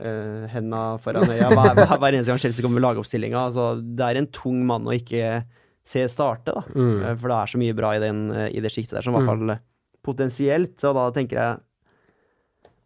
uh, 0.00 0.48
henda 0.52 0.82
foran 1.04 1.28
øya 1.30 1.48
hver, 1.52 1.74
hver, 1.78 1.96
hver 2.00 2.16
eneste 2.16 2.32
gang 2.32 2.42
Chelsea 2.42 2.64
kommer 2.64 2.80
med 2.80 2.86
lagoppstillinga? 2.88 3.46
Altså, 3.50 3.70
det 3.80 4.06
er 4.08 4.20
en 4.20 4.30
tung 4.34 4.62
mann 4.66 4.88
å 4.88 4.96
ikke 4.96 5.44
se 5.90 6.04
starte, 6.12 6.52
da. 6.54 6.62
Mm. 6.76 7.00
Eh, 7.02 7.14
for 7.18 7.32
det 7.32 7.36
er 7.38 7.50
så 7.50 7.58
mye 7.58 7.74
bra 7.74 7.94
i, 7.96 8.00
den, 8.02 8.18
eh, 8.30 8.48
i 8.54 8.60
det 8.62 8.70
siktet 8.70 8.98
der, 8.98 9.02
som 9.06 9.14
i 9.14 9.18
hvert 9.18 9.30
fall 9.30 9.54
eh, 9.56 9.62
potensielt. 10.06 10.76
Og 10.86 10.94
da 10.98 11.06
tenker 11.16 11.40
jeg 11.40 11.58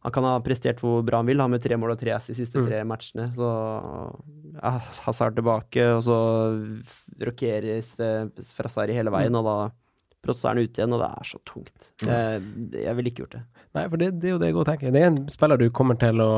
han 0.04 0.12
kan 0.12 0.26
ha 0.28 0.34
prestert 0.44 0.82
hvor 0.84 1.00
bra 1.04 1.22
han 1.22 1.28
vil, 1.30 1.40
han 1.40 1.52
med 1.52 1.62
tre 1.64 1.76
mål 1.80 1.94
og 1.94 2.00
tre 2.00 2.12
ass 2.12 2.26
de 2.28 2.34
siste 2.36 2.60
Mm. 2.60 2.66
tre 2.68 2.82
matchene. 2.84 3.26
Så 3.36 3.48
ja, 4.60 4.72
Hazard 5.06 5.36
tilbake, 5.38 5.86
og 5.96 6.02
så 6.04 6.18
rokeres 7.24 7.94
det 7.96 8.12
fra 8.54 8.68
Sarri 8.72 8.96
hele 8.96 9.12
veien, 9.14 9.34
og 9.38 9.48
da 9.48 9.56
Protz 10.24 10.40
er 10.44 10.54
han 10.54 10.62
ute 10.64 10.80
igjen, 10.80 10.92
og 10.96 11.02
det 11.02 11.08
er 11.12 11.26
så 11.28 11.38
tungt. 11.44 11.90
Eh, 12.08 12.36
jeg 12.80 12.96
ville 12.96 13.10
ikke 13.10 13.24
gjort 13.26 13.34
det. 13.36 13.42
Nei, 13.76 13.82
for 13.92 14.00
det, 14.00 14.06
det 14.22 14.28
er 14.30 14.32
jo 14.32 14.38
det 14.40 14.48
jeg 14.48 14.56
går 14.56 14.62
og 14.64 14.68
tenker. 14.70 14.94
Det 14.94 15.02
er 15.02 15.08
en 15.10 15.18
spiller 15.28 15.60
du 15.60 15.66
kommer 15.74 15.98
til 16.00 16.22
å 16.24 16.30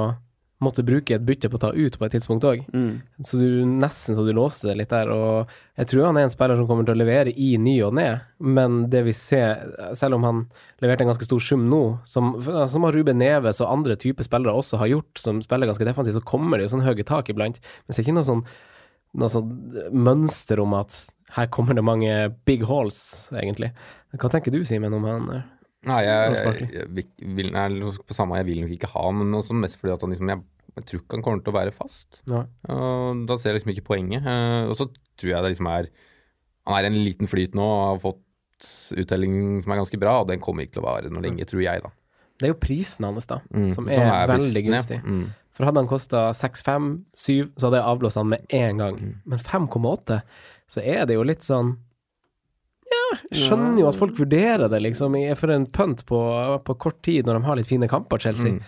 måtte 0.62 0.84
bruke 0.86 1.16
et 1.16 1.24
bytte 1.26 1.50
på 1.52 1.58
å 1.58 1.62
ta 1.66 1.70
ut 1.76 1.96
på 1.98 2.06
et 2.06 2.14
tidspunkt 2.16 2.44
òg. 2.48 2.62
Mm. 2.72 3.00
Så 3.28 3.40
du 3.40 3.64
nesten 3.68 4.16
så 4.16 4.24
du 4.24 4.32
låser 4.36 4.70
det 4.70 4.76
litt 4.80 4.92
der. 4.92 5.10
Og 5.12 5.50
jeg 5.76 5.90
tror 5.90 6.06
han 6.08 6.20
er 6.20 6.26
en 6.26 6.32
spiller 6.32 6.56
som 6.56 6.68
kommer 6.68 6.86
til 6.88 6.96
å 6.96 7.00
levere 7.02 7.32
i 7.32 7.50
ny 7.60 7.74
og 7.84 7.92
ned, 7.98 8.22
men 8.40 8.78
det 8.92 9.02
vi 9.08 9.12
ser, 9.16 9.66
selv 9.98 10.16
om 10.16 10.24
han 10.24 10.44
leverte 10.84 11.04
en 11.04 11.12
ganske 11.12 11.28
stor 11.28 11.42
sum 11.44 11.66
nå, 11.72 11.82
som, 12.08 12.32
som 12.40 12.86
har 12.88 12.96
Ruben 12.96 13.20
Neves 13.20 13.60
og 13.60 13.72
andre 13.72 13.98
typer 14.00 14.24
spillere 14.26 14.56
også 14.56 14.80
har 14.80 14.94
gjort, 14.94 15.12
som 15.20 15.42
spiller 15.44 15.68
ganske 15.68 15.88
defensivt, 15.88 16.16
så 16.20 16.30
kommer 16.32 16.56
det 16.56 16.68
jo 16.68 16.76
sånn 16.76 16.86
høye 16.86 17.04
tak 17.04 17.28
iblant. 17.32 17.60
Men 17.60 17.92
det 17.92 18.00
er 18.00 18.06
ikke 18.06 18.16
noe 18.16 18.30
sånn, 18.30 18.46
noe 19.20 19.32
sånn 19.32 19.52
mønster 19.92 20.64
om 20.64 20.72
at 20.78 21.02
her 21.36 21.50
kommer 21.52 21.76
det 21.76 21.84
mange 21.84 22.14
big 22.48 22.64
halls, 22.64 23.28
egentlig. 23.34 23.74
Hva 24.16 24.30
tenker 24.32 24.54
du, 24.54 24.62
Simen, 24.64 24.94
om 24.96 25.04
han 25.04 25.28
eh? 25.34 25.44
Nei, 25.86 26.00
jeg, 26.02 26.36
jeg, 26.36 26.68
jeg, 26.74 27.06
vil- 27.36 27.52
nei, 27.54 27.66
på 28.08 28.14
samme, 28.16 28.38
jeg 28.40 28.46
vil 28.48 28.60
nok 28.64 28.72
ikke 28.74 28.90
ha 28.90 29.04
men 29.14 29.34
også 29.38 29.54
mest 29.54 29.78
fordi 29.80 29.92
at 29.94 30.02
han 30.02 30.10
liksom, 30.14 30.30
jeg, 30.32 30.42
jeg 30.76 30.84
tror 30.90 31.00
ikke 31.04 31.16
han 31.18 31.22
kommer 31.22 31.42
til 31.46 31.52
å 31.54 31.56
være 31.60 31.72
fast. 31.76 32.20
Nei. 32.26 32.42
Og 32.74 33.22
da 33.28 33.36
ser 33.38 33.52
jeg 33.52 33.60
liksom 33.60 33.72
ikke 33.76 33.86
poenget. 33.92 34.26
Eh, 34.26 34.64
og 34.66 34.74
så 34.80 34.88
tror 34.90 35.30
jeg 35.32 35.42
det 35.46 35.52
liksom 35.54 35.68
er 35.70 35.88
Han 36.66 36.74
er 36.74 36.88
i 36.88 36.90
en 36.90 36.98
liten 37.06 37.30
flyt 37.30 37.54
nå 37.54 37.62
og 37.62 37.84
har 37.92 38.00
fått 38.02 38.22
uttelling 38.98 39.62
som 39.62 39.72
er 39.72 39.78
ganske 39.82 39.98
bra, 40.00 40.16
og 40.22 40.28
den 40.32 40.40
kommer 40.42 40.64
ikke 40.66 40.78
til 40.78 40.82
å 40.82 40.88
vare 40.88 41.10
noe 41.12 41.22
lenge, 41.22 41.44
tror 41.46 41.62
jeg, 41.62 41.82
da. 41.84 41.90
Det 42.40 42.48
er 42.48 42.52
jo 42.52 42.60
prisen 42.60 43.04
hans, 43.06 43.26
da, 43.30 43.38
Mm, 43.54 43.68
som 43.72 43.86
er, 43.88 44.26
veldig 44.28 44.50
fristende. 44.50 44.66
gunstig. 44.66 44.98
Mm. 45.04 45.26
For 45.56 45.64
hadde 45.64 45.80
han 45.80 45.88
kosta 45.88 46.24
6-5, 46.36 46.88
7, 47.16 47.52
så 47.56 47.68
hadde 47.70 47.78
jeg 47.80 47.88
avblåst 47.94 48.18
han 48.20 48.28
med 48.28 48.44
én 48.52 48.76
gang. 48.82 48.98
Mm. 49.00 49.14
Men 49.24 49.38
5,8, 49.38 50.18
så 50.68 50.82
er 50.84 51.06
det 51.06 51.14
jo 51.16 51.22
litt 51.24 51.40
sånn 51.46 51.76
Ja, 51.76 51.84
jeg 53.30 53.38
skjønner 53.44 53.78
jo 53.82 53.88
at 53.90 53.98
folk 53.98 54.14
vurderer 54.18 54.68
det, 54.72 54.80
liksom, 54.82 55.16
i- 55.20 55.34
for 55.38 55.52
en 55.54 55.66
pønt 55.66 56.04
på, 56.08 56.18
på 56.66 56.76
kort 56.78 57.00
tid, 57.02 57.26
når 57.26 57.38
de 57.40 57.46
har 57.46 57.56
litt 57.60 57.70
fine 57.70 57.88
kamper, 57.88 58.18
Chelsea. 58.22 58.52
Mm. 58.52 58.60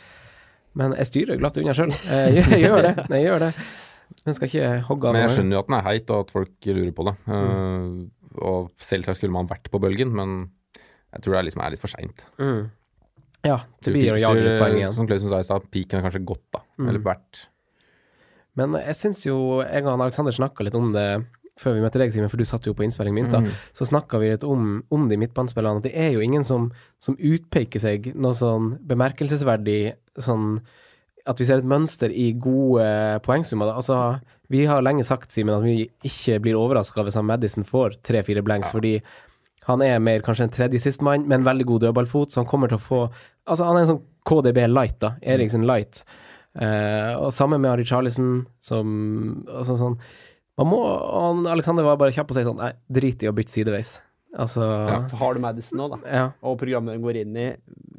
Men 0.79 0.92
jeg 0.98 1.07
styrer 1.11 1.38
glatt 1.40 1.57
unna 1.59 1.74
sjøl. 1.74 1.90
Jeg, 1.90 2.35
gjør- 2.38 2.53
jeg 2.55 2.62
gjør 2.66 2.83
det. 2.87 2.94
Jeg 3.11 3.24
gjør 3.27 3.38
det. 3.46 3.53
Men 4.24 4.35
skal 4.37 4.48
ikke 4.48 4.68
hogge 4.88 5.09
av 5.09 5.12
Men 5.16 5.22
jeg 5.27 5.35
skjønner 5.37 5.57
jo 5.57 5.59
at 5.62 5.66
den 5.68 5.77
er 5.79 5.87
heit, 5.88 6.11
og 6.14 6.20
at 6.24 6.31
folk 6.33 6.68
lurer 6.70 6.92
på 6.96 7.05
det. 7.09 7.14
Eh, 7.29 8.40
og 8.48 8.70
selvsagt 8.81 9.18
skulle 9.20 9.35
man 9.35 9.48
vært 9.51 9.68
på 9.72 9.81
bølgen, 9.83 10.12
men 10.14 10.37
jeg 10.79 11.22
tror 11.24 11.35
det 11.35 11.38
er 11.42 11.46
liksom 11.48 11.62
er 11.64 11.70
litt 11.74 11.83
for 11.83 11.92
seint. 11.92 12.24
Mm. 12.38 12.70
Ja, 13.46 13.61
det 13.85 13.92
blir 13.94 14.14
å 14.16 14.18
jage 14.20 14.42
litt 14.44 14.59
poeng 14.61 14.77
igjen. 14.81 14.92
Som 14.96 15.07
Klausen 15.09 15.31
sa 15.31 15.38
i 15.40 15.46
stad, 15.46 15.68
peaken 15.72 16.01
er 16.01 16.07
kanskje 16.09 16.24
gått, 16.27 16.44
da. 16.55 16.61
Mm. 16.79 16.88
Eller 16.90 17.05
vært. 17.05 17.44
Men 18.59 18.72
jeg 18.81 18.96
syns 18.98 19.20
jo 19.22 19.37
Jeg 19.62 19.85
og 19.87 19.92
Aleksander 19.92 20.33
Alexander 20.33 20.35
snakka 20.35 20.64
litt 20.66 20.74
om 20.74 20.88
det 20.92 21.05
før 21.59 21.77
vi 21.77 21.83
møtte 21.85 22.01
deg, 22.01 22.12
Simen, 22.14 22.31
for 22.31 22.40
du 22.40 22.47
satt 22.49 22.66
jo 22.68 22.75
på 22.77 22.85
innspilling 22.87 23.16
min. 23.16 23.31
da, 23.33 23.42
mm. 23.44 23.51
Så 23.77 23.88
snakka 23.88 24.21
vi 24.23 24.33
litt 24.33 24.47
om, 24.47 24.81
om 24.94 25.07
de 25.11 25.18
midtbanespillerne. 25.21 25.83
At 25.83 25.88
det 25.88 25.94
er 25.99 26.12
jo 26.14 26.25
ingen 26.25 26.47
som, 26.47 26.71
som 27.03 27.18
utpeker 27.18 27.83
seg 27.83 28.12
noe 28.14 28.37
sånn 28.38 28.77
bemerkelsesverdig 28.88 29.81
sånn 30.23 30.61
At 31.29 31.40
vi 31.40 31.44
ser 31.44 31.61
et 31.61 31.68
mønster 31.68 32.09
i 32.09 32.31
gode 32.33 32.85
poengsummer. 33.27 33.68
da. 33.68 33.81
Altså, 33.83 33.97
vi 34.49 34.64
har 34.64 34.85
lenge 34.85 35.05
sagt, 35.05 35.33
Simen, 35.35 35.59
at 35.59 35.66
vi 35.66 35.90
ikke 36.09 36.38
blir 36.40 36.57
overraska 36.57 37.05
hvis 37.05 37.18
han 37.21 37.27
Madison 37.29 37.66
får 37.68 37.99
tre-fire 38.07 38.42
blanks, 38.42 38.73
fordi 38.73 38.97
han 39.68 39.83
er 39.85 39.99
mer 40.01 40.25
kanskje 40.25 40.47
en 40.47 40.55
tredje 40.55 40.81
sistemann, 40.81 41.27
med 41.29 41.42
en 41.42 41.51
veldig 41.51 41.66
god 41.68 41.83
dødballfot, 41.85 42.33
så 42.33 42.40
han 42.40 42.49
kommer 42.49 42.71
til 42.71 42.81
å 42.81 42.87
få 42.87 43.03
Altså, 43.49 43.64
han 43.64 43.79
er 43.79 43.87
en 43.87 43.92
sånn 43.94 44.03
KDB 44.29 44.59
light, 44.68 44.99
da. 45.01 45.14
Eriksen 45.25 45.62
light. 45.64 46.03
Eh, 46.61 47.14
og 47.16 47.31
sammen 47.33 47.62
med 47.62 47.71
Ari 47.71 47.87
Charlison, 47.88 48.42
som 48.61 48.90
altså 49.49 49.77
sånn 49.81 49.94
Man 50.59 50.71
må 50.73 50.83
han, 50.83 51.47
Alexander 51.55 51.87
var 51.87 51.97
bare 52.01 52.14
kjapp 52.16 52.31
og 52.35 52.38
si 52.38 52.42
sånn 52.47 52.59
Nei, 52.61 52.73
drit 52.90 53.23
i 53.23 53.31
å 53.31 53.35
bytte 53.37 53.55
sideveis. 53.55 53.97
Altså 54.38 54.61
Ja, 54.66 55.01
har 55.23 55.35
du 55.35 55.40
Madison 55.40 55.79
nå, 55.81 55.87
da, 55.94 55.99
Ja. 56.11 56.25
og 56.42 56.59
programmet 56.61 56.94
den 56.99 57.03
går 57.07 57.23
inn 57.23 57.37
i, 57.38 57.49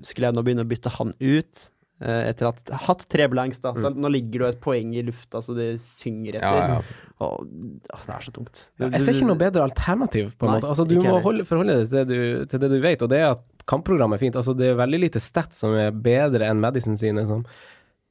skulle 0.05 0.29
jeg 0.29 0.35
nå 0.37 0.43
begynne 0.45 0.65
å 0.67 0.69
bytte 0.69 0.91
han 0.99 1.15
ut? 1.19 1.69
eh, 2.01 2.29
etter 2.29 2.47
at 2.47 2.69
hatt 2.85 3.01
tre 3.11 3.27
blanks, 3.27 3.59
da. 3.59 3.73
Mm. 3.75 3.97
Nå 3.99 4.09
ligger 4.13 4.31
det 4.31 4.45
jo 4.45 4.49
et 4.53 4.61
poeng 4.63 4.93
i 4.95 5.01
lufta, 5.03 5.41
så 5.43 5.55
det 5.57 5.65
synger 5.83 6.37
etter. 6.39 6.59
Ja, 6.61 6.77
ja. 6.77 7.07
Og, 7.19 7.41
å, 7.43 7.97
det 8.05 8.13
er 8.15 8.23
så 8.23 8.31
tungt. 8.35 8.61
Ja, 8.79 8.87
jeg 8.93 9.01
ser 9.03 9.17
ikke 9.17 9.27
noe 9.27 9.39
bedre 9.41 9.65
alternativ, 9.67 10.29
på 10.39 10.47
en 10.47 10.53
Nei, 10.53 10.59
måte. 10.61 10.69
Altså, 10.71 10.85
du 10.87 10.95
må 11.03 11.17
holde, 11.25 11.43
forholde 11.49 11.75
deg 11.81 11.89
til 11.89 11.97
det, 11.97 12.05
du, 12.07 12.45
til 12.53 12.63
det 12.63 12.69
du 12.71 12.77
vet, 12.85 13.03
og 13.03 13.11
det 13.11 13.19
er 13.19 13.33
at 13.33 13.43
kampprogrammet 13.69 14.15
er 14.15 14.23
fint. 14.23 14.39
Altså, 14.39 14.55
det 14.57 14.69
er 14.71 14.79
veldig 14.79 15.01
lite 15.03 15.19
stats 15.23 15.59
som 15.65 15.75
er 15.75 15.91
bedre 15.91 16.47
enn 16.47 16.63
Madison 16.63 16.95
sine, 16.99 17.25
som 17.27 17.43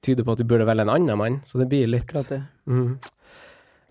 tyder 0.05 0.27
på 0.27 0.37
at 0.37 0.43
du 0.43 0.47
burde 0.53 0.69
velge 0.69 0.85
en 0.85 0.93
annen 0.93 1.19
mann, 1.19 1.41
så 1.49 1.59
det 1.63 1.71
blir 1.73 1.89
litt 1.89 2.07
Klart 2.13 2.29
det. 2.35 2.43
Mhm. 2.69 2.99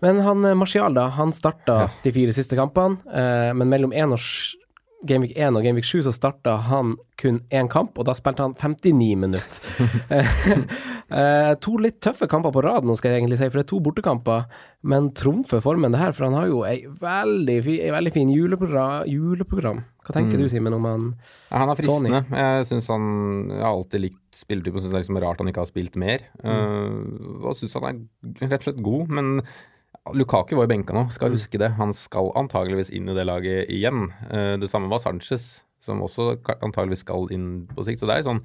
Men 0.04 0.20
han 0.22 0.44
eh, 0.44 0.54
Martial, 0.58 0.94
da, 0.94 1.08
han 1.18 1.32
starta 1.34 1.88
de 2.04 2.14
fire 2.14 2.34
siste 2.36 2.58
kampene, 2.58 3.00
eh, 3.10 3.52
men 3.56 3.70
mellom 3.72 3.94
Gameweek 5.06 5.36
1 5.38 5.54
og 5.54 5.62
Gameweek 5.62 5.86
7 5.86 6.00
så 6.08 6.12
starta 6.14 6.56
han 6.66 6.96
kun 7.20 7.36
én 7.54 7.68
kamp, 7.70 7.98
og 7.98 8.06
da 8.08 8.16
spilte 8.18 8.42
han 8.42 8.56
59 8.58 9.14
minutter. 9.26 9.60
Eh, 11.08 11.54
to 11.64 11.78
litt 11.80 12.02
tøffe 12.04 12.26
kamper 12.28 12.52
på 12.52 12.60
rad 12.60 12.84
nå, 12.84 12.92
skal 12.98 13.14
jeg 13.14 13.22
egentlig 13.22 13.38
si, 13.40 13.46
for 13.48 13.56
det 13.56 13.62
er 13.62 13.68
to 13.70 13.78
bortekamper, 13.80 14.42
men 14.92 15.06
trumfer 15.16 15.62
formen 15.64 15.94
det 15.94 16.02
her, 16.02 16.12
for 16.12 16.26
han 16.26 16.36
har 16.36 16.50
jo 16.50 16.58
ei 16.68 16.82
veldig, 17.00 17.54
fi, 17.64 17.76
ei 17.80 17.94
veldig 17.94 18.12
fin 18.12 18.28
juleprogram, 18.28 19.06
juleprogram. 19.08 19.80
Hva 20.04 20.12
tenker 20.18 20.36
Mm. 20.36 20.42
du, 20.44 20.48
Simen, 20.52 20.76
om 20.76 20.84
han 20.84 21.06
Ja, 21.48 21.62
han 21.62 21.72
er 21.72 21.80
fristende. 21.80 22.20
Jeg 22.28 22.66
synes 22.68 22.90
han 22.92 23.08
Jeg 23.48 23.64
har 23.64 23.72
alltid 23.72 24.00
likt 24.04 24.36
spilletypen. 24.36 24.80
Syns 24.84 24.92
det 24.92 24.98
er 24.98 25.02
liksom 25.06 25.22
rart 25.24 25.40
han 25.40 25.48
ikke 25.48 25.64
har 25.64 25.72
spilt 25.72 25.96
mer. 25.96 26.28
Mm. 26.44 26.52
Uh, 26.52 27.48
og 27.48 27.56
syns 27.56 27.72
han 27.80 27.88
er 27.88 28.44
rett 28.44 28.60
og 28.60 28.68
slett 28.68 28.84
god, 28.84 29.08
men 29.08 29.40
Lukaku 30.14 30.54
var 30.56 30.64
jo 30.66 30.72
benka 30.72 30.94
nå, 30.94 31.04
Mm. 31.06 31.10
skal 31.12 31.30
huske 31.30 31.58
det. 31.58 31.72
Han 31.76 31.92
skal 31.92 32.30
antageligvis 32.34 32.90
inn 32.90 33.08
i 33.08 33.14
det 33.14 33.26
laget 33.26 33.68
igjen. 33.68 34.08
Uh, 34.32 34.56
det 34.56 34.68
samme 34.70 34.88
var 34.88 34.98
Sanchez, 35.00 35.62
som 35.84 36.00
også 36.00 36.38
antageligvis 36.62 37.04
skal 37.04 37.28
inn 37.32 37.66
på 37.68 37.84
sikt. 37.84 38.00
Så 38.00 38.06
det 38.08 38.18
er 38.18 38.22
sånn 38.28 38.42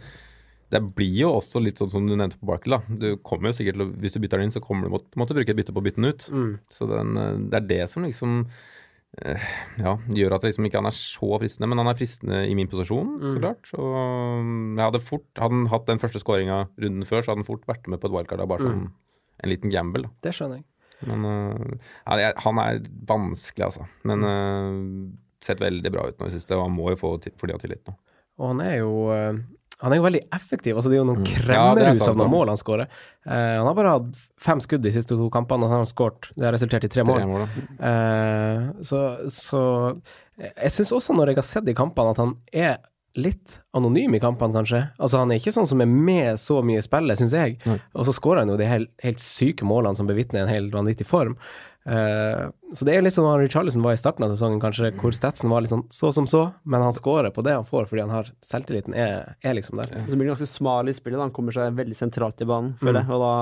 det 0.73 0.79
blir 0.95 1.13
jo 1.21 1.29
også 1.37 1.61
litt 1.61 1.77
sånn 1.77 1.91
som 1.91 2.07
du 2.07 2.15
nevnte 2.15 2.39
på 2.39 2.47
Barkley, 2.49 2.73
da. 2.79 2.81
Du 2.97 3.15
kommer 3.17 3.51
jo 3.51 3.53
sikkert 3.53 3.75
til 3.77 3.83
å, 3.85 3.91
Hvis 3.93 4.13
du 4.13 4.19
bytter 4.19 4.39
den 4.39 4.47
inn, 4.49 4.51
så 4.55 4.59
kommer 4.63 4.83
du 4.87 4.89
måtte, 4.89 5.13
måtte 5.15 5.35
bruke 5.37 5.49
et 5.49 5.55
bytte 5.55 5.71
på 5.71 5.77
å 5.79 5.85
bytte 5.85 6.01
den 6.01 6.09
ut. 6.09 6.23
Mm. 6.33 6.59
Så 6.73 6.87
den, 6.89 7.17
eh, 7.17 7.37
det 7.51 7.53
er 7.59 7.67
det 7.67 7.89
som 7.91 8.03
liksom 8.03 8.47
eh, 9.21 9.37
ja, 9.77 9.97
gjør 10.09 10.33
at 10.33 10.41
det 10.41 10.49
liksom 10.55 10.65
ikke 10.65 10.81
han 10.81 10.87
er 10.89 10.97
så 10.97 11.29
fristende. 11.39 11.69
Men 11.69 11.77
han 11.77 11.87
er 11.87 11.99
fristende 11.99 12.49
i 12.49 12.55
min 12.55 12.67
posisjon, 12.67 13.19
så 13.21 13.35
Mm. 13.35 13.41
klart. 13.43 13.61
Så 13.69 13.77
um, 13.77 14.75
jeg 14.75 14.83
hadde 14.91 15.01
fort 15.05 15.25
Hadde 15.37 15.51
han 15.53 15.67
hatt 15.67 15.85
den 15.85 15.99
første 15.99 16.19
skåringa 16.23 16.67
runden 16.81 17.05
før, 17.05 17.21
så 17.21 17.27
hadde 17.35 17.43
han 17.45 17.51
fort 17.51 17.67
vært 17.67 17.87
med 17.87 18.01
på 18.01 18.05
et 18.09 18.11
wildcard. 18.17 18.39
da, 18.39 18.45
Bare 18.47 18.59
som 18.65 18.79
Mm. 18.81 18.91
en 19.43 19.49
liten 19.49 19.69
gamble. 19.69 20.01
Da. 20.03 20.09
Det 20.23 20.33
skjønner 20.33 20.55
jeg. 20.57 20.65
Men 21.09 21.25
uh, 21.25 22.17
ja, 22.19 22.31
han 22.45 22.61
er 22.63 22.79
vanskelig, 23.09 23.65
altså. 23.71 23.87
Men 24.07 24.23
uh, 24.27 25.11
sett 25.43 25.59
veldig 25.59 25.91
bra 25.91 26.07
ut 26.07 26.19
nå 26.19 26.29
i 26.29 26.31
det 26.31 26.39
siste, 26.41 26.55
og 26.55 26.67
han 26.69 26.75
må 26.77 26.93
jo 26.93 26.99
få 27.01 27.17
ti- 27.23 27.33
for 27.37 27.47
de 27.51 27.57
har 27.57 27.59
tillit 27.63 27.83
nå. 27.89 27.95
Og 28.39 28.47
han 28.53 28.61
er 28.65 28.77
jo 28.79 28.93
eh, 29.13 29.41
han 29.83 29.91
er 29.91 29.99
jo 29.99 30.05
veldig 30.05 30.21
effektiv. 30.31 30.77
altså 30.77 30.89
Det 30.89 30.95
er 30.95 31.01
jo 31.01 31.07
noen 31.09 31.19
Mm. 31.25 31.27
Ja, 31.27 31.73
kremmerhus 31.75 32.07
av 32.07 32.15
noen 32.15 32.31
mål 32.31 32.47
han 32.53 32.57
skårer. 32.61 32.87
Uh, 33.27 33.57
han 33.59 33.67
har 33.67 33.75
bare 33.75 33.91
hatt 33.97 34.19
fem 34.39 34.61
skudd 34.63 34.81
de 34.85 34.93
siste 34.95 35.17
to 35.19 35.27
kampene, 35.33 35.65
og 35.67 35.73
han 35.73 35.83
har 35.83 35.89
skåret. 35.89 36.29
Det 36.37 36.45
har 36.47 36.55
resultert 36.55 36.87
i 36.87 36.91
tre 36.93 37.03
mål. 37.03 37.25
Mål. 37.27 37.43
Eh, 37.83 38.71
så, 38.87 39.01
så 39.29 39.61
jeg 40.39 40.71
syns 40.77 40.93
også, 40.95 41.13
når 41.17 41.33
jeg 41.33 41.41
har 41.41 41.47
sett 41.49 41.67
i 41.69 41.75
kampene, 41.77 42.13
at 42.15 42.21
han 42.23 42.33
er 42.53 42.77
litt 43.19 43.59
anonym 43.77 44.15
i 44.17 44.21
kampene, 44.21 44.55
kanskje. 44.57 44.79
Altså 44.97 45.21
Han 45.21 45.31
er 45.31 45.41
ikke 45.41 45.53
sånn 45.53 45.69
som 45.69 45.83
er 45.83 45.89
med 45.89 46.39
så 46.41 46.61
mye 46.65 46.81
i 46.81 46.85
spillet, 46.85 47.19
syns 47.19 47.35
jeg. 47.37 47.59
Mm. 47.65 47.77
Og 47.93 48.07
så 48.07 48.15
skårer 48.17 48.43
han 48.43 48.53
jo 48.53 48.57
de 48.57 48.69
helt, 48.69 48.89
helt 49.03 49.21
syke 49.21 49.67
målene 49.69 49.97
som 49.99 50.09
bevitner 50.09 50.43
en 50.43 50.53
helt 50.53 50.73
vanvittig 50.73 51.07
form. 51.09 51.37
Eh, 51.85 52.43
så 52.73 52.85
det 52.87 52.93
er 52.95 53.03
litt 53.03 53.13
sånn 53.13 53.27
han 53.27 53.41
Richarlison 53.41 53.83
var 53.83 53.93
i 53.93 53.99
starten 53.99 54.23
av 54.25 54.31
sesongen, 54.31 54.61
kanskje, 54.63 54.93
hvor 54.97 55.11
statsen 55.13 55.49
var 55.51 55.61
litt 55.61 55.69
sånn 55.73 55.83
så 55.93 56.13
som 56.15 56.25
så, 56.29 56.45
men 56.63 56.81
han 56.81 56.93
scorer 56.95 57.29
på 57.35 57.43
det 57.45 57.53
han 57.57 57.65
får 57.67 57.89
fordi 57.89 58.01
han 58.05 58.13
har 58.13 58.29
selvtilliten 58.45 58.95
er, 58.95 59.35
er 59.43 59.57
liksom 59.57 59.77
der. 59.81 59.91
Så 60.07 60.15
blir 60.15 60.29
han 60.29 60.33
ganske 60.37 60.47
smal 60.47 60.89
i 60.89 60.95
spillet. 60.95 61.19
da. 61.19 61.27
Han 61.27 61.35
kommer 61.35 61.51
seg 61.55 61.75
veldig 61.77 61.97
sentralt 61.99 62.41
i 62.41 62.47
banen, 62.49 62.73
føler 62.79 63.01
jeg. 63.03 63.11
Og 63.13 63.21
da, 63.25 63.33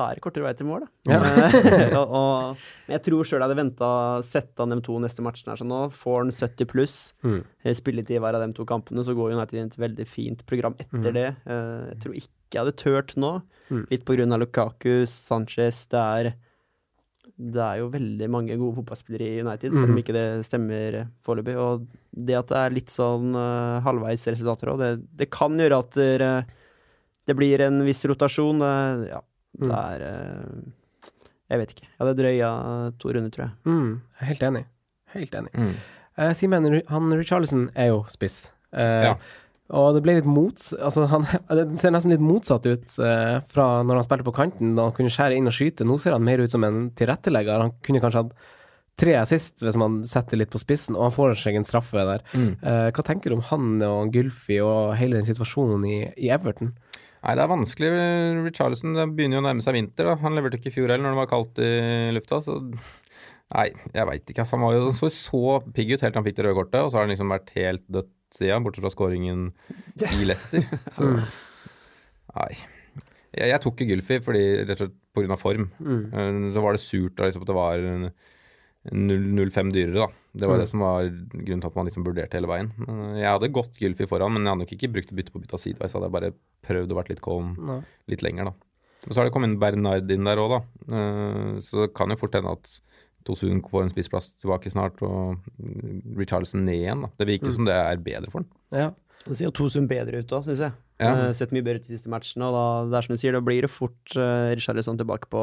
da 0.00 0.08
er 0.10 0.18
det 0.18 0.24
kortere 0.26 0.44
vei 0.48 0.54
til 0.58 0.68
mål, 0.68 0.84
da. 0.84 1.14
Ja. 1.14 1.20
Eh, 1.22 1.96
og, 2.00 2.16
og, 2.20 2.64
men 2.88 2.96
jeg 2.98 3.04
tror 3.06 3.24
sjøl 3.30 3.38
jeg 3.40 3.46
hadde 3.48 3.60
venta 3.62 3.90
sette 4.26 4.62
han 4.66 4.74
dem 4.74 4.82
to 4.86 4.98
neste 5.02 5.24
matchen 5.24 5.52
her, 5.54 5.62
så 5.62 5.66
nå 5.68 5.84
får 5.94 6.18
han 6.24 6.34
70 6.36 6.70
pluss. 6.74 6.96
Mm. 7.26 7.38
eh, 7.64 7.76
Spilletid 7.78 8.18
i 8.18 8.22
hver 8.24 8.36
av 8.40 8.42
de 8.44 8.50
to 8.58 8.66
kampene, 8.68 9.06
så 9.06 9.14
går 9.16 9.36
United 9.38 9.56
inn 9.62 9.70
i 9.70 9.72
et 9.72 9.78
veldig 9.86 10.08
fint 10.10 10.42
program 10.50 10.74
etter 10.82 11.14
det. 11.16 11.28
Eh, 11.46 11.92
Jeg 11.94 12.00
tror 12.02 12.18
ikke 12.18 12.32
jeg 12.56 12.60
hadde 12.62 12.76
turt 12.82 13.16
nå, 13.18 13.36
Mm. 13.66 13.80
litt 13.90 14.04
på 14.06 14.14
grunn 14.14 14.30
av 14.30 14.38
Lukaku, 14.38 15.02
Sanchez. 15.10 15.88
Det 15.90 15.98
er 15.98 16.28
det 17.38 17.60
er 17.60 17.78
jo 17.82 17.90
veldig 17.92 18.28
mange 18.32 18.54
gode 18.56 18.76
fotballspillere 18.78 19.26
i 19.28 19.40
United, 19.44 19.72
selv 19.74 19.84
om 19.90 19.94
Mhm. 19.94 19.98
ikke 20.02 20.14
det 20.16 20.46
stemmer 20.46 21.08
foreløpig. 21.26 21.56
Og 21.60 21.86
det 22.16 22.34
at 22.38 22.46
det 22.48 22.56
er 22.56 22.70
litt 22.70 22.88
sånn 22.88 23.34
uh, 23.36 23.80
halvveis 23.84 24.24
resultater 24.32 24.70
òg, 24.72 24.78
det, 24.78 25.06
det 25.16 25.30
kan 25.30 25.52
gjøre 25.58 25.78
at 25.78 25.90
det, 25.92 26.46
det 27.26 27.36
blir 27.36 27.60
en 27.60 27.82
viss 27.84 28.04
rotasjon. 28.08 28.62
Uh, 28.62 29.06
ja, 29.10 29.20
det 29.58 29.68
Mm. 29.68 29.74
er 29.76 30.00
eh, 30.02 30.72
Jeg 31.48 31.58
vet 31.60 31.70
ikke. 31.76 31.82
Jeg 31.86 32.00
hadde 32.00 32.16
drøya 32.18 32.48
to 32.98 33.08
runder, 33.14 33.30
tror 33.30 33.44
jeg. 33.44 33.52
Mm, 33.64 34.00
helt 34.20 34.40
enig. 34.42 34.64
Helt 35.14 35.30
enig. 35.38 35.52
Mm. 35.54 35.74
Simen, 36.34 36.82
han 36.88 37.12
Richarlison 37.12 37.70
er 37.76 37.86
jo 37.92 38.02
spiss. 38.08 38.50
Eh, 38.72 39.04
Ja. 39.04 39.14
Og 39.74 39.96
det 39.96 40.02
ble 40.04 40.18
litt 40.18 40.28
mots... 40.30 40.70
Altså, 40.74 41.06
han, 41.10 41.24
det 41.58 41.78
ser 41.80 41.94
nesten 41.94 42.14
litt 42.14 42.24
motsatt 42.24 42.66
ut 42.68 42.98
eh, 43.02 43.38
fra 43.50 43.68
når 43.86 44.00
han 44.00 44.06
spilte 44.06 44.26
på 44.28 44.36
kanten, 44.36 44.76
da 44.78 44.88
han 44.88 44.94
kunne 44.96 45.12
skjære 45.12 45.38
inn 45.38 45.50
og 45.50 45.56
skyte. 45.56 45.86
Nå 45.88 45.98
ser 46.02 46.14
han 46.14 46.26
mer 46.26 46.42
ut 46.42 46.52
som 46.52 46.66
en 46.66 46.90
tilrettelegger. 46.98 47.64
Han 47.64 47.74
kunne 47.86 48.02
kanskje 48.04 48.24
hatt 48.24 48.52
tre 48.96 49.16
assist 49.20 49.60
hvis 49.60 49.76
man 49.76 49.98
setter 50.08 50.40
litt 50.40 50.52
på 50.52 50.60
spissen, 50.62 50.96
og 50.96 51.08
han 51.08 51.16
får 51.16 51.34
seg 51.42 51.58
en 51.58 51.66
straffe 51.68 52.04
der. 52.08 52.22
Mm. 52.32 52.52
Eh, 52.62 52.86
hva 52.94 53.06
tenker 53.06 53.32
du 53.32 53.38
om 53.38 53.46
han 53.50 53.74
og 53.84 54.14
Gylfi 54.14 54.60
og 54.64 54.94
hele 55.00 55.18
den 55.18 55.28
situasjonen 55.28 55.84
i, 55.88 55.98
i 56.14 56.30
Everton? 56.32 56.72
Nei, 57.26 57.34
det 57.34 57.42
er 57.42 57.50
vanskelig. 57.50 57.90
Richarlison 58.44 58.94
begynner 59.16 59.40
jo 59.40 59.42
å 59.42 59.48
nærme 59.48 59.64
seg 59.64 59.74
vinter. 59.74 60.06
da. 60.06 60.14
Han 60.22 60.36
leverte 60.36 60.60
ikke 60.60 60.70
i 60.70 60.76
fjor 60.76 60.92
heller 60.92 61.08
når 61.08 61.16
det 61.16 61.22
var 61.24 61.32
kaldt 61.34 61.64
i 61.64 61.72
lufta. 62.14 62.38
så... 62.44 62.60
Nei, 63.46 63.68
jeg 63.94 64.06
veit 64.08 64.30
ikke. 64.30 64.46
Han 64.50 64.62
var 64.66 64.74
jo 64.74 64.86
så, 64.94 65.08
så 65.12 65.58
pigg 65.74 65.92
ut 65.92 66.00
helt 66.02 66.10
til 66.10 66.18
han 66.18 66.24
fikk 66.26 66.38
det 66.38 66.46
røde 66.48 66.58
kortet, 66.58 66.80
og 66.82 66.88
så 66.90 66.98
har 66.98 67.06
han 67.06 67.12
liksom 67.12 67.30
vært 67.30 67.52
helt 67.54 67.84
dødt 67.94 68.10
siden, 68.34 68.64
bortsett 68.64 68.82
fra 68.84 68.90
skåringen 68.94 69.52
i 70.02 70.24
Leicester. 70.26 70.64
Så 70.96 71.12
nei. 72.34 72.52
Jeg, 73.36 73.50
jeg 73.52 73.60
tok 73.62 73.76
ikke 73.76 73.90
Gylfi 73.92 74.18
fordi, 74.24 74.44
rett 74.64 74.80
og 74.80 74.88
slett 74.88 74.96
pga. 75.16 75.36
form. 75.40 75.68
Mm. 75.80 76.52
Så 76.54 76.62
var 76.64 76.72
det 76.76 76.80
surt 76.84 77.16
da, 77.18 77.26
liksom, 77.28 77.42
at 77.44 77.50
det 77.52 77.56
var 77.56 77.78
en- 77.78 78.10
en 78.86 79.08
0,5 79.10 79.72
dyrere, 79.74 80.06
da. 80.06 80.08
Det 80.36 80.46
var 80.48 80.58
det 80.60 80.68
som 80.70 80.80
var 80.84 81.08
grunnen 81.08 81.60
til 81.62 81.66
at 81.70 81.74
man 81.76 81.86
liksom 81.88 82.04
vurderte 82.06 82.36
hele 82.38 82.46
veien. 82.46 82.68
Jeg 83.18 83.26
hadde 83.26 83.48
gått 83.52 83.78
Gylfi 83.80 84.06
foran, 84.06 84.32
men 84.32 84.44
jeg 84.44 84.52
hadde 84.52 84.62
nok 84.62 84.74
ikke 84.76 84.92
brukt 84.92 85.10
bytte 85.16 85.32
på 85.34 85.40
bytte 85.42 85.56
av 85.56 85.62
sideveis. 85.62 85.92
Hadde 85.96 86.06
jeg 86.06 86.14
bare 86.14 86.30
prøvd 86.68 86.92
å 86.92 86.98
vært 87.00 87.08
litt 87.10 87.22
calm 87.24 87.56
Nei. 87.66 87.80
litt 88.12 88.22
lenger, 88.22 88.44
da. 88.52 88.52
Og 89.06 89.12
så 89.14 89.18
har 89.20 89.26
det 89.28 89.32
kommet 89.34 89.50
inn 89.50 89.58
Bernard 89.62 90.10
inn 90.10 90.24
der 90.28 90.38
òg, 90.42 90.52
da. 90.54 90.60
Eh, 90.94 91.60
Så 91.66 91.82
det 91.86 91.94
kan 91.94 92.10
jo 92.10 92.16
fort 92.20 92.34
hende 92.38 92.52
at 92.52 92.80
Tosun 93.26 93.60
får 93.66 93.86
en 93.86 93.92
spissplass 93.92 94.30
tilbake 94.40 94.70
snart, 94.72 95.00
og 95.04 95.42
Richarlison 96.18 96.64
ned 96.66 96.78
igjen, 96.80 97.04
da. 97.06 97.10
Det 97.18 97.28
virker 97.28 97.54
som 97.54 97.66
det 97.68 97.74
er 97.76 98.00
bedre 98.02 98.30
for 98.32 98.42
ham. 98.42 98.48
Ja. 98.74 98.90
Det 99.26 99.34
ser 99.34 99.48
jo 99.48 99.54
Tosun 99.58 99.88
bedre 99.90 100.22
ut 100.22 100.34
òg, 100.36 100.44
syns 100.46 100.62
jeg. 100.62 100.74
Ja. 101.02 101.10
Eh, 101.26 101.32
sett 101.36 101.52
mye 101.52 101.64
bedre 101.66 101.82
ut 101.82 101.88
de 101.88 101.96
siste 101.96 102.10
matchene, 102.12 102.46
og 102.46 102.54
da, 102.56 102.66
det 102.92 102.98
er 103.00 103.08
som 103.08 103.16
du 103.16 103.20
sier, 103.20 103.34
da 103.36 103.42
blir 103.44 103.66
det 103.66 103.72
fort 103.72 104.14
uh, 104.16 104.52
Richarlison 104.54 105.00
tilbake 105.00 105.28
på, 105.32 105.42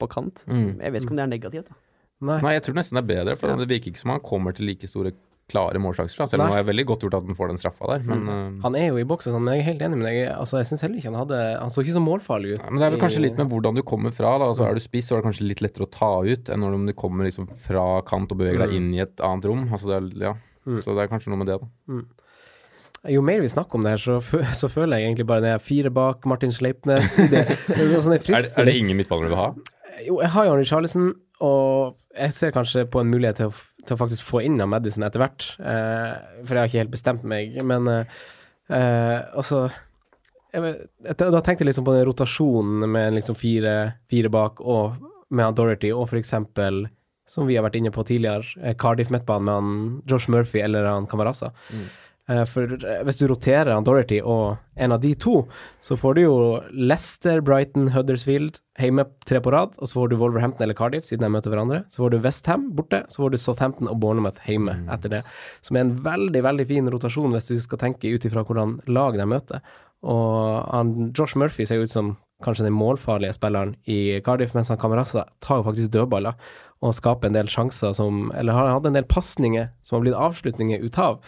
på 0.00 0.08
kant. 0.12 0.44
Mm. 0.46 0.78
Jeg 0.78 0.94
vet 0.94 1.04
ikke 1.04 1.16
om 1.16 1.18
det 1.20 1.26
er 1.26 1.32
negativt, 1.34 1.72
da. 1.72 1.80
Nei. 2.22 2.38
Nei, 2.44 2.52
jeg 2.54 2.62
tror 2.68 2.76
nesten 2.78 3.00
det 3.00 3.02
er 3.02 3.10
bedre, 3.10 3.36
for 3.40 3.50
Ja. 3.50 3.58
det 3.58 3.66
virker 3.66 3.90
ikke 3.90 3.98
som 4.04 4.12
han 4.14 4.22
kommer 4.22 4.54
til 4.54 4.68
like 4.70 4.86
store 4.86 5.10
klare 5.52 5.80
målsjanser. 5.82 6.24
Selv 6.32 6.42
om 6.46 6.50
det 6.54 6.60
er 6.62 6.68
veldig 6.70 6.84
godt 6.88 7.04
gjort 7.06 7.16
at 7.20 7.28
han 7.28 7.38
får 7.38 7.52
den 7.52 7.60
straffa 7.60 7.90
der, 7.92 8.06
men 8.08 8.24
mm. 8.26 8.54
Han 8.64 8.78
er 8.80 8.86
jo 8.88 8.98
i 9.02 9.06
boksen, 9.08 9.34
sånn, 9.36 9.44
men 9.44 9.58
jeg 9.58 9.62
er 9.62 9.68
helt 9.70 9.84
enig 9.86 9.98
med 10.00 10.08
deg. 10.08 10.20
Altså, 10.34 10.58
jeg 10.62 10.70
syns 10.72 10.82
heller 10.86 10.98
ikke 11.02 11.12
han 11.12 11.20
hadde 11.20 11.40
Han 11.60 11.70
så 11.74 11.84
ikke 11.84 11.96
så 11.98 12.02
målfarlig 12.04 12.54
ut. 12.56 12.62
Ja, 12.62 12.70
men 12.72 12.80
det 12.82 12.88
er 12.88 12.94
vel 12.96 13.02
kanskje 13.04 13.22
litt 13.26 13.38
med 13.38 13.52
hvordan 13.52 13.76
du 13.78 13.82
kommer 13.92 14.16
fra. 14.16 14.32
da, 14.40 14.48
altså 14.52 14.66
Er 14.70 14.74
du 14.80 14.82
spiss, 14.82 15.10
så 15.10 15.18
er 15.18 15.22
det 15.22 15.28
kanskje 15.30 15.46
litt 15.50 15.62
lettere 15.64 15.86
å 15.86 15.92
ta 15.92 16.10
ut 16.24 16.50
enn 16.52 16.64
når 16.64 16.78
du 16.90 16.96
kommer 16.98 17.28
liksom 17.28 17.46
fra 17.68 17.86
kant 18.08 18.32
og 18.34 18.40
beveger 18.42 18.64
deg 18.64 18.72
Mm. 18.72 18.76
inn 18.80 18.90
i 18.96 19.00
et 19.04 19.20
annet 19.20 19.44
rom. 19.50 19.68
altså 19.70 19.90
det 19.92 19.96
er, 20.00 20.10
ja. 20.30 20.34
Så 20.82 20.94
det 20.96 21.04
er 21.04 21.10
kanskje 21.10 21.30
noe 21.34 21.40
med 21.42 21.48
det, 21.50 21.58
da. 21.62 22.02
Jo 23.10 23.22
mer 23.26 23.40
vi 23.42 23.48
snakker 23.50 23.74
om 23.80 23.82
det 23.82 23.96
her, 23.96 24.02
så, 24.02 24.20
så 24.60 24.68
føler 24.70 25.00
jeg 25.00 25.10
egentlig 25.10 25.26
bare 25.26 25.42
det 25.42 25.52
er 25.56 25.62
fire 25.62 25.90
bak 25.90 26.22
Martin 26.30 26.52
Sleipnes. 26.54 27.16
Det, 27.18 27.42
det, 27.66 27.80
er 27.82 28.00
sånn 28.04 28.14
Er, 28.14 28.46
er 28.46 28.68
det 28.68 28.76
ingen 28.78 28.96
midtbaner 29.00 29.26
du 29.26 29.34
vil 29.34 29.40
ha? 29.40 29.48
Jo, 30.06 30.20
jeg 30.22 30.30
har 30.36 30.46
jo 30.46 30.52
Arne 30.54 30.66
Charlison, 30.68 31.08
og 31.42 31.96
jeg 32.14 32.32
ser 32.36 32.52
kanskje 32.54 32.84
på 32.90 33.02
en 33.02 33.10
mulighet 33.10 33.40
til 33.42 33.50
å, 33.50 33.54
til 33.86 33.96
å 33.96 34.00
faktisk 34.00 34.26
få 34.26 34.42
inn 34.46 34.60
av 34.62 34.70
Madison 34.70 35.06
etter 35.06 35.22
hvert. 35.22 35.46
Eh, 35.58 36.12
for 36.42 36.54
jeg 36.54 36.60
har 36.60 36.70
ikke 36.70 36.82
helt 36.84 36.94
bestemt 36.94 37.24
meg. 37.28 37.56
Men 37.66 37.88
eh, 37.90 38.20
eh, 38.70 39.18
altså 39.32 39.66
jeg, 40.52 40.74
Da 41.16 41.40
tenkte 41.40 41.62
jeg 41.64 41.70
liksom 41.70 41.86
på 41.86 41.94
den 41.96 42.06
rotasjonen 42.08 42.84
med 42.92 43.16
liksom 43.16 43.38
fire, 43.38 43.76
fire 44.12 44.30
bak, 44.32 44.60
og 44.60 44.98
med 45.32 45.56
Dorothy, 45.56 45.92
og 45.96 46.10
for 46.10 46.20
eksempel, 46.20 46.84
som 47.28 47.48
vi 47.48 47.56
har 47.56 47.64
vært 47.64 47.78
inne 47.80 47.92
på 47.94 48.04
tidligere, 48.04 48.44
eh, 48.60 48.76
Cardiff 48.78 49.10
midtbanen 49.10 49.48
med 49.48 49.54
han 49.54 50.02
Josh 50.10 50.30
Murphy 50.30 50.60
eller 50.60 50.88
han 50.90 51.08
Kamarasa. 51.08 51.52
Eh, 51.72 51.88
For 52.30 52.70
eh, 52.78 53.00
hvis 53.02 53.18
du 53.18 53.24
roterer 53.26 53.72
han 53.74 53.86
Dorothy 53.86 54.20
og 54.22 54.60
en 54.78 54.94
av 54.94 55.00
de 55.02 55.10
to, 55.18 55.42
så 55.82 55.96
får 55.98 56.14
du 56.14 56.20
jo 56.22 56.34
Leicester, 56.70 57.42
Brighton, 57.42 57.90
Huddersfield 57.92 58.60
hjemme 58.78 59.04
tre 59.26 59.40
på 59.42 59.52
rad, 59.52 59.74
og 59.78 59.90
så 59.90 59.98
får 59.98 60.12
du 60.12 60.16
Wolverhampton 60.20 60.64
eller 60.64 60.78
Cardiff 60.78 61.08
siden 61.08 61.26
de 61.26 61.32
møter 61.34 61.52
hverandre. 61.52 61.82
Så 61.90 62.04
får 62.04 62.14
du 62.14 62.20
Westham 62.22 62.68
borte, 62.78 63.02
så 63.10 63.24
får 63.24 63.34
du 63.34 63.40
Southampton 63.42 63.90
og 63.90 63.98
Bournemouth 64.02 64.46
hjemme 64.48 64.78
etter 64.94 65.16
det. 65.16 65.22
Som 65.66 65.76
er 65.76 65.86
en 65.86 65.96
veldig, 66.04 66.44
veldig 66.46 66.68
fin 66.70 66.90
rotasjon 66.94 67.34
hvis 67.34 67.50
du 67.50 67.56
skal 67.62 67.82
tenke 67.82 68.12
ut 68.14 68.28
ifra 68.28 68.46
hvordan 68.46 68.78
lag 68.86 69.18
de 69.18 69.26
møter. 69.28 69.72
Og 70.06 70.62
han, 70.70 71.10
Josh 71.18 71.38
Murphy 71.38 71.66
ser 71.66 71.80
jo 71.80 71.88
ut 71.88 71.94
som 71.94 72.14
kanskje 72.42 72.66
den 72.66 72.74
målfarlige 72.74 73.34
spilleren 73.36 73.76
i 73.86 74.20
Cardiff, 74.26 74.54
mens 74.56 74.70
han 74.72 74.78
Kamerasa 74.82 75.26
tar 75.44 75.60
jo 75.60 75.66
faktisk 75.68 75.92
dødballer 75.94 76.38
og 76.82 76.94
skaper 76.96 77.30
en 77.30 77.36
del 77.36 77.50
sjanser 77.50 77.94
som 77.94 78.32
Eller 78.34 78.56
har 78.56 78.72
hatt 78.74 78.86
en 78.88 78.96
del 78.96 79.06
pasninger 79.06 79.68
som 79.86 79.96
har 79.96 80.06
blitt 80.06 80.18
avslutninger 80.18 80.82
ut 80.82 80.98
av. 80.98 81.20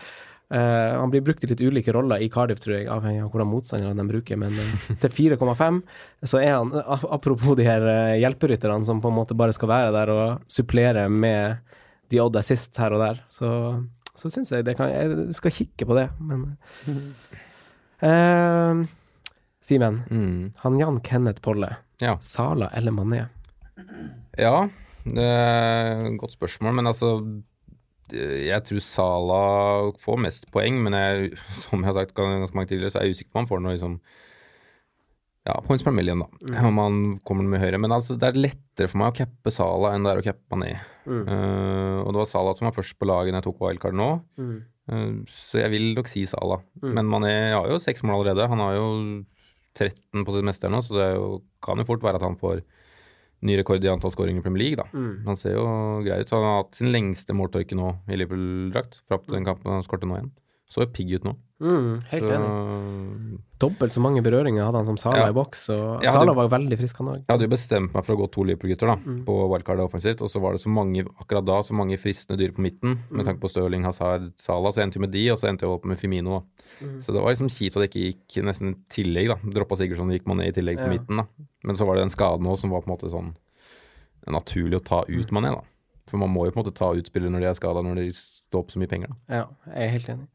Eh, 0.53 0.93
han 1.01 1.11
blir 1.11 1.23
brukt 1.25 1.43
i 1.45 1.49
litt 1.51 1.61
ulike 1.65 1.93
roller 1.97 2.21
i 2.23 2.29
Cardiff, 2.31 2.61
tror 2.61 2.77
jeg, 2.77 2.87
avhengig 2.93 3.23
av 3.25 3.31
hvordan 3.33 3.49
motstanderne 3.49 3.97
de 3.97 4.05
bruker. 4.13 4.37
Men 4.39 4.53
uh, 4.53 4.91
til 5.03 5.11
4,5 5.39 5.81
så 6.29 6.41
er 6.43 6.53
han, 6.59 6.71
apropos 7.11 7.57
de 7.59 7.65
her 7.67 7.81
uh, 7.89 8.13
hjelperytterne 8.21 8.85
som 8.87 9.01
på 9.03 9.09
en 9.11 9.17
måte 9.17 9.35
bare 9.39 9.57
skal 9.57 9.73
være 9.73 9.93
der 9.97 10.13
og 10.15 10.45
supplere 10.53 11.07
med 11.11 11.57
de 12.13 12.21
odd 12.21 12.37
assist 12.37 12.77
her 12.79 12.93
og 12.95 13.01
der, 13.01 13.23
så, 13.33 13.49
så 14.15 14.29
syns 14.31 14.53
jeg 14.53 14.67
det 14.69 14.77
kan 14.79 14.91
Jeg 14.93 15.35
skal 15.35 15.55
kikke 15.57 15.87
på 15.89 15.97
det, 15.97 16.05
men 16.21 16.45
eh, 18.05 18.85
Simen, 19.65 20.03
Mm. 20.13 20.53
han 20.61 20.79
Jan 20.79 21.01
Kenneth 21.01 21.41
Polle, 21.43 21.77
Ja. 22.05 22.19
Sala 22.21 22.69
eller 22.77 22.93
Mané? 22.93 23.25
Ja, 24.39 24.69
godt 26.21 26.37
spørsmål, 26.37 26.75
men 26.77 26.87
altså 26.93 27.15
jeg 28.13 28.61
tror 28.69 28.85
Sala 28.85 29.41
får 30.03 30.21
mest 30.27 30.47
poeng, 30.55 30.77
men 30.85 30.97
jeg, 30.99 31.33
som 31.65 31.81
jeg 31.81 31.91
har 31.91 31.99
sagt 32.03 32.17
ganske 32.19 32.57
mange 32.57 32.73
tidligere, 32.73 32.93
så 32.93 33.01
er 33.01 33.09
jeg 33.09 33.19
usikker 33.19 33.33
på 33.33 33.39
om 33.39 33.45
han 33.45 33.51
får 33.51 33.65
noe 33.65 33.77
liksom 33.77 33.99
ja, 35.45 35.59
points 35.61 35.85
per 35.85 35.93
million, 35.93 36.23
da. 36.25 36.61
Om 36.65 36.79
han 36.81 37.01
kommer 37.29 37.45
med 37.45 37.61
høyere. 37.61 37.77
Men 37.81 37.93
altså, 37.93 38.17
det 38.17 38.31
er 38.31 38.39
lettere 38.47 38.89
for 38.89 39.03
meg 39.03 39.13
å 39.13 39.19
cappe 39.19 39.53
Sala 39.53 39.91
enn 39.93 40.07
det 40.07 40.15
er 40.15 40.23
å 40.23 40.25
cappe 40.25 40.55
Mané. 40.55 40.71
Eh, 41.05 41.99
og 42.01 42.15
det 42.15 42.23
var 42.23 42.31
Sala 42.31 42.55
som 42.57 42.71
var 42.71 42.77
først 42.79 42.97
på 42.97 43.09
laget 43.11 43.35
da 43.35 43.43
jeg 43.43 43.47
tok 43.51 43.61
wildcard 43.61 43.99
nå. 43.99 44.09
Eh, 44.41 45.11
så 45.29 45.61
jeg 45.61 45.75
vil 45.75 45.91
nok 45.99 46.09
si 46.09 46.25
Sala. 46.31 46.63
Men 46.81 47.11
Mané 47.13 47.35
har 47.53 47.69
jo 47.69 47.77
seks 47.83 48.01
mål 48.09 48.23
allerede. 48.23 48.49
Han 48.55 48.65
har 48.65 48.79
jo 48.79 48.87
13 49.77 50.25
på 50.25 50.37
sitt 50.37 50.49
meste 50.49 50.71
nå, 50.73 50.81
så 50.87 50.97
det 50.97 51.11
jo, 51.19 51.29
kan 51.65 51.83
jo 51.83 51.89
fort 51.93 52.05
være 52.07 52.23
at 52.23 52.25
han 52.25 52.41
får 52.41 52.65
ny 53.45 53.57
rekord 53.61 53.85
i 53.85 53.91
antall 53.93 54.13
skåringer 54.15 54.41
i 54.41 54.45
Premier 54.45 54.63
League, 54.63 54.81
da. 54.81 54.87
Han 55.27 55.37
ser 55.37 55.55
jo 55.59 55.65
grei 56.05 56.21
ut. 56.23 56.29
Så 56.31 56.39
han 56.41 56.47
har 56.49 56.63
hatt 56.63 56.79
sin 56.81 56.93
lengste 56.95 57.37
måltorke 57.37 57.77
nå 57.79 57.93
i 58.09 58.17
Liverpool-drakt, 58.19 59.03
fra 59.09 59.21
den 59.31 59.45
kampen 59.47 59.73
han 59.73 59.85
skårte 59.87 60.09
nå 60.09 60.17
igjen. 60.19 60.33
Så 60.71 60.81
jo 60.85 60.87
pigg 60.93 61.13
ut 61.15 61.25
nå. 61.25 61.37
Mm, 61.63 62.03
helt 62.11 62.25
Så, 62.25 62.31
enig. 62.35 63.39
Dobbelt 63.63 63.93
så 63.95 64.01
mange 64.03 64.21
berøringer 64.25 64.65
hadde 64.67 64.81
han 64.81 64.85
som 64.89 64.97
Sala 64.99 65.19
Ja. 65.23 65.29
i 65.31 65.33
boks, 65.37 65.69
og 65.71 66.01
hadde- 66.03 66.13
Sala 66.13 66.33
var 66.35 66.49
jo 66.49 66.53
veldig 66.57 66.79
frisk, 66.79 66.97
han 66.99 67.07
òg. 67.07 67.17
Jeg 67.21 67.29
hadde 67.29 67.47
jo 67.47 67.53
bestemt 67.55 67.95
meg 67.95 68.05
for 68.05 68.17
å 68.17 68.19
gå 68.19 68.31
to 68.33 68.43
Liverpool-gutter 68.45 68.87
da, 68.91 68.97
på 68.97 69.49
wildcard 69.51 69.79
offensivt, 69.81 70.21
og 70.23 70.29
så 70.31 70.41
var 70.41 70.53
det 70.53 70.61
så 70.61 70.69
mange, 70.69 71.05
akkurat 71.21 71.45
da, 71.45 71.61
så 71.63 71.73
mange 71.73 71.97
fristende 71.97 72.39
dyr 72.39 72.53
på 72.53 72.61
midten, 72.65 72.99
med 73.11 73.25
tanke 73.25 73.41
på 73.41 73.49
Stirling, 73.49 73.85
Hazard, 73.85 74.33
Sala, 74.39 74.71
så 74.73 74.83
endte 74.83 74.97
jo 74.97 75.01
med 75.01 75.13
de, 75.13 75.29
og 75.31 75.39
så 75.39 75.49
endte 75.49 75.61
jeg 75.63 75.71
opp 75.71 75.85
med 75.85 75.99
Femino. 75.99 76.41
Da. 76.41 76.87
Så 77.01 77.13
det 77.13 77.23
var 77.23 77.33
liksom 77.33 77.49
kjipt 77.49 77.77
at 77.77 77.83
det 77.85 77.91
ikke 77.93 78.13
gikk 78.13 78.45
nesten 78.45 78.69
i 78.75 78.77
tillegg, 78.91 79.29
da. 79.29 79.37
Droppa 79.37 79.77
Sigurdsson 79.77 80.11
gikk 80.11 80.25
gikk 80.25 80.37
ned 80.37 80.49
i 80.49 80.61
tillegg 80.61 80.77
på 80.79 80.91
Ja. 80.91 80.99
midten, 80.99 81.17
da. 81.19 81.27
Men 81.63 81.77
så 81.77 81.87
var 81.87 81.95
det 81.95 82.03
den 82.03 82.11
skaden 82.11 82.45
òg 82.47 82.59
som 82.59 82.71
var 82.71 82.81
på 82.83 82.89
en 82.91 82.97
måte 82.99 83.11
sånn 83.11 83.37
naturlig 84.27 84.81
å 84.81 84.85
ta 84.85 85.05
ut 85.09 85.31
Mané, 85.31 85.55
da. 85.55 85.63
For 86.09 86.19
man 86.19 86.31
må 86.35 86.45
jo 86.47 86.51
på 86.51 86.59
en 86.59 86.65
måte 86.65 86.75
ta 86.75 86.93
ut 86.93 87.07
spillere 87.07 87.31
når 87.33 87.41
de 87.41 87.47
er 87.47 87.55
skada, 87.55 87.83
når 87.83 87.95
de 87.97 88.09
står 88.13 88.59
opp 88.61 88.69
så 88.73 88.77
mye 88.83 88.89
penger, 88.89 89.09
da. 89.09 89.17
Ja, 89.35 89.47
jeg 89.75 89.85
er 89.89 89.93
helt 89.99 90.07
enig. 90.09 90.29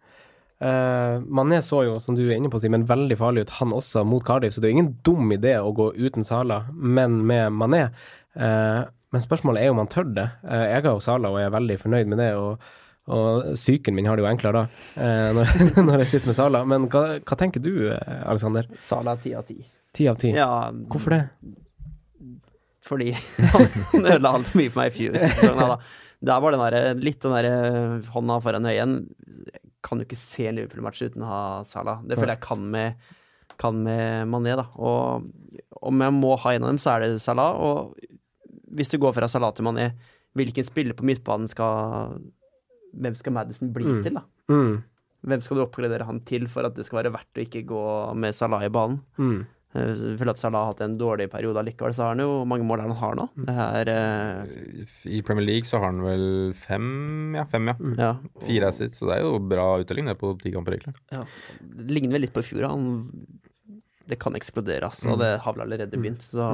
Uh, 0.59 1.23
Mané 1.23 1.61
så 1.63 1.85
jo, 1.87 1.95
som 2.03 2.17
du 2.17 2.25
er 2.25 2.35
inne 2.35 2.51
på, 2.51 2.59
Simen, 2.59 2.83
veldig 2.89 3.17
farlig 3.19 3.45
ut, 3.45 3.55
han 3.61 3.75
også, 3.75 4.03
mot 4.07 4.25
Cardiff. 4.27 4.55
Så 4.55 4.63
det 4.63 4.69
er 4.69 4.75
ingen 4.77 4.93
dum 5.07 5.31
idé 5.35 5.55
å 5.61 5.71
gå 5.75 5.91
uten 5.95 6.25
Sala, 6.27 6.65
men 6.73 7.21
med 7.27 7.55
Mané. 7.55 7.87
Uh, 8.35 8.83
men 9.09 9.23
spørsmålet 9.23 9.63
er 9.63 9.73
om 9.73 9.81
han 9.81 9.89
tør 9.91 10.11
det. 10.17 10.27
Uh, 10.43 10.65
jeg 10.67 10.83
har 10.83 10.91
jo 10.91 11.03
Sala 11.03 11.31
og 11.33 11.39
er 11.41 11.55
veldig 11.55 11.79
fornøyd 11.85 12.13
med 12.13 12.23
det. 12.25 12.35
og 12.39 12.69
og 13.09 13.55
psyken 13.57 13.95
min 13.97 14.05
har 14.05 14.19
det 14.19 14.21
jo 14.21 14.27
enklere 14.29 14.59
da, 14.59 15.05
når, 15.33 15.47
når 15.87 16.03
jeg 16.03 16.09
sitter 16.11 16.29
med 16.29 16.35
Sala. 16.37 16.59
Men 16.69 16.83
hva, 16.93 16.99
hva 17.17 17.37
tenker 17.39 17.63
du, 17.65 17.71
Aleksander? 17.89 18.67
Alexander? 18.67 18.67
Sala 18.85 19.15
ti 19.23 19.31
av 19.33 19.47
ti. 19.47 19.55
Ti 19.97 20.05
av 20.11 20.19
ti? 20.21 20.29
Ja, 20.37 20.69
Hvorfor 20.93 21.15
det? 21.15 21.23
fordi 22.89 23.11
han 23.13 24.05
ødela 24.11 24.35
altfor 24.37 24.59
mye 24.59 24.71
for 24.73 24.83
meg 24.83 24.93
i 24.93 24.95
fjor. 24.97 25.17
Der 26.29 26.41
var 26.43 26.51
den 26.51 26.59
der, 26.59 26.97
litt 26.99 27.21
den 27.23 27.31
der 27.31 28.01
hånda 28.11 28.41
foran 28.43 28.65
øyet. 28.67 29.05
Kan 29.85 29.99
jo 30.01 30.05
ikke 30.05 30.17
se 30.19 30.47
en 30.49 30.55
Liverpool-match 30.59 31.01
uten 31.07 31.23
å 31.23 31.29
ha 31.29 31.41
Salah. 31.63 32.01
Det 32.03 32.17
føler 32.19 32.35
jeg 32.35 32.41
kan 32.43 32.65
med, 32.71 32.95
kan 33.57 33.77
med 33.83 34.27
Mané, 34.27 34.55
da. 34.59 34.65
Og 34.75 35.29
om 35.81 36.01
jeg 36.03 36.13
må 36.17 36.33
ha 36.37 36.53
en 36.53 36.63
av 36.63 36.69
dem, 36.73 36.77
så 36.83 36.95
er 36.97 37.05
det 37.05 37.21
Salah. 37.23 37.55
Og 37.55 37.95
hvis 38.75 38.91
du 38.91 38.97
går 38.99 39.13
fra 39.15 39.27
Salah 39.31 39.53
til 39.55 39.65
Mané, 39.65 39.93
hvilken 40.35 40.63
spiller 40.67 40.93
på 40.93 41.07
midtbanen 41.07 41.47
skal 41.49 42.19
Hvem 42.89 43.15
skal 43.15 43.33
Madison 43.33 43.71
bli 43.71 43.85
Mm. 43.85 44.03
til, 44.03 44.13
da? 44.17 44.23
Mm. 44.49 44.83
Hvem 45.27 45.41
skal 45.43 45.57
du 45.57 45.61
oppgradere 45.65 46.05
han 46.07 46.19
til 46.25 46.47
for 46.47 46.65
at 46.65 46.73
det 46.73 46.85
skal 46.87 47.03
være 47.03 47.11
verdt 47.13 47.37
å 47.37 47.43
ikke 47.45 47.65
gå 47.69 48.15
med 48.17 48.33
Salah 48.33 48.63
i 48.65 48.69
banen? 48.69 49.01
Mm. 49.19 49.45
Eh, 49.77 49.91
Jeg 49.93 50.15
føler 50.17 50.31
at 50.33 50.39
Salah 50.41 50.63
har 50.65 50.71
hatt 50.73 50.79
en 50.81 50.95
dårlig 50.97 51.27
periode 51.29 51.61
likevel, 51.67 51.93
så 51.93 52.07
har 52.07 52.15
han 52.15 52.23
jo 52.23 52.39
mange 52.49 52.65
mål 52.65 52.81
han 52.81 52.95
har 52.97 53.17
nå. 53.19 53.27
Det 53.37 53.53
er 53.53 53.91
uh... 53.93 54.93
I 55.05 55.21
Premier 55.25 55.45
League 55.45 55.69
så 55.69 55.77
har 55.77 55.91
han 55.91 56.01
vel 56.01 56.23
fem, 56.57 57.35
ja. 57.37 57.43
Fem, 57.51 57.69
ja. 57.69 57.75
ja. 57.99 58.13
Fire 58.47 58.71
sitt 58.73 58.97
så 58.97 59.11
det 59.11 59.19
er 59.19 59.27
jo 59.27 59.35
bra 59.39 59.67
uttelling 59.83 60.09
det 60.09 60.17
på 60.21 60.33
ti 60.41 60.53
kamper, 60.55 60.79
egentlig. 60.79 60.95
ja. 61.13 61.21
Det 61.61 61.93
ligner 61.93 62.17
vel 62.17 62.25
litt 62.25 62.33
på 62.33 62.41
i 62.41 62.49
fjor. 62.49 62.65
Han 62.71 62.89
Det 64.09 64.17
kan 64.17 64.33
eksplodere, 64.33 64.87
altså. 64.89 65.11
Og 65.13 65.19
det 65.21 65.35
har 65.43 65.53
vel 65.53 65.67
allerede 65.67 65.93
begynt, 66.01 66.23
så 66.25 66.49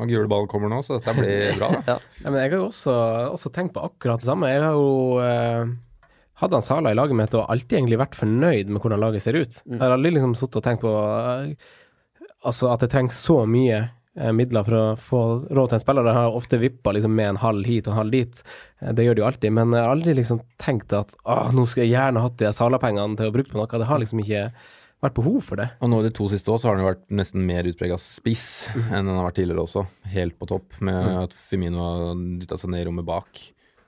Og 0.00 0.08
gule 0.08 0.28
ball 0.32 0.48
kommer 0.48 0.72
nå, 0.72 0.80
så 0.86 0.96
dette 0.96 1.12
blir 1.18 1.52
bra. 1.60 1.68
Ja. 1.84 1.98
Ja, 2.24 2.30
men 2.30 2.40
jeg 2.40 2.54
har 2.54 2.62
jo 2.62 2.68
også, 2.70 2.94
også 3.36 3.52
tenkt 3.52 3.76
på 3.76 3.84
akkurat 3.84 4.24
det 4.24 4.30
samme. 4.30 4.48
Jeg 4.48 4.64
har 4.64 4.78
jo 4.78 4.94
uh 5.20 5.74
hadde 6.36 6.52
han 6.58 6.64
Sala 6.66 6.90
i 6.92 6.96
laget 6.98 7.16
mitt 7.16 7.32
og 7.32 7.46
alltid 7.48 7.78
egentlig 7.78 7.96
vært 7.96 8.16
fornøyd 8.18 8.68
med 8.68 8.82
hvordan 8.84 9.00
laget 9.00 9.22
ser 9.24 9.38
ut. 9.40 9.54
Jeg 9.64 9.78
har 9.80 9.94
aldri 9.94 10.10
liksom 10.12 10.34
sittet 10.36 10.58
og 10.60 10.64
tenkt 10.66 10.82
på 10.82 10.90
altså 12.46 12.70
at 12.72 12.84
det 12.84 12.90
trengs 12.94 13.18
så 13.26 13.40
mye 13.50 13.80
eh, 13.82 14.32
midler 14.36 14.64
for 14.66 14.78
å 14.78 14.84
få 15.00 15.20
råd 15.50 15.72
til 15.72 15.78
en 15.78 15.82
spiller. 15.84 16.06
Det 16.06 16.14
har 16.16 16.38
ofte 16.38 16.60
vippa 16.62 16.94
liksom 16.96 17.14
med 17.18 17.34
en 17.34 17.42
halv 17.42 17.66
hit 17.68 17.86
og 17.88 17.94
en 17.94 18.00
halv 18.04 18.14
dit. 18.16 18.42
Eh, 18.80 18.92
Det 18.96 19.06
gjør 19.06 19.18
det 19.18 19.24
jo 19.24 19.28
alltid, 19.32 19.54
men 19.58 19.74
jeg 19.76 19.84
har 19.84 19.94
aldri 19.96 20.16
liksom 20.20 20.40
tenkt 20.62 20.94
at 20.96 21.14
ah, 21.24 21.50
nå 21.54 21.66
skulle 21.66 21.88
jeg 21.88 21.96
gjerne 21.96 22.24
hatt 22.24 22.38
de 22.40 22.52
Sala-pengene 22.56 23.18
til 23.20 23.30
å 23.30 23.34
bruke 23.36 23.52
på 23.52 23.60
noe. 23.60 23.68
Det 23.82 23.90
har 23.90 24.02
liksom 24.02 24.22
ikke 24.24 24.46
vært 25.04 25.18
behov 25.18 25.42
for 25.44 25.60
det. 25.60 25.66
Og 25.84 25.90
nå 25.92 25.98
i 26.00 26.06
de 26.06 26.14
to 26.16 26.24
siste 26.32 26.48
år 26.50 26.62
så 26.62 26.70
har 26.70 26.78
han 26.78 26.88
vært 26.88 27.02
nesten 27.12 27.42
mer 27.46 27.66
utprega 27.68 27.98
spiss 28.00 28.46
enn 28.74 29.04
han 29.04 29.18
har 29.18 29.26
vært 29.28 29.36
tidligere 29.42 29.66
også. 29.66 29.84
Helt 30.14 30.38
på 30.40 30.48
topp, 30.48 30.78
med 30.80 31.10
at 31.26 31.36
Firmino 31.36 31.82
har 31.84 32.16
dytta 32.40 32.56
seg 32.62 32.72
ned 32.72 32.86
i 32.86 32.88
rommet 32.88 33.06
bak. 33.06 33.42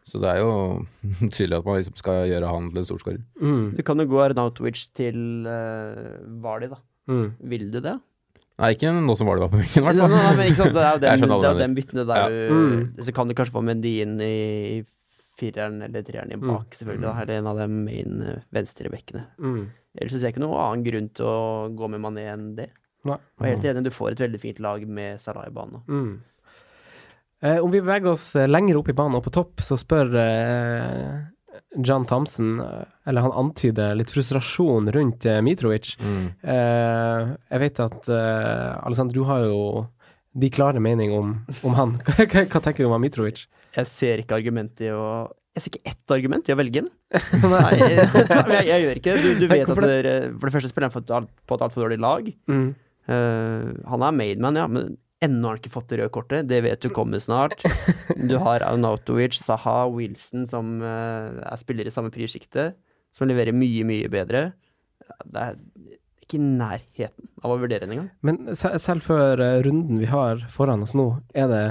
Så 0.08 0.20
det 0.22 0.28
er 0.30 0.38
jo 0.40 0.52
tydelig 1.34 1.58
at 1.58 1.66
man 1.68 1.80
liksom 1.80 1.96
skal 2.00 2.22
gjøre 2.30 2.52
han 2.52 2.68
til 2.72 2.82
en 2.82 2.88
storskårer. 2.90 3.24
Mm. 3.40 3.64
Du 3.76 3.82
kan 3.84 4.00
jo 4.00 4.08
gå 4.08 4.20
Arnautovic 4.24 4.84
til 4.96 5.48
uh, 5.48 6.20
Vali, 6.44 6.68
da. 6.72 6.78
Mm. 7.08 7.26
Vil 7.52 7.66
du 7.72 7.80
det? 7.84 7.96
Nei, 8.58 8.72
ikke 8.74 8.90
nå 8.90 9.14
som 9.14 9.28
var 9.28 9.38
det 9.38 9.44
var 9.44 9.50
på 9.52 9.60
benken, 9.60 9.80
i 9.80 9.86
hvert 9.86 10.00
fall. 10.02 10.14
nei, 10.14 10.30
men 10.34 10.48
ikke 10.50 10.58
sant, 10.58 10.74
det 10.74 10.84
er 10.84 11.20
jo 11.20 11.26
den, 11.30 11.34
det 11.34 11.50
er 11.50 11.60
den 11.62 11.76
byttene 11.76 12.04
der 12.08 12.22
Ja. 12.34 12.46
Mm. 12.50 12.80
Så 13.06 13.14
kan 13.14 13.30
du 13.30 13.36
kanskje 13.38 13.54
få 13.54 13.62
Mendy 13.62 13.92
inn 14.02 14.16
i 14.24 14.82
fireren 15.38 15.78
eller 15.86 16.02
treeren 16.02 16.34
inn 16.34 16.42
bak, 16.42 16.74
selvfølgelig. 16.74 17.04
Da, 17.06 17.12
er 17.22 17.28
det 17.28 17.36
en 17.38 17.50
av 17.52 17.60
de 17.62 17.68
main 17.70 18.24
eh, 18.26 18.40
venstrebekkene. 18.56 19.22
Mm. 19.38 19.60
Ellers 19.98 20.14
så 20.14 20.18
ser 20.18 20.30
jeg 20.30 20.34
ikke 20.36 20.42
noen 20.42 20.58
annen 20.64 20.86
grunn 20.86 21.08
til 21.14 21.30
å 21.30 21.38
gå 21.78 21.90
med 21.92 22.02
Mané 22.02 22.26
enn 22.32 22.48
det. 22.58 22.72
Nei. 23.06 23.18
Og 23.38 23.46
jeg 23.46 23.54
er 23.54 23.60
helt 23.60 23.70
enig, 23.70 23.84
du 23.86 23.94
får 23.94 24.16
et 24.16 24.24
veldig 24.26 24.40
fint 24.42 24.58
lag 24.64 24.82
med 24.98 25.22
Salah 25.22 25.46
i 25.46 25.54
banen. 25.54 25.84
Mm. 25.86 26.10
Eh, 27.46 27.58
om 27.62 27.70
vi 27.70 27.78
beveger 27.78 28.10
oss 28.10 28.32
eh, 28.34 28.50
lenger 28.50 28.80
opp 28.80 28.90
i 28.90 28.96
banen 28.98 29.20
og 29.20 29.24
på 29.28 29.34
topp, 29.38 29.62
så 29.62 29.78
spør 29.78 30.10
eh, 30.18 31.12
John 31.76 32.04
Thompson, 32.08 32.58
eh, 32.60 32.84
eller 33.08 33.24
han 33.26 33.34
antyder 33.36 33.94
litt 33.98 34.12
frustrasjon 34.14 34.90
rundt 34.94 35.26
eh, 35.28 35.40
Mitrovic. 35.44 35.94
Mm. 36.00 36.26
Eh, 36.42 37.32
jeg 37.54 37.62
vet 37.64 37.80
at 37.84 38.08
eh, 38.12 38.72
Alexander, 38.82 39.14
du 39.14 39.24
har 39.28 39.46
jo 39.46 39.60
de 40.38 40.50
klare 40.54 40.80
mening 40.82 41.12
om, 41.16 41.32
om 41.66 41.74
han. 41.78 41.96
Hva, 42.06 42.44
hva, 42.44 42.60
tenker 42.62 42.84
du 42.84 42.90
om 42.92 43.00
Mitrovic? 43.02 43.46
Jeg 43.74 43.90
ser 43.90 44.22
ikke 44.22 44.38
argument 44.38 44.80
i 44.84 44.90
å 44.94 45.02
Jeg 45.56 45.64
ser 45.64 45.74
ikke 45.74 45.90
ett 45.90 46.14
argument 46.14 46.48
i 46.48 46.54
å 46.54 46.58
velge 46.60 46.84
den. 46.84 46.90
Nei, 47.48 47.72
jeg, 47.82 48.06
jeg, 48.12 48.68
jeg 48.68 48.84
gjør 48.84 49.00
ikke 49.00 49.16
det. 49.16 49.24
Du, 49.24 49.42
du 49.42 49.48
vet 49.50 49.64
at 49.64 49.72
Hvorfor 49.72 49.88
det? 49.88 49.96
dere, 50.04 50.14
For 50.36 50.48
det 50.50 50.54
første 50.58 50.70
spiller 50.70 50.92
han 50.94 51.12
alt- 51.18 51.34
på 51.48 51.58
et 51.58 51.66
altfor 51.66 51.86
dårlig 51.86 51.98
lag. 52.04 52.30
Mm. 52.52 52.68
Uh, 53.08 53.72
han 53.88 54.02
er 54.04 54.12
made 54.12 54.44
man, 54.44 54.58
ja, 54.60 54.66
men 54.68 54.98
ennå 55.24 55.48
har 55.48 55.56
han 55.56 55.62
ikke 55.62 55.74
fått 55.74 55.90
det 55.92 56.00
røde 56.00 56.14
kortet. 56.14 56.48
Det 56.50 56.60
vet 56.64 56.82
du 56.82 56.90
kommer 56.94 57.22
snart. 57.22 57.62
Du 58.18 58.36
har 58.40 58.64
Arnautovic, 58.66 59.38
Saha, 59.40 59.88
Wilson, 59.92 60.46
som 60.50 60.78
uh, 60.82 61.42
er 61.42 61.60
spillere 61.60 61.90
i 61.90 61.94
samme 61.94 62.12
prissjikte, 62.14 62.70
som 63.14 63.30
leverer 63.30 63.56
mye, 63.56 63.84
mye 63.88 64.10
bedre. 64.12 64.50
Det 65.24 65.42
er 65.42 65.58
ikke 66.22 66.38
i 66.38 66.44
nærheten 66.44 67.30
av 67.42 67.54
å 67.54 67.58
vurdere 67.60 67.86
den 67.86 67.96
engang. 67.96 68.10
Men 68.26 68.54
selv 68.58 69.06
før 69.06 69.40
eh, 69.40 69.60
runden 69.64 70.00
vi 70.02 70.10
har 70.10 70.42
foran 70.52 70.84
oss 70.84 70.92
nå, 70.98 71.06
er 71.32 71.48
det 71.48 71.62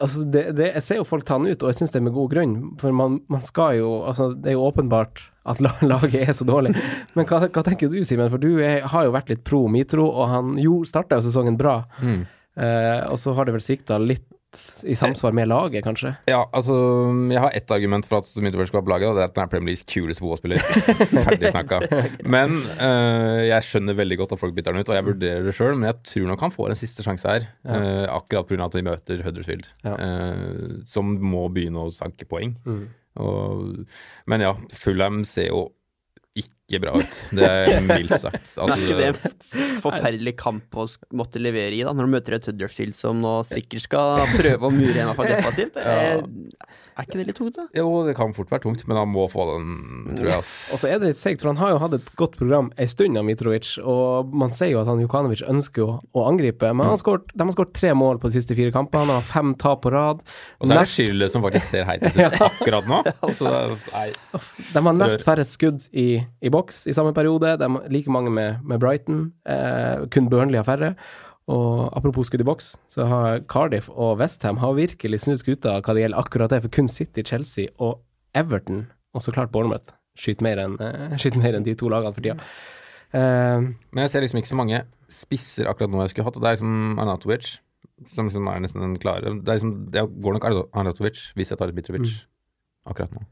Altså, 0.00 0.24
det, 0.24 0.46
det, 0.56 0.70
jeg 0.78 0.84
ser 0.86 1.00
jo 1.00 1.06
folk 1.08 1.26
ta 1.28 1.36
den 1.36 1.50
ut, 1.52 1.62
og 1.62 1.70
jeg 1.70 1.80
syns 1.80 1.92
det 1.92 2.00
er 2.00 2.06
med 2.06 2.16
god 2.16 2.30
grunn. 2.32 2.54
For 2.80 2.96
man, 2.96 3.20
man 3.32 3.44
skal 3.44 3.76
jo 3.80 3.90
Altså, 4.08 4.30
det 4.32 4.52
er 4.52 4.56
jo 4.56 4.66
åpenbart 4.66 5.22
at 5.50 5.60
laget 5.92 6.22
er 6.22 6.32
så 6.36 6.46
dårlig. 6.48 6.74
Men 7.16 7.28
hva, 7.28 7.42
hva 7.46 7.64
tenker 7.66 7.92
du, 7.92 8.00
Simen? 8.04 8.30
For 8.32 8.42
du 8.42 8.60
er, 8.64 8.84
har 8.88 9.06
jo 9.06 9.14
vært 9.16 9.32
litt 9.32 9.44
pro 9.46 9.66
Mitro, 9.72 10.06
og 10.08 10.30
han 10.32 10.58
jo 10.60 10.82
starta 10.88 11.20
jo 11.20 11.26
sesongen 11.28 11.58
bra. 11.60 11.82
Mm. 12.00 12.22
Eh, 12.60 13.00
og 13.08 13.20
så 13.20 13.34
har 13.36 13.46
det 13.46 13.54
vel 13.54 13.64
svikta 13.64 14.00
litt 14.02 14.26
i 14.82 14.94
samsvar 14.98 15.32
med 15.36 15.46
laget, 15.46 15.84
kanskje? 15.86 16.10
Ja, 16.26 16.40
altså 16.52 16.74
Jeg 17.30 17.38
har 17.38 17.52
ett 17.54 17.70
argument 17.70 18.06
for 18.08 18.18
at 18.18 18.30
Mitrovic 18.42 18.68
skal 18.72 18.82
på 18.82 18.90
laget, 18.90 19.08
og 19.08 19.14
det 19.18 19.22
er 19.22 19.30
at 19.30 19.36
han 19.38 19.46
er 19.46 19.52
Premier 19.52 19.70
Leagues 19.70 19.84
kuleste 19.86 20.24
fotballspiller. 20.24 20.58
Ferdig 21.28 21.52
snakka. 21.54 21.78
Men 22.26 22.56
øh, 22.74 23.40
jeg 23.46 23.62
skjønner 23.68 23.94
veldig 24.00 24.18
godt 24.18 24.32
at 24.34 24.42
folk 24.42 24.54
bytter 24.56 24.74
han 24.74 24.82
ut, 24.82 24.90
og 24.90 24.98
jeg 24.98 25.06
vurderer 25.06 25.46
det 25.46 25.54
sjøl, 25.54 25.76
men 25.78 25.86
jeg 25.92 26.00
tror 26.10 26.26
nok 26.32 26.40
han 26.48 26.54
får 26.56 26.72
en 26.74 26.80
siste 26.82 27.06
sjanse 27.06 27.30
her. 27.30 27.46
Uh, 27.62 28.06
akkurat 28.16 28.48
pga. 28.50 28.64
at 28.66 28.74
vi 28.80 28.82
møter 28.90 29.22
Huddersfield, 29.26 29.70
Ja. 29.86 29.94
øh, 29.94 30.80
som 30.90 31.14
må 31.22 31.46
begynne 31.54 31.86
å 31.86 31.92
sanke 31.94 32.26
poeng. 32.26 32.56
Mm. 32.66 32.88
Og, 33.22 33.84
men 34.26 34.40
ja, 34.48 34.56
Fulham 34.74 35.22
ser 35.26 35.50
jo 35.50 35.68
ikke 36.38 36.54
bra 36.78 36.92
ut. 37.00 37.16
Det 37.34 37.48
er 37.50 37.80
mildt 37.82 38.14
sagt. 38.22 38.46
Det 38.54 38.70
er 38.70 38.84
ikke 38.84 38.98
det 39.00 39.08
en 39.10 39.18
Altså, 39.50 39.80
forferdelig 39.82 40.36
kamp 40.38 40.76
å 40.78 40.84
måtte 41.18 41.40
levere 41.42 41.74
i, 41.74 41.82
da, 41.82 41.90
når 41.96 42.06
du 42.06 42.12
møter 42.14 42.36
et 42.36 42.46
Huddersfield 42.46 42.94
som 42.94 43.18
nå 43.24 43.40
sikkert 43.48 43.82
skal 43.88 44.22
prøve 44.36 44.68
å 44.68 44.70
mure 44.70 44.94
en 44.94 45.08
iallfall 45.08 45.32
defensivt? 45.32 45.74
Det 45.74 45.82
Er, 45.82 46.22
er 47.00 47.06
ikke 47.08 47.18
det 47.18 47.26
litt 47.30 47.38
tungt, 47.40 47.56
da? 47.56 47.64
jo, 47.80 47.86
det 48.06 48.12
kan 48.18 48.34
fort 48.36 48.50
være 48.52 48.62
tungt, 48.66 48.82
men 48.86 48.98
han 49.00 49.08
må 49.10 49.24
få 49.32 49.46
den, 49.48 50.14
tror 50.18 50.28
jeg. 50.34 50.44
Og 50.74 50.80
så 50.82 50.90
er 50.90 50.98
det 51.00 51.10
litt 51.10 51.18
seigt, 51.18 51.40
for 51.42 51.50
han 51.50 51.58
har 51.62 51.72
jo 51.72 51.78
hatt 51.82 51.94
et 51.96 52.10
godt 52.20 52.34
program 52.38 52.68
ei 52.78 52.86
stund 52.90 53.16
av 53.18 53.24
Mitrovic, 53.26 53.70
og 53.80 54.30
man 54.36 54.52
ser 54.54 54.70
jo 54.74 54.82
at 54.82 54.90
han 54.90 55.00
Jukanovic 55.00 55.42
ønsker 55.48 55.86
å, 55.86 55.94
å 56.12 56.26
angripe. 56.28 56.68
Men 56.74 56.86
han 56.90 56.94
har 56.94 57.00
skårt, 57.00 57.32
de 57.32 57.46
har 57.48 57.54
skåret 57.56 57.72
tre 57.80 57.94
mål 57.96 58.20
på 58.20 58.28
de 58.30 58.36
siste 58.36 58.54
fire 58.58 58.74
kampene, 58.74 59.06
han 59.08 59.16
har 59.22 59.26
fem 59.32 59.54
tap 59.58 59.80
på 59.86 59.94
rad. 59.94 60.20
Og 60.60 60.66
så 60.66 60.70
er 60.70 60.74
det 60.76 60.82
Nest- 60.84 60.98
Schürrle 61.00 61.30
som 61.32 61.46
faktisk 61.46 61.72
ser 61.72 61.88
heitest 61.88 62.20
ut 62.20 62.38
akkurat 62.50 62.90
nå. 62.92 63.00
Så 63.32 63.48
det 63.48 63.56
er, 63.62 63.74
nei. 63.96 64.06
De 64.76 64.84
har 64.90 64.98
nest 65.00 65.24
færre 65.26 65.46
skudd 65.48 65.88
i, 65.96 66.08
i 66.44 66.52
boks 66.60 66.84
i 66.90 66.94
samme 66.96 67.14
periode. 67.16 67.56
Det 67.58 67.66
er 67.66 67.90
like 67.92 68.12
mange 68.12 68.30
med, 68.36 68.60
med 68.62 68.80
Brighton. 68.82 69.26
Eh, 69.48 70.06
kun 70.12 70.28
Burnley 70.30 70.60
har 70.60 70.68
færre. 70.68 70.94
Og 71.50 71.88
apropos 71.96 72.28
skudd 72.28 72.44
i 72.44 72.46
boks, 72.46 72.74
så 72.92 73.06
har 73.10 73.40
Cardiff 73.50 73.88
og 73.90 74.20
Westham 74.20 74.60
har 74.62 74.76
virkelig 74.76 75.24
snudd 75.24 75.40
skuta 75.40 75.78
hva 75.80 75.94
det 75.96 76.04
gjelder 76.04 76.20
akkurat 76.20 76.52
det, 76.52 76.60
for 76.62 76.74
kun 76.76 76.90
City, 76.92 77.24
Chelsea 77.26 77.72
og 77.82 77.96
Everton, 78.38 78.84
og 79.16 79.24
så 79.24 79.34
klart 79.34 79.50
Bournemouth, 79.50 79.90
skyter 80.20 80.46
mer 80.46 80.60
enn 80.62 80.76
eh, 80.84 81.16
mer 81.42 81.58
de 81.66 81.74
to 81.74 81.90
lagene 81.90 82.14
for 82.14 82.22
tida. 82.22 82.36
Eh, 83.10 83.66
Men 83.90 84.04
jeg 84.04 84.12
ser 84.12 84.22
liksom 84.22 84.38
ikke 84.42 84.52
så 84.52 84.60
mange 84.60 84.84
spisser 85.10 85.66
akkurat 85.66 85.90
nå 85.90 86.04
jeg 86.04 86.12
skulle 86.14 86.28
hatt. 86.28 86.38
og 86.38 86.44
Det 86.44 86.52
er 86.52 86.58
liksom 86.60 87.02
Arnautovic, 87.02 87.50
som 88.14 88.30
liksom 88.30 88.46
er 88.52 88.62
nesten 88.62 88.84
den 88.84 88.98
klare. 89.02 89.34
Det 89.40 89.50
er 89.50 89.58
liksom, 89.58 89.74
jeg 89.96 90.14
går 90.22 90.38
nok 90.38 90.48
Arnatovic 90.70 91.24
hvis 91.34 91.50
jeg 91.50 91.58
tar 91.58 91.72
et 91.72 91.76
Mitrovic 91.80 92.14
akkurat 92.86 93.10
nå. 93.16 93.26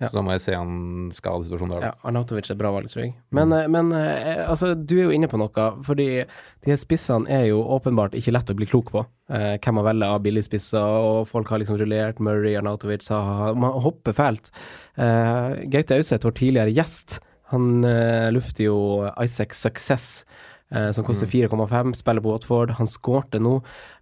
Ja. 0.00 0.08
Så 0.08 0.16
da 0.16 0.22
må 0.24 0.32
jeg 0.32 0.40
se 0.46 0.54
en 0.56 1.10
skadesituasjonen 1.12 1.74
der. 1.74 1.86
Ja. 1.90 1.92
Arnautovic 2.08 2.48
er 2.48 2.56
bra 2.56 2.70
valg, 2.72 2.88
tror 2.88 3.02
jeg. 3.04 3.14
Men, 3.36 3.52
mm. 3.52 3.74
men 3.74 3.92
eh, 3.98 4.40
altså, 4.46 4.72
du 4.74 4.94
er 4.96 5.02
jo 5.04 5.12
inne 5.12 5.28
på 5.28 5.36
noe, 5.40 5.66
fordi 5.84 6.08
de 6.24 6.72
her 6.72 6.80
spissene 6.80 7.28
er 7.28 7.50
jo 7.50 7.60
åpenbart 7.76 8.16
ikke 8.16 8.32
lett 8.32 8.52
å 8.52 8.56
bli 8.56 8.68
klok 8.70 8.94
på. 8.94 9.04
Eh, 9.28 9.58
hvem 9.60 9.76
man 9.76 9.86
velger 9.90 10.14
av 10.16 10.22
billigspisser, 10.24 10.80
og 11.04 11.28
folk 11.28 11.52
har 11.52 11.60
liksom 11.60 11.76
rullert 11.82 12.22
Murray, 12.24 12.56
Arnautovic, 12.56 13.04
Saha 13.04 13.52
Man 13.52 13.76
hopper 13.84 14.16
fælt. 14.16 14.48
Eh, 14.96 15.66
Gaute 15.68 16.00
Auseth, 16.00 16.24
vår 16.24 16.38
tidligere 16.40 16.74
gjest, 16.80 17.20
han 17.52 17.84
eh, 17.84 18.30
lufter 18.32 18.70
jo 18.70 18.78
Isaac 19.20 19.54
Success. 19.58 20.24
eh, 20.70 20.90
som 20.94 21.04
koster 21.04 21.26
4,5, 21.26 21.92
spiller 21.98 22.22
på 22.22 22.30
Watford. 22.30 22.70
Han 22.78 22.86
skårte 22.86 23.40
nå. 23.42 23.56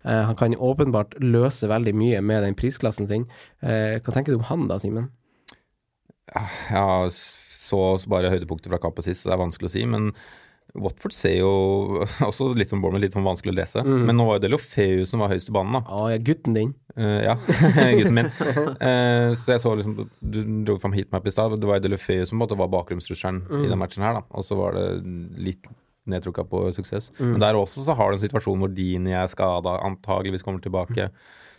Eh, 0.04 0.22
han 0.28 0.36
kan 0.36 0.54
åpenbart 0.54 1.16
løse 1.18 1.66
veldig 1.66 1.94
mye 1.96 2.20
med 2.20 2.44
den 2.44 2.54
prisklassen 2.54 3.08
sin. 3.08 3.24
Eh, 3.62 3.96
hva 4.04 4.12
tenker 4.12 4.36
du 4.36 4.38
om 4.38 4.44
han 4.50 4.68
da, 4.68 4.76
Simen? 4.78 5.08
Jeg 6.34 7.14
så 7.68 7.80
bare 8.08 8.30
høydepunktet 8.32 8.70
fra 8.72 8.80
kampen 8.82 9.04
sist, 9.04 9.22
så 9.24 9.30
det 9.30 9.36
er 9.38 9.42
vanskelig 9.46 9.68
å 9.68 9.72
si. 9.74 9.82
Men 9.88 10.12
Watford 10.78 11.14
ser 11.16 11.38
jo 11.40 11.50
også 12.28 12.50
litt 12.56 12.68
som 12.72 12.82
Bournemouth, 12.82 13.02
litt 13.06 13.16
sånn 13.16 13.26
vanskelig 13.26 13.54
å 13.54 13.56
lese. 13.58 13.82
Mm. 13.84 14.02
Men 14.08 14.18
nå 14.20 14.26
var 14.28 14.38
jo 14.38 14.44
Delofeu 14.46 15.04
som 15.08 15.22
var 15.24 15.32
høyest 15.32 15.48
i 15.50 15.54
banen, 15.56 15.78
da. 15.78 15.82
Ja, 15.88 16.12
ja, 16.14 16.20
gutten 16.28 16.56
din. 16.58 16.74
Uh, 16.98 17.18
ja, 17.24 17.34
gutten 17.98 18.16
min. 18.20 18.30
Uh, 18.82 19.32
så 19.38 19.54
jeg 19.54 19.62
så 19.64 19.72
liksom 19.78 19.96
Du 20.20 20.38
dro 20.68 20.78
fram 20.82 20.96
heatmap 20.96 21.26
i 21.28 21.32
stad. 21.34 21.56
Det 21.60 21.68
var 21.70 21.80
Delofeu 21.84 22.22
som 22.28 22.40
måtte 22.42 22.58
være 22.58 22.72
bakromstrusselen 22.76 23.42
Mm. 23.48 23.64
i 23.64 23.72
den 23.72 23.80
matchen 23.80 24.04
her, 24.04 24.20
da. 24.20 24.24
Og 24.36 24.44
så 24.48 24.56
var 24.60 24.76
det 24.76 24.86
litt 25.48 25.68
nedtrukka 26.08 26.44
på 26.48 26.62
suksess. 26.76 27.10
Mm. 27.18 27.34
Men 27.34 27.42
der 27.44 27.56
også 27.58 27.82
så 27.84 27.92
har 27.96 28.08
du 28.12 28.16
en 28.16 28.22
situasjon 28.22 28.60
hvor 28.62 28.70
Dini 28.72 29.12
er 29.16 29.28
skada, 29.28 29.74
antageligvis 29.84 30.44
kommer 30.46 30.62
tilbake. 30.64 31.10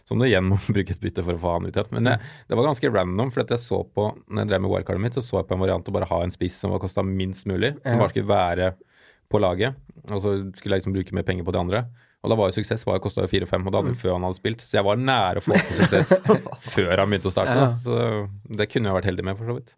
Som 0.09 0.17
du 0.21 0.25
igjen 0.25 0.47
må 0.49 0.57
bruke 0.73 0.95
et 0.95 1.01
bytte 1.05 1.21
for 1.23 1.37
å 1.37 1.41
få 1.45 1.55
ut. 1.69 1.79
Men 1.93 2.09
det, 2.09 2.17
det 2.49 2.57
var 2.57 2.65
ganske 2.71 2.89
random, 2.91 3.29
for 3.35 3.45
at 3.45 3.53
jeg 3.53 3.61
så 3.61 3.83
på 3.85 4.09
når 4.25 4.41
jeg 4.43 4.51
drev 4.55 4.63
med 4.65 4.73
wildcardet 4.73 5.03
mitt, 5.05 5.17
så 5.19 5.21
så 5.21 5.39
jeg 5.43 5.49
på 5.51 5.57
en 5.59 5.61
variant 5.61 5.91
å 5.93 5.95
bare 5.95 6.09
ha 6.09 6.21
en 6.25 6.33
spiss 6.33 6.57
som 6.63 6.73
var 6.73 6.81
kosta 6.81 7.05
minst 7.05 7.45
mulig. 7.49 7.75
Som 7.85 8.01
bare 8.01 8.09
skulle 8.15 8.31
være 8.33 8.71
på 9.29 9.41
laget. 9.43 9.77
Og 10.09 10.17
så 10.23 10.31
skulle 10.57 10.73
jeg 10.75 10.81
liksom 10.81 10.95
bruke 10.97 11.13
mer 11.13 11.27
penger 11.27 11.45
på 11.45 11.53
de 11.53 11.61
andre. 11.61 11.83
Og 12.19 12.31
da 12.33 12.35
var 12.35 12.49
jo 12.49 12.57
suksess 12.57 12.81
var 12.83 12.97
jo 12.97 13.03
kosta 13.05 13.23
jo 13.23 13.29
4-5, 13.31 13.61
og 13.63 13.71
det 13.71 13.79
hadde 13.79 13.91
jo 13.93 13.99
før 14.01 14.15
han 14.17 14.25
hadde 14.27 14.35
spilt. 14.41 14.63
Så 14.65 14.75
jeg 14.79 14.83
var 14.89 14.97
nære 14.99 15.39
å 15.39 15.45
få 15.45 15.55
til 15.55 15.77
suksess 15.83 16.09
før 16.73 16.99
han 16.99 17.13
begynte 17.13 17.29
å 17.29 17.35
starte. 17.35 17.53
Ja. 17.55 17.67
Da. 17.69 17.77
Så 17.85 18.57
det 18.59 18.67
kunne 18.73 18.89
jeg 18.89 18.97
vært 18.97 19.07
heldig 19.07 19.27
med, 19.29 19.37
for 19.39 19.53
så 19.53 19.55
vidt. 19.61 19.71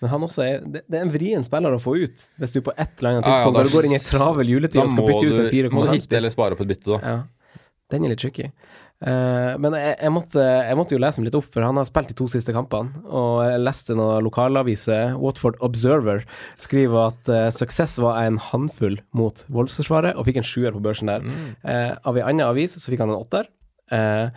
Men 0.00 0.10
han 0.12 0.24
også 0.24 0.42
er, 0.44 0.64
det, 0.64 0.82
det 0.92 0.98
er 0.98 1.04
en 1.06 1.12
vrien 1.12 1.44
spiller 1.44 1.72
å 1.76 1.80
få 1.80 1.94
ut, 2.00 2.24
hvis 2.40 2.52
du 2.54 2.58
på 2.64 2.72
et 2.76 2.94
eller 3.00 3.14
annet 3.18 3.28
Ja, 3.28 3.32
ja, 3.32 3.36
tidspunkt 3.42 3.56
da- 3.56 3.62
bare 3.64 3.72
går 3.74 3.86
inn 3.88 3.94
i 3.94 3.98
en 3.98 4.04
travel 4.06 4.50
juletid 4.54 4.80
og 4.82 4.90
skal 4.92 5.06
bytte 5.08 5.26
ut 5.26 5.38
en 5.40 5.48
du- 5.52 5.70
må 5.76 5.84
du 5.86 5.92
hitte 5.94 6.18
eller 6.18 6.32
spare 6.34 6.56
opp 6.56 6.60
et 6.64 6.70
bytte, 6.72 6.90
da. 6.96 6.98
Ja, 7.00 7.60
den 7.94 8.04
er 8.04 8.12
litt 8.12 8.20
tricky. 8.20 8.50
Eh, 9.04 9.52
men 9.60 9.76
jeg, 9.76 9.94
jeg, 10.00 10.12
måtte, 10.14 10.40
jeg 10.40 10.78
måtte 10.78 10.96
jo 10.96 11.00
lese 11.02 11.20
ham 11.20 11.26
litt 11.26 11.38
opp, 11.38 11.48
for 11.52 11.66
han 11.66 11.80
har 11.80 11.88
spilt 11.88 12.12
de 12.12 12.16
to 12.18 12.28
siste 12.32 12.54
kampene. 12.56 13.04
Og 13.06 13.40
jeg 13.44 13.62
leste 13.62 13.96
noen 13.98 14.24
lokalaviser, 14.26 15.16
Watford 15.20 15.58
Observer, 15.66 16.24
skriver 16.60 17.10
at 17.10 17.32
uh, 17.32 17.46
suksess 17.54 17.98
var 18.02 18.22
en 18.24 18.40
håndfull 18.42 19.00
mot 19.16 19.42
voldsforsvaret, 19.52 20.16
og 20.16 20.28
fikk 20.28 20.42
en 20.42 20.48
sjuer 20.48 20.76
på 20.76 20.84
børsen 20.84 21.12
der. 21.12 21.26
Eh, 21.66 21.90
av 21.96 22.16
ei 22.16 22.24
anna 22.26 22.50
avis 22.52 22.78
så 22.78 22.88
fikk 22.88 23.04
han 23.04 23.12
en 23.12 23.20
åtter. 23.20 23.50
Uh, 23.92 24.30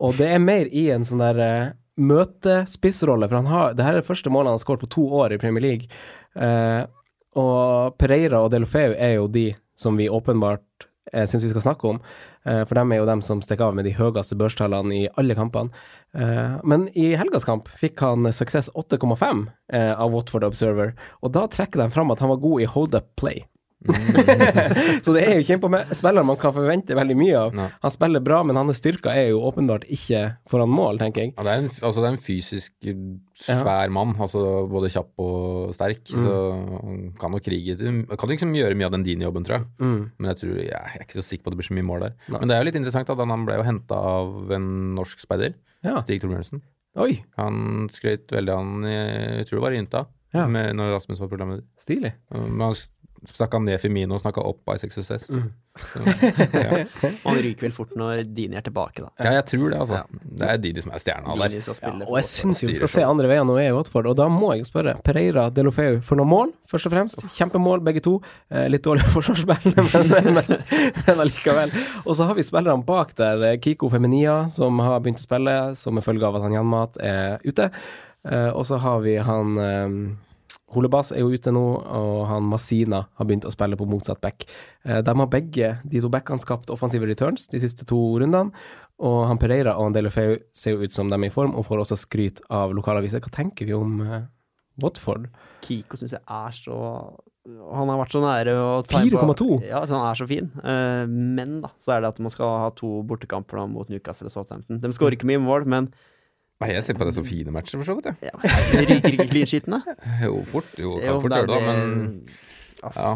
og 0.00 0.16
det 0.18 0.30
er 0.32 0.42
mer 0.42 0.68
i 0.72 0.88
en 0.92 1.04
sånn 1.06 1.22
der 1.22 1.40
uh, 1.40 1.76
møtespissrolle, 2.00 3.28
for 3.28 3.40
han 3.40 3.50
har 3.50 3.74
Det 3.74 3.84
her 3.84 3.96
er 3.96 4.02
det 4.02 4.08
første 4.08 4.32
målet 4.32 4.50
han 4.50 4.58
har 4.58 4.64
skåret 4.64 4.84
på 4.84 4.94
to 4.96 5.04
år 5.20 5.34
i 5.34 5.38
Premier 5.40 5.64
League. 5.64 5.90
Eh, 6.34 6.82
og 7.38 7.96
Pereira 7.98 8.42
og 8.44 8.50
Delofeu 8.52 8.94
er 8.94 9.16
jo 9.18 9.28
de 9.30 9.50
som 9.78 9.96
vi 9.96 10.08
åpenbart 10.10 10.88
jeg 11.10 11.30
syns 11.30 11.44
vi 11.46 11.52
skal 11.52 11.64
snakke 11.64 11.88
om. 11.88 12.00
Eh, 12.46 12.62
for 12.68 12.78
dem 12.78 12.92
er 12.92 13.00
jo 13.00 13.08
dem 13.08 13.22
som 13.24 13.42
stikker 13.42 13.70
av 13.70 13.76
med 13.76 13.86
de 13.88 13.94
høyeste 13.96 14.36
børstallene 14.38 14.96
i 14.96 15.08
alle 15.20 15.36
kampene. 15.38 15.72
Eh, 16.14 16.58
men 16.64 16.88
i 16.98 17.12
helgas 17.18 17.46
kamp 17.48 17.70
fikk 17.80 18.02
han 18.04 18.28
suksess 18.34 18.70
8,5 18.78 19.46
eh, 19.72 19.92
av 19.94 20.12
Watford 20.14 20.46
Observer, 20.46 20.94
og 21.24 21.34
da 21.36 21.46
trekker 21.50 21.82
de 21.82 21.90
fram 21.94 22.12
at 22.12 22.22
han 22.22 22.32
var 22.32 22.42
god 22.44 22.62
i 22.62 22.70
hold 22.70 22.96
up 22.98 23.10
play. 23.20 23.44
så 25.04 25.14
det 25.14 25.22
er 25.24 25.38
jo 25.38 25.44
ikke 25.44 25.56
en 25.56 25.94
spiller 25.96 26.24
man 26.26 26.38
kan 26.40 26.52
forvente 26.52 26.96
veldig 26.96 27.16
mye 27.16 27.36
av. 27.38 27.54
Nei. 27.56 27.68
Han 27.84 27.92
spiller 27.94 28.22
bra, 28.24 28.42
men 28.44 28.58
hans 28.60 28.80
styrker 28.80 29.12
er 29.14 29.30
jo 29.30 29.40
åpenbart 29.48 29.86
ikke 29.88 30.22
foran 30.50 30.72
mål, 30.72 31.00
tenker 31.00 31.24
jeg. 31.24 31.32
Ja, 31.36 31.46
det, 31.46 31.54
er 31.54 31.62
en, 31.64 31.70
altså, 31.88 32.02
det 32.02 32.08
er 32.10 32.14
en 32.16 32.24
fysisk 32.26 32.90
svær 33.40 33.92
mann, 33.94 34.12
altså 34.20 34.42
både 34.70 34.90
kjapp 34.92 35.22
og 35.24 35.72
sterk. 35.76 36.02
Mm. 36.12 36.26
Så 36.26 36.36
han 36.74 36.98
kan 37.20 37.36
jo 37.36 37.42
krige 37.44 37.78
til 37.80 38.02
Kan 38.20 38.32
liksom 38.34 38.52
gjøre 38.56 38.76
mye 38.76 38.90
av 38.90 38.96
den 38.98 39.06
dine 39.06 39.26
jobben, 39.28 39.46
tror 39.46 39.60
jeg. 39.60 39.68
Mm. 39.80 40.00
Men 40.18 40.32
jeg, 40.32 40.40
tror, 40.42 40.60
jeg 40.66 40.76
er 41.00 41.06
ikke 41.06 41.20
så 41.20 41.26
sikker 41.26 41.46
på 41.46 41.50
at 41.52 41.56
det 41.56 41.62
blir 41.62 41.70
så 41.70 41.78
mye 41.78 41.88
mål 41.88 42.06
der. 42.08 42.16
Nei. 42.28 42.42
Men 42.42 42.50
det 42.52 42.56
er 42.56 42.62
jo 42.62 42.68
litt 42.70 42.80
interessant 42.82 43.14
at 43.16 43.24
han 43.24 43.48
ble 43.48 43.58
jo 43.60 43.66
henta 43.66 44.02
av 44.20 44.54
en 44.58 44.70
norsk 44.98 45.24
speider, 45.24 45.56
Ja. 45.86 45.96
Stig 46.04 46.20
Torbjørnsen. 46.20 46.60
Oi, 47.00 47.20
Han 47.38 47.86
skrøt 47.94 48.32
veldig 48.34 48.50
av 48.52 48.58
han 48.64 48.82
Jeg 48.90 49.46
tror 49.46 49.60
det 49.60 49.64
var 49.64 49.76
i 49.76 49.78
Inta, 49.80 50.06
Ja. 50.34 50.46
med, 50.46 50.74
når 50.76 50.92
Rasmus 50.98 51.20
var 51.22 51.30
programleder. 51.30 51.64
stilig. 51.80 52.12
Men 52.30 52.60
han 52.60 52.74
snakka 53.28 53.58
ned 53.60 53.80
Femino 53.82 54.14
og 54.16 54.22
snakka 54.22 54.40
opp 54.48 54.70
Isaac 54.74 54.92
Success. 54.94 55.26
Mm. 55.28 55.50
Ja. 56.54 56.78
Man 57.24 57.36
ryker 57.40 57.66
vel 57.68 57.72
fort 57.74 57.92
når 57.96 58.24
Dini 58.34 58.56
er 58.58 58.64
tilbake, 58.66 59.04
da. 59.04 59.10
ja, 59.22 59.32
jeg 59.38 59.44
tror 59.52 59.66
det, 59.70 59.78
altså. 59.80 60.00
Ja. 60.00 60.20
Det 60.40 60.48
er 60.50 60.60
Didi 60.64 60.82
som 60.84 60.92
er 60.96 61.02
stjerna 61.02 61.36
der. 61.38 61.54
Ja, 61.54 61.92
og 62.08 62.16
jeg 62.18 62.26
syns 62.28 62.62
jo 62.64 62.70
vi 62.70 62.74
skal 62.78 62.90
se 62.90 63.04
andre 63.06 63.30
veier 63.30 63.46
nå 63.46 63.54
er 63.60 63.68
i 63.70 63.74
Watford, 63.76 64.08
og 64.10 64.16
da 64.18 64.26
må 64.32 64.50
jeg 64.56 64.66
spørre. 64.68 64.96
Pereira, 65.06 65.46
Delofeu 65.54 66.00
for 66.06 66.20
noen 66.20 66.30
mål, 66.32 66.54
først 66.70 66.90
og 66.90 66.94
fremst. 66.96 67.22
Kjempemål, 67.36 67.84
begge 67.86 68.02
to. 68.04 68.16
Eh, 68.50 68.66
litt 68.72 68.84
dårlig 68.86 69.06
forsvarsspill, 69.14 69.76
men, 69.78 70.34
men, 70.40 70.52
men 71.06 71.24
allikevel. 71.26 71.72
Og 72.06 72.16
så 72.18 72.26
har 72.30 72.38
vi 72.40 72.46
spillerne 72.46 72.84
bak 72.88 73.14
der. 73.20 73.44
eh, 73.52 73.58
Kiko 73.62 73.90
Feminia, 73.92 74.40
som 74.52 74.80
har 74.82 74.98
begynt 75.04 75.22
å 75.22 75.26
spille 75.28 75.56
som 75.78 76.00
en 76.00 76.06
følge 76.06 76.26
av 76.26 76.40
at 76.40 76.48
han 76.48 76.56
Janmat 76.58 76.98
er 77.04 77.38
ute. 77.46 77.70
Eh, 78.26 78.50
og 78.50 78.66
så 78.68 78.76
har 78.82 79.00
vi 79.06 79.14
han 79.24 79.54
eh, 79.64 79.94
Holebas 80.70 81.10
er 81.12 81.20
jo 81.24 81.30
ute 81.34 81.50
nå, 81.52 81.62
og 81.82 82.26
han 82.30 82.44
Masina 82.46 83.04
har 83.18 83.26
begynt 83.26 83.44
å 83.48 83.50
spille 83.50 83.76
på 83.76 83.88
motsatt 83.90 84.20
back. 84.22 84.44
Eh, 84.84 85.00
de 85.02 85.14
har 85.18 85.26
begge, 85.32 85.72
de 85.84 86.00
to 86.04 86.08
backene, 86.12 86.38
skapt 86.42 86.70
offensive 86.70 87.06
returns 87.10 87.48
de 87.50 87.58
siste 87.62 87.86
to 87.90 87.98
rundene. 88.22 88.52
Og 89.00 89.22
han 89.26 89.38
Pereira 89.40 89.74
og 89.78 89.88
han 89.88 89.96
Delefeu 89.96 90.36
ser 90.52 90.76
jo 90.76 90.84
ut 90.84 90.92
som 90.94 91.08
de 91.10 91.16
er 91.16 91.26
i 91.26 91.32
form, 91.34 91.54
og 91.56 91.64
får 91.66 91.82
også 91.86 91.96
skryt 92.04 92.40
av 92.52 92.74
lokalaviser. 92.76 93.22
Hva 93.24 93.32
tenker 93.32 93.66
vi 93.66 93.74
om 93.74 93.98
eh, 94.04 94.22
Watford? 94.80 95.26
Kiko 95.64 95.98
syns 95.98 96.14
jeg 96.16 96.22
er 96.24 96.54
så 96.56 96.76
Han 97.50 97.88
har 97.88 97.98
vært 97.98 98.12
så 98.14 98.20
nære 98.22 98.52
å 98.54 98.82
ta 98.86 99.00
på- 99.00 99.34
4,2? 99.34 99.46
Ja, 99.66 99.80
så 99.88 99.96
han 99.96 100.06
er 100.10 100.14
så 100.20 100.26
fin. 100.28 100.50
Eh, 100.62 101.06
men 101.10 101.62
da, 101.64 101.70
så 101.80 101.96
er 101.96 102.02
det 102.04 102.10
at 102.12 102.20
man 102.22 102.30
skal 102.30 102.52
ha 102.62 102.70
to 102.76 103.00
bortekamper 103.08 103.64
mot 103.68 103.88
Newcastle 103.90 104.28
og 104.28 104.34
Southampton. 104.36 104.78
De 104.78 104.88
skårer 104.94 105.16
ikke 105.16 105.26
mye 105.32 105.40
mål, 105.42 105.64
men 105.66 105.88
Nei, 106.60 106.70
jeg 106.74 106.84
ser 106.84 106.96
på 107.00 107.06
det 107.08 107.14
som 107.16 107.24
fine 107.24 107.52
matcher, 107.54 107.80
for 107.80 107.88
så 107.88 107.94
vidt. 107.96 108.10
jeg. 108.10 108.30
ja, 108.30 108.84
ryker 108.84 109.14
ikke 109.14 109.28
clean 109.32 109.48
sheetene. 109.48 109.78
Jo, 110.26 110.42
fort. 110.50 110.68
Jo, 110.76 110.96
kan 111.00 111.06
Jo, 111.08 111.20
fort 111.24 111.36
gjøre 111.38 111.48
det, 111.48 111.56
da, 111.56 111.60
men 111.66 112.26
Ja, 112.82 112.90
ja. 112.96 113.12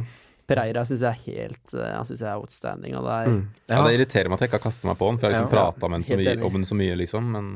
Pereira 0.49 0.83
syns 0.85 1.01
jeg 1.01 1.09
er 1.09 1.21
helt 1.25 1.73
eh, 1.73 1.93
Han 1.97 2.05
syns 2.09 2.21
jeg 2.21 2.29
er 2.29 2.37
outstanding. 2.41 2.97
Og 2.99 3.07
det 3.07 3.15
er, 3.15 3.31
ja. 3.73 3.79
Det 3.87 3.95
irriterer 3.99 4.29
meg 4.29 4.37
at 4.39 4.45
jeg 4.45 4.51
ikke 4.53 4.61
har 4.61 4.67
kastet 4.67 4.89
meg 4.91 4.99
på 5.01 5.09
den, 5.09 5.21
for 5.21 5.29
jeg 5.29 5.37
har 5.39 5.47
liksom 5.47 5.57
Ja. 5.57 5.65
prata 5.71 5.89
enig. 5.89 6.45
om 6.45 6.53
den 6.59 6.65
så 6.69 6.77
mye, 6.77 6.97
liksom. 7.01 7.31
Men 7.33 7.51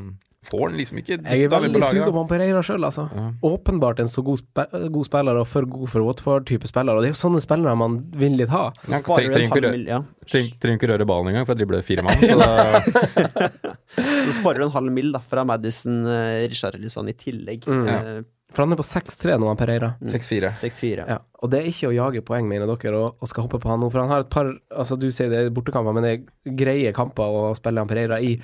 får 0.48 0.68
den 0.70 0.78
liksom 0.78 1.00
ikke 1.00 1.16
Jeg 1.16 1.24
er 1.24 1.48
dytta 1.48 1.58
veldig 1.58 1.72
på 1.74 1.80
laget. 1.82 1.90
sugen 1.90 2.04
da. 2.06 2.12
på 2.14 2.22
han 2.22 2.28
Pereira 2.30 2.62
sjøl, 2.64 2.84
altså. 2.88 3.04
Ja. 3.12 3.26
Åpenbart 3.48 4.00
en 4.00 4.08
så 4.12 4.24
god, 4.24 4.38
spe 4.38 4.66
god 4.96 5.08
spiller, 5.08 5.40
og 5.42 5.48
for 5.48 5.68
god 5.68 5.88
for 5.92 6.06
Watford-type 6.06 6.68
spiller. 6.70 6.96
Og 6.96 7.02
det 7.04 7.10
er 7.10 7.16
jo 7.16 7.20
sånne 7.20 7.42
spillere 7.44 7.76
man 7.76 7.98
vil 8.16 8.36
litt 8.40 8.48
ha. 8.52 8.70
Ja, 8.88 9.00
trenger 9.00 9.50
ikke 9.50 9.88
ja. 9.88 10.94
røre 10.94 11.08
ballen 11.08 11.32
engang 11.32 11.44
for 11.48 11.56
jeg 11.56 11.64
dribler 11.64 11.84
fire 11.84 12.04
mann. 12.04 12.16
Så 12.20 12.36
da, 12.38 13.76
Så 13.96 14.34
sparer 14.36 14.60
du 14.60 14.68
en 14.68 14.74
halv 14.74 14.92
mil 14.92 15.12
da, 15.14 15.20
fra 15.24 15.44
Madison 15.48 16.02
uh, 16.06 16.44
Richarlison 16.48 17.08
i 17.08 17.14
tillegg. 17.16 17.64
Mm. 17.68 17.86
Eh, 17.88 18.18
For 18.52 18.64
han 18.64 18.72
er 18.72 18.80
på 18.80 18.86
6-3 18.86 19.36
nå, 19.40 19.48
han 19.50 19.58
Pereira. 19.60 19.90
6-4. 20.04 20.52
6-4. 20.60 21.06
Ja, 21.08 21.18
og 21.40 21.52
det 21.52 21.60
er 21.60 21.70
ikke 21.70 21.90
å 21.90 21.96
jage 21.96 22.22
poeng, 22.24 22.48
mener 22.48 22.68
dere, 22.70 22.96
og, 23.00 23.18
og 23.20 23.30
skal 23.30 23.46
hoppe 23.46 23.60
på 23.62 23.70
han 23.72 23.82
nå. 23.84 23.90
For 23.92 24.02
han 24.04 24.12
har 24.12 24.24
et 24.24 24.32
par 24.32 24.50
Altså, 24.72 24.96
du 25.00 25.08
sier 25.12 25.32
det 25.32 25.42
er 25.46 25.54
bortekamper, 25.54 25.96
men 25.96 26.06
det 26.06 26.12
er 26.14 26.56
greie 26.58 26.94
kamper 26.96 27.40
å 27.40 27.42
spille 27.58 27.84
han 27.84 27.90
Pereira 27.90 28.20
i. 28.24 28.34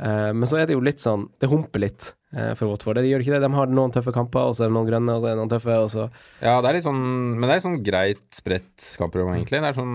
Eh, 0.00 0.32
men 0.32 0.48
så 0.48 0.56
er 0.56 0.66
det 0.66 0.72
jo 0.72 0.80
litt 0.80 1.02
sånn 1.02 1.26
Det 1.38 1.50
humper 1.52 1.82
litt 1.82 2.06
eh, 2.32 2.54
for 2.56 2.70
Watford. 2.70 2.96
De 2.96 3.10
gjør 3.10 3.20
ikke 3.20 3.34
det. 3.34 3.40
De 3.44 3.50
har 3.52 3.66
noen 3.68 3.92
tøffe 3.92 4.12
kamper, 4.16 4.46
og 4.48 4.54
så 4.56 4.64
er 4.64 4.70
det 4.70 4.76
noen 4.78 4.88
grønne, 4.88 5.12
og 5.12 5.20
så 5.20 5.28
er 5.28 5.34
det 5.34 5.40
noen 5.42 5.50
tøffe, 5.52 5.74
og 5.84 5.90
så 5.92 6.06
Ja, 6.40 6.54
det 6.64 6.70
er 6.70 6.76
litt 6.78 6.86
sånn 6.86 7.02
Men 7.36 7.44
det 7.44 7.56
er 7.58 7.64
sånn 7.66 7.76
greit 7.84 8.22
spredt 8.32 8.86
kampprogram, 8.98 9.34
egentlig. 9.36 9.60
Det 9.60 9.68
er 9.68 9.76
sånn 9.76 9.92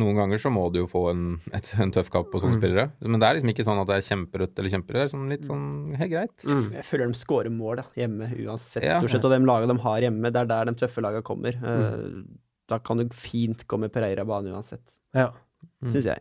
Noen 0.00 0.18
ganger 0.18 0.42
så 0.42 0.50
må 0.50 0.64
du 0.74 0.80
jo 0.80 0.88
få 0.90 1.04
en, 1.12 1.22
et, 1.54 1.70
en 1.78 1.94
tøff 1.94 2.10
kamp 2.10 2.32
på 2.32 2.42
sånne 2.42 2.58
spillere. 2.58 2.88
Men 3.06 3.22
det 3.22 3.28
er 3.28 3.38
liksom 3.38 3.52
ikke 3.54 3.66
sånn 3.70 3.82
at 3.84 3.92
det 3.92 4.00
er 4.00 4.08
kjemperødt 4.08 4.58
eller 4.58 4.74
kjemperødt. 4.74 4.98
Det 4.98 5.06
er 5.06 5.14
sånn 5.14 5.30
litt 5.30 5.46
sånn 5.46 5.64
helt 6.02 6.12
greit. 6.16 6.46
Jeg 6.74 6.88
føler 6.90 7.06
de 7.14 7.20
scorer 7.22 7.54
mål 7.54 7.80
da, 7.84 7.86
hjemme 8.02 8.32
uansett, 8.34 8.82
Ja. 8.82 8.98
stort 8.98 9.14
sett. 9.14 9.24
Og 9.24 9.30
de 9.30 9.40
lagene 9.46 9.70
de 9.76 9.82
har 9.86 10.00
hjemme, 10.08 10.32
det 10.34 10.42
er 10.42 10.50
der 10.50 10.64
de 10.72 10.74
tøffe 10.82 11.00
lagene 11.06 11.22
kommer. 11.22 11.54
Mm. 11.62 12.26
Da 12.66 12.78
kan 12.82 12.98
du 12.98 13.06
fint 13.14 13.62
komme 13.70 13.88
Pereira 13.94 14.26
bane 14.26 14.50
uansett, 14.50 14.82
Ja. 15.14 15.30
syns 15.86 16.04
jeg. 16.10 16.18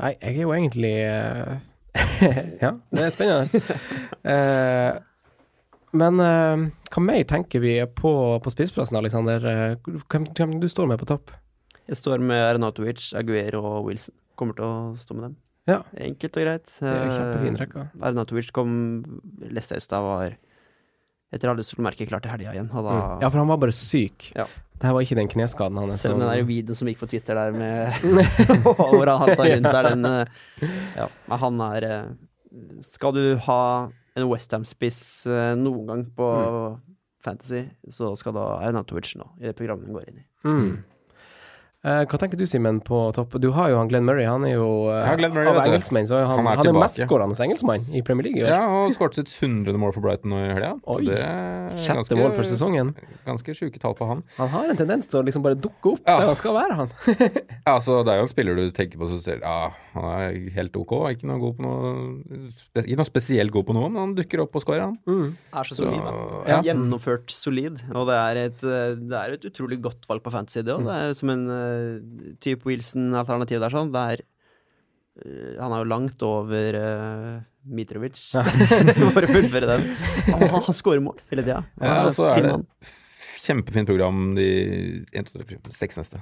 Nei, 0.00 0.16
jeg 0.20 0.34
er 0.36 0.42
jo 0.42 0.50
egentlig 0.54 0.94
eh, 1.06 1.58
Ja, 2.64 2.72
det 2.92 3.04
er 3.06 3.12
spennende. 3.14 3.62
Eh, 4.28 4.98
men 5.98 6.20
eh, 6.20 6.64
hva 6.92 7.02
mer 7.04 7.22
tenker 7.30 7.62
vi 7.64 7.74
på, 7.96 8.12
på 8.44 8.52
spissplassen, 8.52 8.98
Aleksander? 9.00 9.44
Eh, 9.48 9.92
Hvem, 10.10 10.26
hvem 10.36 10.56
du 10.62 10.68
står 10.70 10.90
med 10.90 11.00
på 11.00 11.08
topp? 11.08 11.32
Jeg 11.88 11.96
står 12.02 12.20
med 12.20 12.42
Arenatovic, 12.50 13.12
Aguero 13.16 13.62
og 13.64 13.86
Wilson. 13.88 14.14
Kommer 14.38 14.58
til 14.58 14.66
å 14.68 14.74
stå 15.00 15.16
med 15.16 15.24
dem. 15.30 15.36
Ja. 15.68 15.78
Enkelt 16.00 16.36
og 16.38 16.44
greit. 16.44 16.74
Eh, 16.80 17.08
kjempefin 17.12 17.56
rekke. 17.60 17.86
Arnautovic 18.04 18.52
kom 18.56 18.70
Leste 19.52 19.76
i 19.80 19.84
stad 19.84 20.04
var 20.04 20.36
etter 21.34 21.50
alle 21.52 21.64
solmerker 21.66 22.08
klart 22.08 22.24
til 22.24 22.32
helga 22.32 22.54
igjen. 22.54 22.68
Da, 22.72 22.80
Mm. 22.80 23.22
Ja, 23.22 23.28
for 23.28 23.38
han 23.42 23.48
var 23.50 23.60
bare 23.60 23.74
syk. 23.76 24.30
Ja. 24.36 24.46
Det 24.78 24.86
her 24.86 24.94
var 24.94 25.02
ikke 25.02 25.16
den 25.18 25.28
kneskaden 25.28 25.76
hans. 25.80 26.00
Selv 26.00 26.14
om 26.14 26.20
den 26.22 26.30
der 26.30 26.44
videoen 26.46 26.76
som 26.78 26.86
gikk 26.88 27.00
på 27.02 27.08
Twitter 27.10 27.34
der 27.34 27.52
med 27.52 27.92
Hvor 28.78 29.10
han 29.10 29.22
halta 29.24 29.42
rundt 29.50 29.72
der, 29.74 29.88
den 29.90 30.04
eh, 30.06 30.68
Ja, 30.96 31.08
men 31.26 31.38
han 31.42 31.60
er 31.66 31.86
eh, 31.88 32.04
Skal 32.86 33.12
du 33.16 33.24
ha 33.48 33.60
en 34.18 34.28
Westham-spiss 34.30 35.26
eh, 35.30 35.54
noen 35.58 35.86
gang 35.90 36.04
på 36.16 36.28
Fantasy, 37.22 37.64
så 37.90 38.12
skal 38.16 38.34
da 38.38 38.44
Arnatovic 38.62 39.12
nå, 39.18 39.26
i 39.42 39.48
det 39.50 39.56
programmet 39.58 39.86
hun 39.90 39.98
går 39.98 40.06
inn 40.08 40.20
i. 40.22 40.24
Mm. 40.46 40.70
Eh, 41.86 42.00
hva 42.10 42.18
tenker 42.18 42.34
du, 42.34 42.42
Simen, 42.50 42.80
på 42.82 42.98
topp? 43.14 43.36
Du 43.38 43.52
har 43.54 43.68
jo 43.70 43.76
han 43.78 43.86
Glenn 43.86 44.02
Murray. 44.02 44.24
Han 44.26 44.42
er 44.48 44.56
jo 44.56 44.88
eh, 44.90 45.12
Glenn 45.20 45.30
Murray, 45.30 45.46
av 45.52 45.60
engelskmenn, 45.62 46.08
så 46.10 46.18
han, 46.26 46.40
Han 46.40 46.48
er 46.50 46.58
han 46.58 46.70
er 46.72 46.78
mestskårende 46.82 47.36
engelskmann 47.44 47.84
i 47.94 48.00
Premier 48.02 48.26
League 48.26 48.40
i 48.40 48.42
år. 48.42 48.50
Ja, 48.50 48.64
og 48.80 48.96
skåret 48.96 49.14
sitt 49.14 49.30
100. 49.30 49.78
mål 49.78 49.92
for 49.94 50.02
Brighton 50.02 50.32
nå 50.34 50.40
i 50.42 50.48
helga. 50.56 50.72
Så 50.82 50.96
Sjette 51.06 52.00
ganske- 52.00 52.18
mål 52.18 52.34
for 52.34 52.48
sesongen. 52.50 52.90
Ganske 53.28 53.54
sjuke 53.54 53.78
tall 53.78 53.94
på 53.94 54.08
han. 54.10 54.24
Han 54.40 54.50
har 54.56 54.72
en 54.72 54.80
tendens 54.80 55.06
til 55.06 55.20
å 55.20 55.22
liksom 55.28 55.44
bare 55.46 55.54
dukke 55.54 55.92
opp 55.94 56.02
Ja. 56.02 56.18
der 56.18 56.26
han 56.32 56.40
skal 56.40 56.56
være, 56.58 56.80
han. 56.80 56.90
Ja, 57.68 57.76
altså, 57.76 58.00
det 58.02 58.10
er 58.14 58.16
jo 58.22 58.26
en 58.26 58.32
spiller 58.32 58.56
du 58.56 58.70
tenker 58.72 58.96
på 58.98 59.06
som 59.10 59.18
ser 59.20 59.42
Ja, 59.44 59.70
han 59.92 60.04
er 60.18 60.36
helt 60.56 60.74
ok. 60.80 60.94
Ikke 61.14 61.28
noe, 61.30 61.38
god 61.42 61.58
på 61.58 61.62
noe, 61.62 62.52
ikke 62.80 62.96
noe 62.98 63.06
spesielt 63.06 63.52
god 63.54 63.66
på 63.68 63.74
noe, 63.76 63.90
men 63.92 64.00
han 64.02 64.14
dukker 64.18 64.40
opp 64.42 64.56
og 64.58 64.64
skårer, 64.66 64.86
han. 64.88 64.98
Er 65.52 65.68
så 65.68 65.78
solid, 65.78 66.00
da. 66.02 66.42
ja. 66.48 66.58
Gjennomført 66.72 67.30
solid. 67.30 67.78
Og 67.94 68.08
det 68.10 68.18
er, 68.18 68.42
et, 68.48 68.64
eh, 68.66 68.96
det 68.98 69.18
er 69.22 69.36
et 69.38 69.46
utrolig 69.52 69.78
godt 69.84 70.08
valg 70.10 70.24
på 70.26 70.32
fantasy, 70.34 70.64
det 70.66 70.74
òg. 70.74 70.88
Det 70.88 70.96
er 71.06 71.14
som 71.18 71.30
en 71.36 71.44
type 72.44 72.68
Wilson-alternativ 72.68 73.62
der, 73.62 73.74
sånn. 73.74 73.92
Det 73.94 74.04
er 74.14 74.24
eh, 74.24 75.52
Han 75.58 75.74
er 75.74 75.82
jo 75.82 75.90
langt 75.90 76.24
over 76.26 76.78
uh, 76.78 77.34
Mitrovic. 77.68 78.20
Bare 79.16 79.30
fullføre 79.30 79.70
den. 79.74 79.90
Han, 80.30 80.46
han, 80.46 80.64
han 80.68 80.76
scorer 80.76 81.04
mål 81.04 81.20
hele 81.32 81.46
tida. 81.46 81.62
Ja, 81.82 82.00
og 82.06 82.14
så 82.16 82.30
er 82.32 82.46
det 82.46 82.56
kjempefint 83.48 83.88
program 83.88 84.34
de 84.36 84.48
en, 85.12 85.24
to, 85.24 85.38
tre, 85.38 85.46
fire, 85.48 85.72
seks 85.74 86.00
neste. 86.00 86.20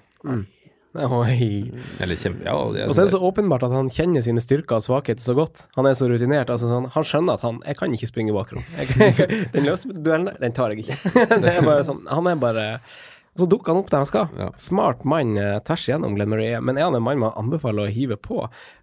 Oi. 0.96 1.72
Eller 2.00 2.16
kjempe... 2.16 2.44
Ja, 2.46 2.54
det, 2.72 2.86
Og 2.88 2.94
så 2.94 3.02
er 3.02 3.08
det 3.08 3.12
så 3.12 3.20
åpenbart 3.28 3.66
at 3.66 3.74
han 3.74 3.90
kjenner 3.92 4.24
sine 4.24 4.40
styrker 4.40 4.78
og 4.78 4.84
svakheter 4.84 5.20
så 5.20 5.34
godt. 5.36 5.66
Han 5.76 5.88
er 5.88 5.96
så 5.98 6.08
rutinert. 6.08 6.48
Altså 6.52 6.70
sånn, 6.70 6.88
han 6.94 7.06
skjønner 7.06 7.36
at 7.36 7.44
han 7.44 7.58
Jeg 7.66 7.78
kan 7.80 7.96
ikke 7.96 8.08
springe 8.08 8.36
bakrom. 8.36 8.64
Jeg, 8.78 8.96
jeg, 8.96 9.28
den 9.54 9.68
løsduellen 9.68 10.30
der, 10.30 10.40
den 10.46 10.56
tar 10.56 10.72
jeg 10.72 10.86
ikke. 10.86 10.96
Det 11.44 11.52
er 11.52 11.66
bare 11.66 11.84
sånn, 11.86 12.00
han 12.08 12.30
er 12.32 12.40
bare 12.40 12.66
Så 13.36 13.46
dukker 13.52 13.72
han 13.74 13.80
opp 13.82 13.90
der 13.92 14.00
han 14.02 14.08
skal. 14.08 14.28
Ja. 14.40 14.48
Smart 14.56 15.04
mann 15.04 15.34
eh, 15.36 15.58
tvers 15.66 15.84
igjennom 15.88 16.14
Glenn 16.16 16.30
Murray, 16.32 16.54
men 16.64 16.78
er 16.80 16.86
han 16.88 16.94
en 16.96 17.02
mann 17.04 17.18
man 17.20 17.34
anbefaler 17.36 17.86
å 17.88 17.92
hive 17.92 18.16
på? 18.16 18.38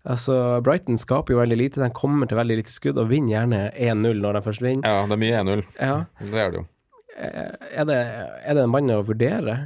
Altså, 0.06 0.38
Brighton 0.66 1.00
skaper 1.02 1.34
jo 1.34 1.40
veldig 1.42 1.58
lite, 1.58 1.82
de 1.82 1.90
kommer 1.96 2.30
til 2.30 2.38
veldig 2.38 2.60
lite 2.62 2.74
skudd 2.76 3.00
og 3.02 3.10
vinner 3.10 3.34
gjerne 3.40 3.64
1-0 3.74 4.22
når 4.22 4.38
de 4.40 4.44
først 4.50 4.62
vinner. 4.66 4.86
ja, 4.86 5.08
det 5.10 5.18
er 5.18 5.24
mye 5.26 5.42
1-0. 5.42 5.66
Ja. 5.80 5.98
Det 6.22 6.40
er 6.46 6.54
det 6.54 6.62
jo. 6.62 6.68
Eh, 7.18 7.52
Er 7.82 7.86
det, 7.90 8.00
er 8.46 8.54
det 8.58 8.64
en 8.68 8.72
mann 8.74 8.90
å 8.94 9.02
vurdere? 9.06 9.58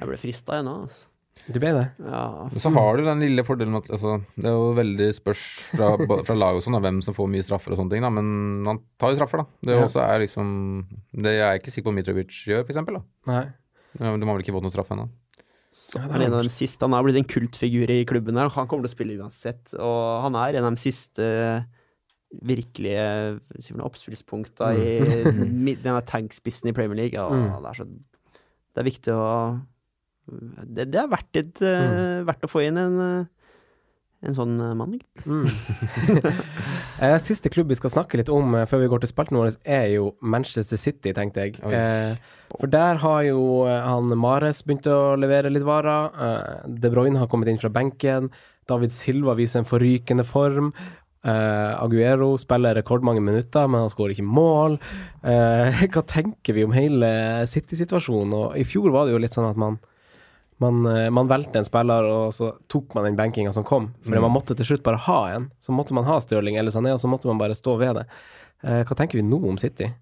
Jeg 0.00 0.08
ble 0.10 0.16
frista 0.20 0.60
ennå, 0.60 0.82
altså. 0.86 1.06
Du 1.52 1.58
ble 1.60 1.68
det? 1.76 1.82
Ja. 2.00 2.22
Men 2.48 2.62
så 2.62 2.70
har 2.72 2.96
du 2.96 3.02
den 3.04 3.20
lille 3.20 3.42
fordelen 3.44 3.76
at 3.76 3.90
altså, 3.92 4.14
Det 4.40 4.48
er 4.48 4.54
jo 4.56 4.70
veldig 4.74 5.08
spørs 5.18 5.42
fra, 5.76 5.90
fra 6.24 6.34
laget 6.34 6.62
og 6.62 6.64
sånn, 6.64 6.78
hvem 6.80 7.02
som 7.04 7.14
får 7.14 7.28
mye 7.28 7.44
straffer 7.44 7.74
og 7.74 7.78
sånne 7.82 7.92
ting, 7.92 8.06
da. 8.06 8.08
Men 8.10 8.64
han 8.66 8.80
tar 8.98 9.12
jo 9.12 9.18
straffer, 9.20 9.42
da. 9.42 9.46
Det 9.68 9.76
Ja. 9.76 9.84
også 9.84 10.00
er 10.00 10.22
liksom 10.24 10.48
Det 11.12 11.34
er 11.34 11.38
jeg 11.52 11.60
ikke 11.60 11.74
sikker 11.74 11.88
på 11.90 11.92
om 11.92 11.98
Mitrovic 12.00 12.40
gjør, 12.48 13.02
Nei. 13.28 13.44
Ja, 13.98 14.12
De 14.16 14.28
har 14.28 14.34
vel 14.34 14.44
ikke 14.44 14.54
fått 14.56 14.66
noen 14.66 14.74
straff 14.74 14.92
ennå. 14.94 15.08
Han 16.00 16.14
er 16.16 16.26
en 16.26 16.36
av 16.38 16.44
de 16.46 16.52
siste. 16.52 16.84
Han 16.86 16.96
har 16.96 17.04
blitt 17.04 17.18
en 17.20 17.28
kultfigur 17.28 17.90
i 17.92 18.04
klubben 18.08 18.38
her. 18.40 18.48
Han 18.54 18.68
kommer 18.68 18.86
til 18.86 18.94
å 18.94 18.96
spille 18.96 19.18
uansett. 19.20 19.74
Og 19.76 20.22
han 20.24 20.38
er 20.40 20.56
en 20.56 20.68
av 20.68 20.76
de 20.76 20.80
siste 20.80 21.26
virkelige 22.46 23.04
oppspillspunkta 23.84 24.72
mm. 24.74 25.68
i 25.68 25.76
denne 25.84 26.02
tankspissen 26.08 26.70
i 26.70 26.76
Premier 26.76 27.04
League. 27.04 27.20
Og 27.20 27.36
Mm. 27.36 27.62
det, 27.62 27.70
er 27.70 27.80
så, 27.80 27.86
det 28.74 28.82
er 28.82 28.90
viktig 28.90 29.16
å 29.16 29.26
Det, 30.26 30.88
det 30.90 30.98
er 30.98 31.06
verdt, 31.06 31.36
et, 31.38 31.60
mm. 31.62 32.24
verdt 32.26 32.44
å 32.48 32.50
få 32.50 32.64
inn 32.66 32.80
en, 32.82 32.96
eh, 32.98 33.35
en 34.24 34.36
sånn 34.36 34.56
eh, 34.62 34.72
mann. 34.76 34.96
gitt. 34.96 35.26
Mm. 35.26 35.44
eh, 37.04 37.16
siste 37.22 37.52
klubb 37.52 37.70
vi 37.72 37.78
skal 37.78 37.92
snakke 37.92 38.20
litt 38.20 38.32
om 38.32 38.54
eh, 38.56 38.66
før 38.68 38.82
vi 38.82 38.90
går 38.92 39.04
til 39.04 39.12
spalten 39.12 39.38
vår, 39.38 39.56
er 39.62 39.88
jo 39.94 40.10
Manchester 40.20 40.80
City, 40.80 41.12
tenkte 41.16 41.46
jeg. 41.46 41.56
Eh, 41.60 42.16
for 42.54 42.72
der 42.72 43.00
har 43.02 43.22
jo 43.26 43.40
han 43.66 44.12
Mares 44.18 44.62
begynt 44.64 44.86
å 44.90 45.16
levere 45.18 45.52
litt 45.52 45.66
varer. 45.66 46.62
De 46.66 46.92
Bruyne 46.92 47.20
har 47.20 47.28
kommet 47.30 47.50
inn 47.50 47.60
fra 47.60 47.72
benken. 47.72 48.30
David 48.70 48.94
Silva 48.94 49.34
viser 49.38 49.60
en 49.60 49.68
forrykende 49.68 50.24
form. 50.26 50.70
Aguero 51.26 52.36
spiller 52.38 52.76
rekordmange 52.78 53.20
minutter, 53.24 53.66
men 53.66 53.82
han 53.82 53.90
skårer 53.90 54.14
ikke 54.14 54.28
mål. 54.30 54.78
Hva 55.96 56.04
tenker 56.06 56.54
vi 56.54 56.64
om 56.64 56.74
hele 56.76 57.10
City-situasjonen? 57.50 58.36
Og 58.38 58.56
I 58.62 58.64
fjor 58.68 58.94
var 58.94 59.08
det 59.08 59.16
jo 59.16 59.20
litt 59.24 59.34
sånn 59.34 59.50
at 59.50 59.58
man 59.58 59.80
man, 60.62 60.86
eh, 60.86 61.10
man 61.10 61.28
valgte 61.28 61.56
en 61.60 61.64
spiller, 61.68 62.04
og 62.08 62.32
så 62.32 62.52
tok 62.72 62.94
man 62.96 63.04
den 63.04 63.16
bankinga 63.18 63.52
som 63.52 63.64
kom. 63.64 63.90
Fordi 64.04 64.16
Mm. 64.16 64.22
man 64.28 64.32
måtte 64.40 64.56
til 64.56 64.64
slutt 64.66 64.82
bare 64.82 64.96
ha 65.08 65.18
en. 65.34 65.50
Så 65.60 65.72
måtte 65.72 65.92
man 65.92 66.04
ha 66.04 66.18
Stirling 66.20 66.56
eller 66.56 66.70
Sané, 66.70 66.92
og 66.94 67.00
så 67.00 67.08
måtte 67.08 67.26
man 67.26 67.38
bare 67.38 67.54
stå 67.54 67.78
ved 67.78 67.94
det. 67.96 68.06
Eh, 68.64 68.82
hva 68.84 68.96
tenker 68.96 69.20
vi 69.20 69.22
nå 69.22 69.36
om 69.48 69.58
City? 69.58 69.92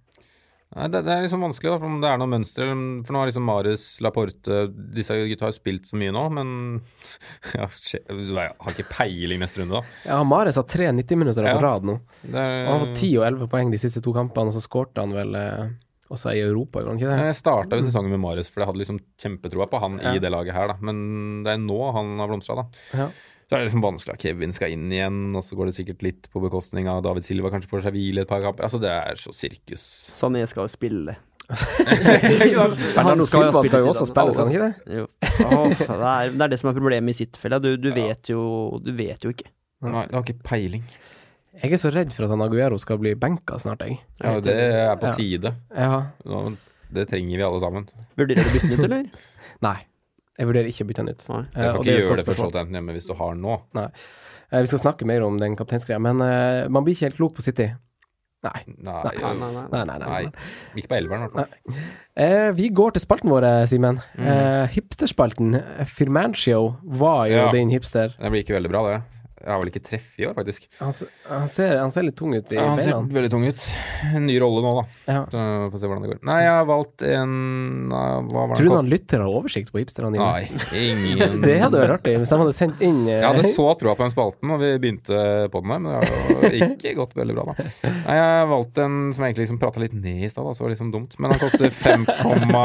Nei, 0.75 0.89
det, 0.89 1.05
det 1.07 1.13
er 1.13 1.23
liksom 1.23 1.39
vanskelig, 1.45 1.71
da, 1.71 1.87
om 1.87 2.01
det 2.03 2.09
er 2.11 2.19
noe 2.19 2.27
mønster. 2.27 2.67
For 3.07 3.13
nå 3.15 3.19
har 3.21 3.29
liksom 3.29 3.45
Marius, 3.47 4.01
Laporte 4.03 4.57
Disse 4.95 5.15
gutta 5.29 5.47
har 5.47 5.53
spilt 5.55 5.87
så 5.87 5.95
mye 5.95 6.11
nå, 6.11 6.23
men 6.35 6.81
ja, 7.55 7.69
Jeg 7.69 8.35
har 8.59 8.73
ikke 8.73 8.89
peiling 8.91 9.39
neste 9.39 9.61
runde, 9.63 9.79
da. 9.79 9.83
Ja, 10.09 10.23
Marius 10.27 10.57
har 10.59 10.65
tre 10.67 10.89
90-minutter 10.91 11.47
Ja. 11.47 11.59
rad 11.63 11.85
nå. 11.87 12.01
Er, 12.33 12.67
Han 12.67 12.73
har 12.81 12.87
fått 12.89 12.97
10 12.99 13.19
og 13.21 13.27
11 13.29 13.49
poeng 13.53 13.71
de 13.71 13.79
siste 13.79 14.03
to 14.03 14.13
kampene, 14.17 14.51
og 14.51 14.55
så 14.57 14.65
skårte 14.67 14.99
han 15.05 15.13
vel 15.15 15.35
eh, 15.39 15.69
også 16.13 16.35
i 16.37 16.41
Europa, 16.45 16.81
gjorde 16.83 16.93
han 16.93 16.99
ikke 17.01 17.13
det? 17.13 17.27
Jeg 17.31 17.37
starta 17.41 17.79
sesongen 17.83 18.11
med 18.13 18.21
Marius, 18.21 18.51
for 18.53 18.61
jeg 18.61 18.69
hadde 18.71 18.83
liksom 18.83 18.99
kjempetroa 19.23 19.67
på 19.73 19.81
han 19.81 19.99
Ja. 20.03 20.13
i 20.15 20.19
det 20.23 20.31
laget 20.35 20.53
her, 20.55 20.69
da. 20.69 20.77
Men 20.81 21.45
det 21.47 21.55
er 21.55 21.63
nå 21.65 21.79
han 21.97 22.19
har 22.21 22.29
blomstra, 22.29 22.57
da. 22.61 22.67
Ja. 22.93 23.09
Så 23.45 23.53
er 23.57 23.61
det 23.61 23.67
liksom 23.69 23.83
vanskelig 23.85 24.15
at 24.15 24.23
Kevin 24.25 24.53
skal 24.57 24.73
inn 24.73 24.89
igjen, 24.93 25.19
og 25.37 25.43
så 25.45 25.57
går 25.57 25.67
det 25.69 25.75
sikkert 25.77 26.03
litt 26.03 26.29
på 26.33 26.41
bekostning 26.41 26.89
av 26.89 27.03
David 27.05 27.25
Silva, 27.27 27.51
kanskje 27.53 27.69
får 27.69 27.83
seg 27.85 27.93
hvile 27.97 28.23
et 28.25 28.29
par 28.31 28.41
kamper. 28.45 28.65
Altså, 28.65 28.81
det 28.81 28.89
er 28.91 29.21
så 29.21 29.35
sirkus. 29.37 29.85
Sané 30.17 30.47
skal 30.49 30.65
jo 30.65 30.73
spille. 30.73 31.17
Han 33.05 33.21
Silva 33.27 33.63
skal 33.65 33.83
jo 33.85 33.91
også 33.93 34.07
spille, 34.09 34.33
skal 34.33 34.47
han 34.49 34.55
ikke 34.55 34.65
det? 34.65 34.97
Jo. 34.97 35.05
Oh, 35.45 35.69
det, 35.69 35.89
er, 35.91 36.31
det 36.33 36.47
er 36.47 36.53
det 36.55 36.61
som 36.61 36.71
er 36.71 36.77
problemet 36.79 37.13
i 37.13 37.19
sitt 37.25 37.37
felle. 37.41 37.59
Du, 37.61 37.75
du 37.77 37.91
vet 37.95 38.31
jo 38.33 38.45
Du 38.85 38.93
vet 38.97 39.25
jo 39.25 39.33
ikke. 39.35 39.51
Nei, 39.85 40.07
du 40.09 40.17
har 40.17 40.25
ikke 40.25 40.41
peiling. 40.47 40.85
Jeg 41.63 41.73
er 41.73 41.81
så 41.81 41.91
redd 41.95 42.13
for 42.13 42.27
at 42.27 42.31
han 42.35 42.43
Aguero 42.43 42.79
skal 42.83 42.99
bli 42.99 43.13
benka 43.15 43.59
snart, 43.63 43.81
jeg. 43.87 44.01
Ja, 44.23 44.41
det 44.43 44.55
er 44.59 44.97
på 45.01 45.13
tide. 45.17 45.55
Ja. 45.77 46.03
Nå- 46.27 46.57
Det 46.95 47.09
trenger 47.11 47.37
vi 47.39 47.43
alle 47.43 47.61
sammen. 47.63 47.87
Vurderer 48.19 48.43
du 48.43 48.49
å 48.51 48.53
bytte 48.55 48.69
den 48.71 48.79
ut, 48.79 48.85
eller? 48.85 49.07
Nei. 49.67 49.77
Jeg 50.39 50.47
vurderer 50.51 50.69
ikke 50.71 50.85
å 50.85 50.89
bytte 50.91 51.03
den 51.05 51.15
ut. 51.15 51.25
Nei. 51.31 51.41
Jeg 51.55 51.65
Eh, 51.65 51.73
kan 51.73 51.81
ikke 51.81 51.95
er 51.95 52.01
gjøre 52.03 52.17
det 52.21 52.25
for. 52.27 52.35
Southampton 52.35 52.75
hjemme 52.79 52.93
hvis 52.97 53.07
du 53.09 53.15
har 53.19 53.35
nå. 53.39 53.57
Nei. 53.75 53.89
Vi 54.55 54.67
skal 54.71 54.79
snakke 54.85 55.07
mer 55.09 55.23
om 55.27 55.39
den 55.41 55.57
kapteinsgreia, 55.59 55.99
men 56.03 56.21
uh, 56.23 56.69
man 56.71 56.85
blir 56.87 56.95
ikke 56.95 57.09
helt 57.09 57.17
klok 57.19 57.35
på 57.39 57.43
City. 57.43 57.71
Nei. 58.45 58.61
Nei, 58.67 59.01
Nei, 59.09 59.15
nei, 59.25 59.33
nei. 59.41 59.63
Nei, 59.73 59.85
nei, 59.89 59.99
nei. 59.99 60.09
nei. 60.29 60.47
Ikke 60.77 60.91
på 60.93 60.97
elveren, 60.99 61.25
i 61.25 61.29
hvert 61.33 61.49
fall. 61.49 61.79
Eh, 62.21 62.51
vi 62.59 62.69
går 62.77 62.93
til 62.95 63.03
spalten 63.03 63.33
vår, 63.33 63.47
Simen. 63.71 64.03
Mm. 64.21 64.27
Eh, 64.29 64.67
hipsterspalten. 64.77 65.57
Firmancio 65.89 66.77
var 66.85 67.25
jo 67.33 67.39
Ja. 67.41 67.51
din 67.55 67.71
hipster. 67.73 68.13
Den 68.21 68.31
blir 68.35 68.45
ikke 68.45 68.55
veldig 68.59 68.71
bra, 68.71 68.83
det. 68.91 68.99
Jeg 69.45 69.53
har 69.53 69.61
vel 69.61 69.71
ikke 69.71 69.83
treff 69.85 70.15
i 70.17 70.25
år, 70.25 70.33
faktisk. 70.37 70.65
Han, 70.81 70.93
han, 71.29 71.49
ser, 71.53 71.75
han 71.77 71.93
ser 71.93 72.07
litt 72.07 72.17
tung 72.17 72.33
ut 72.33 72.53
i 72.53 72.57
Ja, 72.57 72.65
han 72.71 72.81
ser 72.81 72.95
beina. 72.95 73.15
veldig 73.19 73.31
tung 73.35 73.45
ut. 73.45 73.65
En 74.09 74.25
ny 74.25 74.37
rolle 74.41 74.63
nå, 74.65 74.73
da. 74.79 74.85
Ja. 75.05 75.19
Så 75.29 75.43
Får 75.75 75.83
se 75.83 75.91
hvordan 75.91 76.07
det 76.07 76.11
går. 76.15 76.21
Nei, 76.29 76.39
jeg 76.45 76.55
har 76.55 76.69
valgt 76.69 77.05
en 77.09 77.35
Hva 77.93 78.45
var 78.49 78.55
Tror 78.57 78.71
du 78.71 78.77
han 78.79 78.89
lytter 78.89 79.25
har 79.25 79.37
oversikt 79.41 79.73
på 79.75 79.83
hipsterne 79.83 80.13
dine? 80.15 80.25
Nei, 80.25 80.49
ingen 80.81 81.43
Det 81.45 81.59
hadde 81.61 81.83
vært 81.83 81.97
artig 81.99 82.17
hvis 82.23 82.33
han 82.35 82.43
hadde 82.45 82.57
sendt 82.57 82.83
inn 82.85 83.03
uh... 83.05 83.13
Jeg 83.13 83.27
hadde 83.27 83.53
så 83.57 83.67
troa 83.81 83.97
på 83.99 84.07
den 84.07 84.15
spalten 84.15 84.51
når 84.51 84.63
vi 84.63 84.71
begynte 84.85 85.21
på 85.53 85.63
den 85.65 85.75
her, 85.75 85.83
men 85.85 85.91
det 85.91 85.99
har 85.99 86.59
ikke 86.71 86.95
gått 87.01 87.17
veldig 87.19 87.37
bra, 87.37 87.47
da. 87.51 87.69
Nei, 87.91 88.17
jeg 88.17 88.25
har 88.39 88.49
valgt 88.51 88.81
en 88.85 88.99
som 89.17 89.27
egentlig 89.27 89.47
liksom 89.47 89.61
prata 89.63 89.83
litt 89.83 89.97
ned 89.97 90.25
i 90.25 90.31
stad, 90.33 90.49
så 90.57 90.65
var 90.65 90.71
det 90.71 90.77
liksom 90.79 90.93
dumt. 90.95 91.17
Men 91.21 91.35
han 91.35 91.43
koster 91.43 91.69
5,9, 91.75 92.65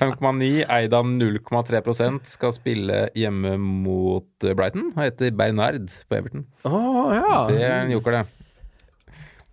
5,9, 0.00 0.50
eid 0.78 0.96
av 0.96 1.08
0,3% 1.08 2.32
skal 2.36 2.54
spille 2.56 3.02
hjemme 3.18 3.56
mot 3.60 4.48
Brighton. 4.48 4.92
Han 4.96 5.08
heter 5.08 5.34
Bernard 5.36 5.89
på 6.08 6.16
Everton. 6.18 6.44
Oh, 6.68 7.10
ja. 7.14 7.40
Det 7.50 7.62
er 7.66 7.80
en 7.84 7.92
joker, 7.94 8.20
det. 8.20 8.26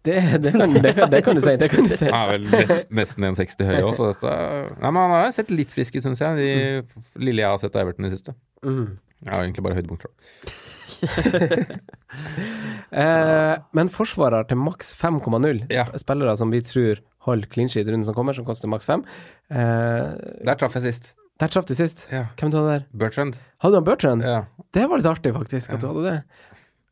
Det, 0.08 0.22
det, 0.40 0.52
kan, 0.56 0.74
det, 0.74 0.94
kan, 0.96 1.10
det 1.12 1.20
kan 1.26 1.36
du 1.36 1.42
si. 1.44 1.54
Det 1.60 1.68
kan 1.74 1.84
du 1.84 1.92
si. 1.92 2.06
Han 2.08 2.22
er 2.22 2.30
vel 2.38 2.46
nest, 2.54 2.86
nesten 2.96 3.26
1,60 3.28 3.68
høy 3.68 3.80
òg, 3.82 3.92
så 3.98 4.12
dette 4.14 4.36
Nei, 4.80 4.88
men 4.94 5.02
han 5.02 5.16
har 5.18 5.34
sett 5.36 5.52
litt 5.52 5.74
frisk 5.76 5.98
ut, 5.98 6.06
syns 6.06 6.22
jeg, 6.24 6.38
de 6.40 7.26
lille 7.26 7.44
jeg 7.44 7.50
har 7.52 7.60
sett 7.60 7.76
av 7.76 7.84
Everton 7.84 8.08
i 8.08 8.12
det 8.12 8.20
siste. 8.22 8.36
Mm. 8.64 8.96
Jeg 9.26 9.34
har 9.34 9.44
egentlig 9.44 9.66
bare 9.68 9.80
høydepunkter. 9.82 10.12
Eh, 12.88 13.54
men 13.76 13.90
forsvarer 13.92 14.46
til 14.48 14.58
maks 14.62 14.94
5,0. 14.96 15.66
Ja. 15.76 15.84
Spillere 16.00 16.38
som 16.40 16.54
vi 16.54 16.62
tror 16.64 17.02
holder 17.28 17.50
clean 17.52 17.68
sheet 17.70 17.90
runden 17.92 18.08
som 18.08 18.16
kommer, 18.16 18.34
som 18.34 18.46
koster 18.48 18.72
maks 18.72 18.88
5. 18.88 19.04
Eh, 19.52 20.06
Der 20.48 20.56
traff 20.58 20.78
jeg 20.80 20.86
sist. 20.88 21.12
Der 21.38 21.52
traff 21.54 21.68
du 21.70 21.76
sist. 21.78 22.08
Ja. 22.12 22.28
Hvem 22.40 22.52
du 22.52 22.58
hadde 22.58 22.72
der? 22.72 22.86
Bertrand. 22.98 23.38
Hadde 23.62 23.76
du 23.76 23.78
han 23.78 23.88
Bertrand? 23.88 24.26
Ja. 24.26 24.40
Det 24.74 24.86
var 24.90 25.02
litt 25.02 25.10
artig, 25.10 25.34
faktisk, 25.36 25.76
at 25.76 25.84
du 25.84 25.90
hadde 25.92 26.06
det. 26.08 26.16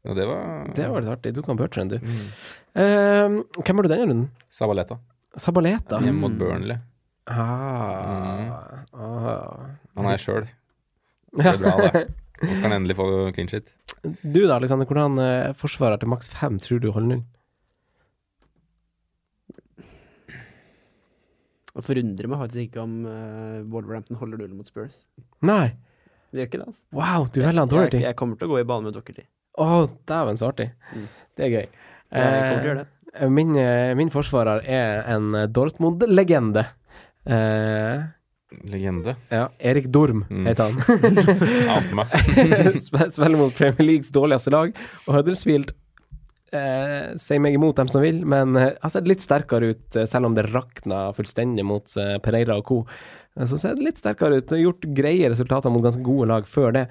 ja, 0.05 0.17
det 0.17 0.27
var 0.29 0.43
Det 0.77 0.89
var 0.91 1.01
litt 1.01 1.13
artig. 1.15 1.33
Du 1.33 1.41
kan 1.45 1.57
Bertrand, 1.57 1.95
du. 1.95 1.97
Mm. 1.97 2.27
Uh, 2.75 3.61
hvem 3.61 3.79
har 3.79 3.87
du 3.87 3.89
denne 3.89 4.05
runden? 4.05 4.27
Sabaleta. 4.53 4.99
Sabaleta. 5.35 6.01
Hjemme 6.03 6.27
mot 6.27 6.37
Burnley. 6.37 6.77
Ah. 7.25 8.85
ah. 8.93 9.65
Han 9.97 10.11
er 10.11 10.21
sjøl. 10.21 10.45
Det 11.35 11.49
er 11.51 11.57
bra, 11.59 11.89
det. 11.89 12.05
Nå 12.45 12.53
skal 12.53 12.69
han 12.69 12.77
endelig 12.77 12.95
få 12.99 13.07
clean 13.35 13.49
shit. 13.49 13.73
Du 14.05 14.43
da, 14.45 14.59
Alexander, 14.59 14.87
hvordan 14.87 15.17
uh, 15.19 15.55
forsvarer 15.57 15.99
til 15.99 16.11
maks 16.11 16.29
5 16.31 16.61
tror 16.63 16.83
du 16.83 16.91
holder 16.93 17.15
null? 17.15 17.23
Det 21.76 21.84
forundrer 21.84 22.30
meg 22.32 22.39
faktisk 22.39 22.69
ikke 22.69 22.82
om 22.86 22.93
uh, 23.05 23.61
Wolverhampton 23.73 24.17
holder 24.21 24.39
null 24.45 24.53
mot 24.55 24.67
Spurs. 24.69 25.01
Nei. 25.43 25.73
Det 26.32 26.39
gjør 26.41 26.47
ikke 26.49 26.59
det, 26.61 26.67
altså. 26.71 26.84
Wow, 26.95 27.26
du 27.32 27.39
er 27.41 27.51
Jeg, 27.51 27.67
Doherty. 27.71 27.99
jeg 28.03 28.15
kommer 28.19 28.39
til 28.39 28.47
å 28.47 28.53
gå 28.55 28.59
i 28.61 28.67
bane 28.67 28.88
med 28.88 28.95
Dockerty. 28.95 29.26
Å, 29.59 29.67
dæven 30.07 30.39
så 30.39 30.49
artig. 30.51 30.69
Mm. 30.95 31.05
Det 31.36 31.45
er 31.45 31.51
gøy. 31.53 31.67
Jeg 32.15 32.26
kommer 32.26 32.49
til 32.49 32.57
å 32.59 32.69
gjøre 32.69 32.80
det. 32.84 32.88
Eh, 33.15 33.30
Min, 33.32 33.53
eh, 33.59 33.93
min 33.95 34.09
forsvarer 34.11 34.63
er 34.67 35.03
en 35.15 35.30
Dortmund-legende. 35.55 36.65
Eh, 37.26 38.03
Legende. 38.71 39.15
ja, 39.32 39.47
Erik 39.59 39.88
Dorm 39.91 40.26
Mm. 40.30 40.45
heter 40.47 40.69
han. 40.71 40.76
Ante 41.76 41.95
meg. 41.95 42.07
Sp- 42.86 43.09
Spiller 43.11 43.38
mot 43.39 43.55
Premier 43.57 43.84
Leagues 43.88 44.11
dårligste 44.15 44.51
lag, 44.53 44.76
og 45.07 45.15
Huddersfield 45.17 45.71
eh, 46.56 47.12
sier 47.22 47.41
meg 47.43 47.58
imot 47.58 47.78
dem 47.78 47.89
som 47.91 48.01
vil, 48.03 48.24
men 48.26 48.56
eh, 48.60 48.72
har 48.82 48.93
sett 48.93 49.08
litt 49.10 49.22
sterkere 49.24 49.74
ut, 49.76 49.86
eh, 49.99 50.08
selv 50.10 50.30
om 50.30 50.36
det 50.38 50.47
rakna 50.53 51.10
fullstendig 51.18 51.66
mot 51.68 51.93
eh, 52.01 52.16
Pereira 52.24 52.58
og 52.62 52.66
co. 52.72 52.80
Så 53.36 53.58
ser 53.60 53.76
det 53.76 53.84
litt 53.84 53.97
sterkere 53.99 54.38
ut. 54.39 54.51
Gjort 54.56 54.86
greie 54.95 55.28
resultater 55.28 55.68
mot 55.74 55.84
ganske 55.84 55.99
gode 56.06 56.30
lag 56.32 56.45
før 56.47 56.72
det. 56.78 56.86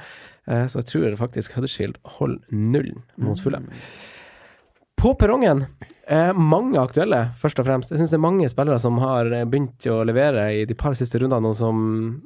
Eh, 0.45 0.67
Så 0.69 0.83
jeg 0.83 0.91
tror 0.91 1.17
faktisk 1.17 1.55
Huddersfield 1.57 1.97
holder 2.19 2.43
nullen 2.53 3.01
mot 3.17 3.41
Fulham. 3.41 3.71
På 5.01 5.15
perrongen, 5.17 5.65
eh, 6.07 6.33
mange 6.37 6.77
aktuelle, 6.81 7.31
først 7.41 7.59
og 7.61 7.67
fremst. 7.67 7.91
Jeg 7.91 7.99
syns 8.03 8.13
det 8.13 8.19
er 8.21 8.27
mange 8.29 8.49
spillere 8.53 8.79
som 8.81 9.01
har 9.01 9.25
begynt 9.49 9.89
å 9.89 10.03
levere 10.05 10.47
i 10.61 10.65
de 10.69 10.75
par 10.77 10.93
siste 10.97 11.19
rundene 11.21 11.55
som, 11.57 12.23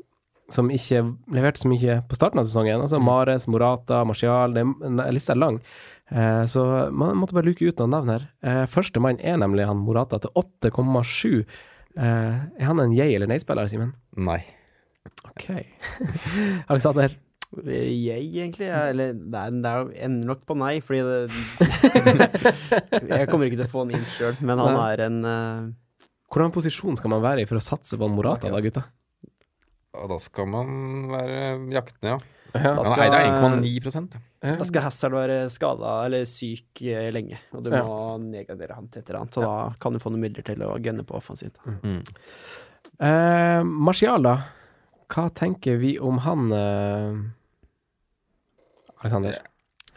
som 0.51 0.69
ikke 0.71 1.01
leverte 1.35 1.63
så 1.63 1.71
mye 1.71 2.01
på 2.09 2.19
starten 2.19 2.43
av 2.43 2.47
sesongen. 2.47 2.83
Altså 2.85 3.01
Mares, 3.03 3.47
Morata, 3.47 4.03
Martial. 4.05 4.55
Det 4.55 4.67
lista 5.15 5.33
er 5.35 5.43
lang. 5.43 5.61
Eh, 6.11 6.45
så 6.49 6.63
man 6.95 7.17
måtte 7.21 7.37
bare 7.37 7.49
luke 7.51 7.67
ut 7.69 7.81
noen 7.83 7.93
navn 7.93 8.13
her. 8.15 8.27
Eh, 8.43 8.65
Førstemann 8.71 9.21
er 9.21 9.37
nemlig 9.41 9.67
han 9.69 9.81
Morata 9.85 10.19
til 10.23 10.33
8,7. 10.39 11.43
Eh, 11.99 12.37
er 12.61 12.65
han 12.69 12.81
en 12.81 12.93
jeg- 12.97 13.15
eller 13.17 13.29
nei-spiller, 13.29 13.69
Simen? 13.69 13.93
Nei. 14.17 14.41
Ok. 15.29 15.49
Alexander? 16.71 17.17
Jeg, 17.65 18.29
egentlig. 18.29 18.67
Jeg, 18.69 18.91
eller 18.93 19.15
det 19.17 19.41
er, 19.41 19.51
det 19.65 19.71
er 19.73 19.93
ender 20.05 20.27
nok 20.35 20.43
på 20.49 20.57
nei, 20.61 20.75
fordi 20.85 21.01
det 21.01 21.33
Jeg 23.09 23.29
kommer 23.31 23.49
ikke 23.49 23.57
til 23.63 23.65
å 23.65 23.71
få 23.73 23.85
han 23.87 23.95
inn 23.97 24.05
sjøl, 24.17 24.37
men 24.45 24.61
han 24.61 24.75
Nei. 24.77 24.89
er 24.93 25.05
en 25.07 25.19
uh... 25.25 25.69
Hvordan 26.29 26.53
posisjon 26.53 26.99
skal 27.01 27.09
man 27.15 27.23
være 27.25 27.45
i 27.45 27.49
for 27.49 27.57
å 27.57 27.65
satse 27.65 27.97
på 27.97 28.05
en 28.05 28.13
Morata, 28.13 28.51
da, 28.53 28.61
gutta? 28.61 28.85
Da 29.97 30.19
skal 30.21 30.47
man 30.53 31.09
være 31.09 31.39
jaktende, 31.73 32.11
ja. 32.13 32.19
Ja. 32.55 32.63
Da 32.63 32.83
Han 32.83 32.85
skal- 32.93 33.13
eide 33.13 33.19
1,9 33.29 34.21
Da 34.59 34.65
skal 34.65 34.83
Hazard 34.83 35.13
være 35.13 35.51
skada 35.51 36.05
eller 36.07 36.25
syk 36.25 36.81
eh, 36.83 37.11
lenge, 37.13 37.39
og 37.53 37.63
du 37.65 37.71
Ja. 37.71 37.83
må 37.85 38.19
nedgradere 38.23 38.75
han 38.75 38.89
til 38.89 39.03
et 39.03 39.11
eller 39.11 39.21
annet. 39.21 39.35
Så 39.35 39.43
da 39.43 39.75
kan 39.79 39.93
du 39.93 39.99
få 39.99 40.11
noen 40.11 40.21
midler 40.25 40.43
til 40.45 40.57
å 40.65 40.79
gunne 40.81 41.05
på 41.05 41.15
offensivt. 41.19 41.59
mm. 41.67 42.03
Uh, 43.01 43.63
Martial, 43.65 44.23
da. 44.23 44.37
Hva 45.09 45.29
tenker 45.33 45.79
vi 45.79 45.99
om 45.99 46.19
han, 46.19 46.51
uh, 46.53 47.23
Alexander? 49.03 49.39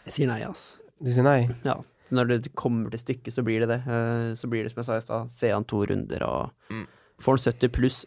Jeg 0.06 0.14
sier 0.18 0.30
nei, 0.30 0.42
altså. 0.46 0.78
Du 1.02 1.10
sier 1.14 1.26
nei? 1.26 1.48
Ja. 1.66 1.78
Når 2.12 2.28
det 2.28 2.52
kommer 2.60 2.92
til 2.92 3.00
stykket, 3.02 3.32
så 3.34 3.44
blir 3.48 3.64
det 3.64 3.70
det. 3.72 3.80
Eh, 3.88 4.34
Så 4.36 4.50
blir 4.52 4.64
det 4.64 4.72
som 4.74 4.82
jeg 4.84 4.86
sa 4.90 4.98
i 4.98 5.06
stad, 5.06 5.32
se 5.32 5.50
han 5.52 5.64
to 5.64 5.86
runder 5.86 6.24
og 6.28 6.52
Mm. 6.70 6.88
Får 7.22 7.38
han 7.38 7.54
70 7.54 7.70
pluss 7.70 8.06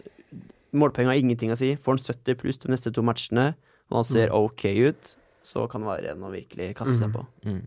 Målpenger 0.74 1.06
har 1.12 1.14
ingenting 1.22 1.52
å 1.52 1.56
si. 1.56 1.76
Får 1.76 1.92
han 1.94 1.98
70 1.98 2.34
pluss 2.34 2.56
de 2.58 2.68
neste 2.68 2.92
to 2.92 3.00
matchene, 3.00 3.54
og 3.90 4.00
han 4.00 4.08
ser 4.08 4.34
ok 4.34 4.64
ut, 4.88 5.14
så 5.44 5.66
kan 5.70 5.84
det 5.84 5.90
være 5.90 6.12
en 6.14 6.24
å 6.24 6.32
virkelig 6.32 6.72
kaste 6.78 6.96
seg 6.98 7.12
på. 7.14 7.24
Mm. 7.46 7.62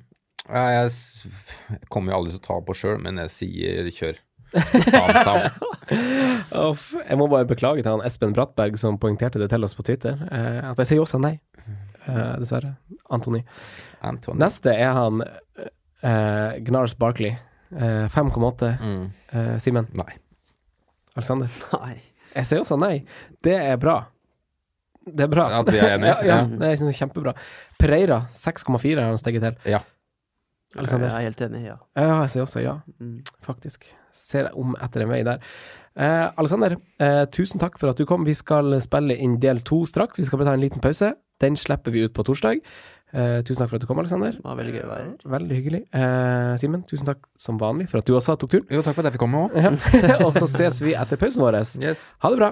Ja, 0.47 0.63
jeg, 0.71 1.81
kommer 1.91 2.13
jo 2.13 2.21
aldri 2.21 2.33
til 2.35 2.41
å 2.41 2.47
ta 2.47 2.57
på 2.63 2.75
sjøl, 2.77 2.97
men 3.03 3.19
jeg 3.25 3.33
sier 3.33 3.89
kjør. 3.91 4.21
Uff, 6.67 6.93
jeg 6.95 7.17
må 7.19 7.27
bare 7.27 7.47
beklage 7.49 7.83
til 7.83 7.91
han 7.91 8.03
Espen 8.07 8.31
Brattberg 8.35 8.77
som 8.79 8.99
poengterte 9.01 9.41
det 9.41 9.49
til 9.51 9.67
oss 9.67 9.75
på 9.75 9.83
Twitter, 9.87 10.15
eh, 10.31 10.61
at 10.69 10.79
jeg 10.81 10.93
sier 10.93 11.03
også 11.03 11.19
nei. 11.21 11.35
Eh, 12.07 12.33
dessverre. 12.39 12.77
Antony. 13.11 13.43
Neste 14.39 14.71
er 14.71 14.93
han 14.95 15.23
eh, 15.25 16.59
Gnars 16.63 16.95
Barkley. 16.99 17.35
Eh, 17.75 18.07
5,8. 18.13 18.77
Mm. 18.79 19.09
Eh, 19.29 19.57
Simen? 19.59 19.89
Nei. 19.99 20.13
Alexander? 21.17 21.51
Nei. 21.75 21.97
Jeg 22.35 22.47
sier 22.47 22.61
også 22.63 22.77
nei. 22.79 23.01
Det 23.43 23.55
er 23.57 23.79
bra. 23.81 23.97
Det 25.15 25.25
er 25.27 25.31
bra. 25.31 25.45
At 25.61 25.71
vi 25.71 25.77
er 25.79 25.93
enige? 25.97 26.07
ja, 26.13 26.25
ja, 26.25 26.37
Ja. 26.37 26.45
det 26.45 26.71
synes 26.79 26.91
jeg 26.91 26.95
er 26.95 26.99
kjempebra. 27.05 27.33
Pereira, 27.79 28.21
6,4 28.33 28.99
har 29.01 29.07
han 29.13 29.17
steget 29.21 29.41
til. 29.45 29.55
Ja. 29.73 29.79
Alexander? 30.77 31.07
Jeg 31.07 31.15
er 31.17 31.29
helt 31.29 31.41
enig, 31.47 31.61
ja. 31.65 31.75
Ja, 31.97 32.07
jeg 32.25 32.29
sier 32.33 32.43
også 32.43 32.61
ja, 32.63 32.73
Mm. 32.99 33.21
faktisk. 33.45 33.85
Ser 34.13 34.49
om 34.57 34.75
etter 34.83 35.01
en 35.05 35.09
vei 35.09 35.21
der. 35.23 35.39
Eh, 35.97 36.27
Alexander, 36.37 36.75
eh, 36.99 37.23
tusen 37.33 37.59
takk 37.61 37.77
for 37.79 37.89
at 37.89 37.97
du 37.97 38.05
kom. 38.05 38.25
Vi 38.25 38.33
skal 38.37 38.75
spille 38.81 39.15
inn 39.17 39.39
del 39.39 39.59
to 39.65 39.85
straks. 39.85 40.19
Vi 40.19 40.25
skal 40.25 40.39
bare 40.39 40.49
ta 40.51 40.53
en 40.57 40.61
liten 40.61 40.81
pause. 40.83 41.13
Den 41.39 41.55
slipper 41.55 41.91
vi 41.93 42.03
ut 42.05 42.13
på 42.13 42.23
torsdag. 42.25 42.59
Eh, 43.13 43.41
tusen 43.47 43.61
takk 43.63 43.69
for 43.71 43.75
at 43.77 43.81
du 43.81 43.87
kom, 43.87 43.99
Alexander. 43.99 44.31
Det 44.35 44.43
var 44.43 44.57
veldig 44.59 44.73
gøy 44.75 44.83
å 44.83 44.89
være 44.91 45.05
her. 45.05 45.31
Veldig 45.37 45.55
hyggelig. 45.61 45.81
Eh, 45.95 46.57
Simen, 46.57 46.83
tusen 46.89 47.05
takk 47.07 47.23
som 47.39 47.57
vanlig 47.57 47.87
for 47.89 47.99
at 47.99 48.05
du 48.05 48.13
også 48.17 48.35
tok 48.37 48.49
turen. 48.51 48.67
Jo, 48.69 48.81
takk 48.83 48.95
for 48.97 49.05
at 49.05 49.11
jeg 49.13 49.17
fikk 49.17 49.23
komme 49.23 49.45
òg. 49.47 49.55
Ja. 49.55 50.17
Og 50.27 50.33
så 50.35 50.47
ses 50.51 50.81
vi 50.83 50.93
etter 50.93 51.17
pausen 51.17 51.41
vår. 51.45 51.61
Yes. 51.81 52.13
Ha 52.19 52.29
det 52.33 52.37
bra. 52.41 52.51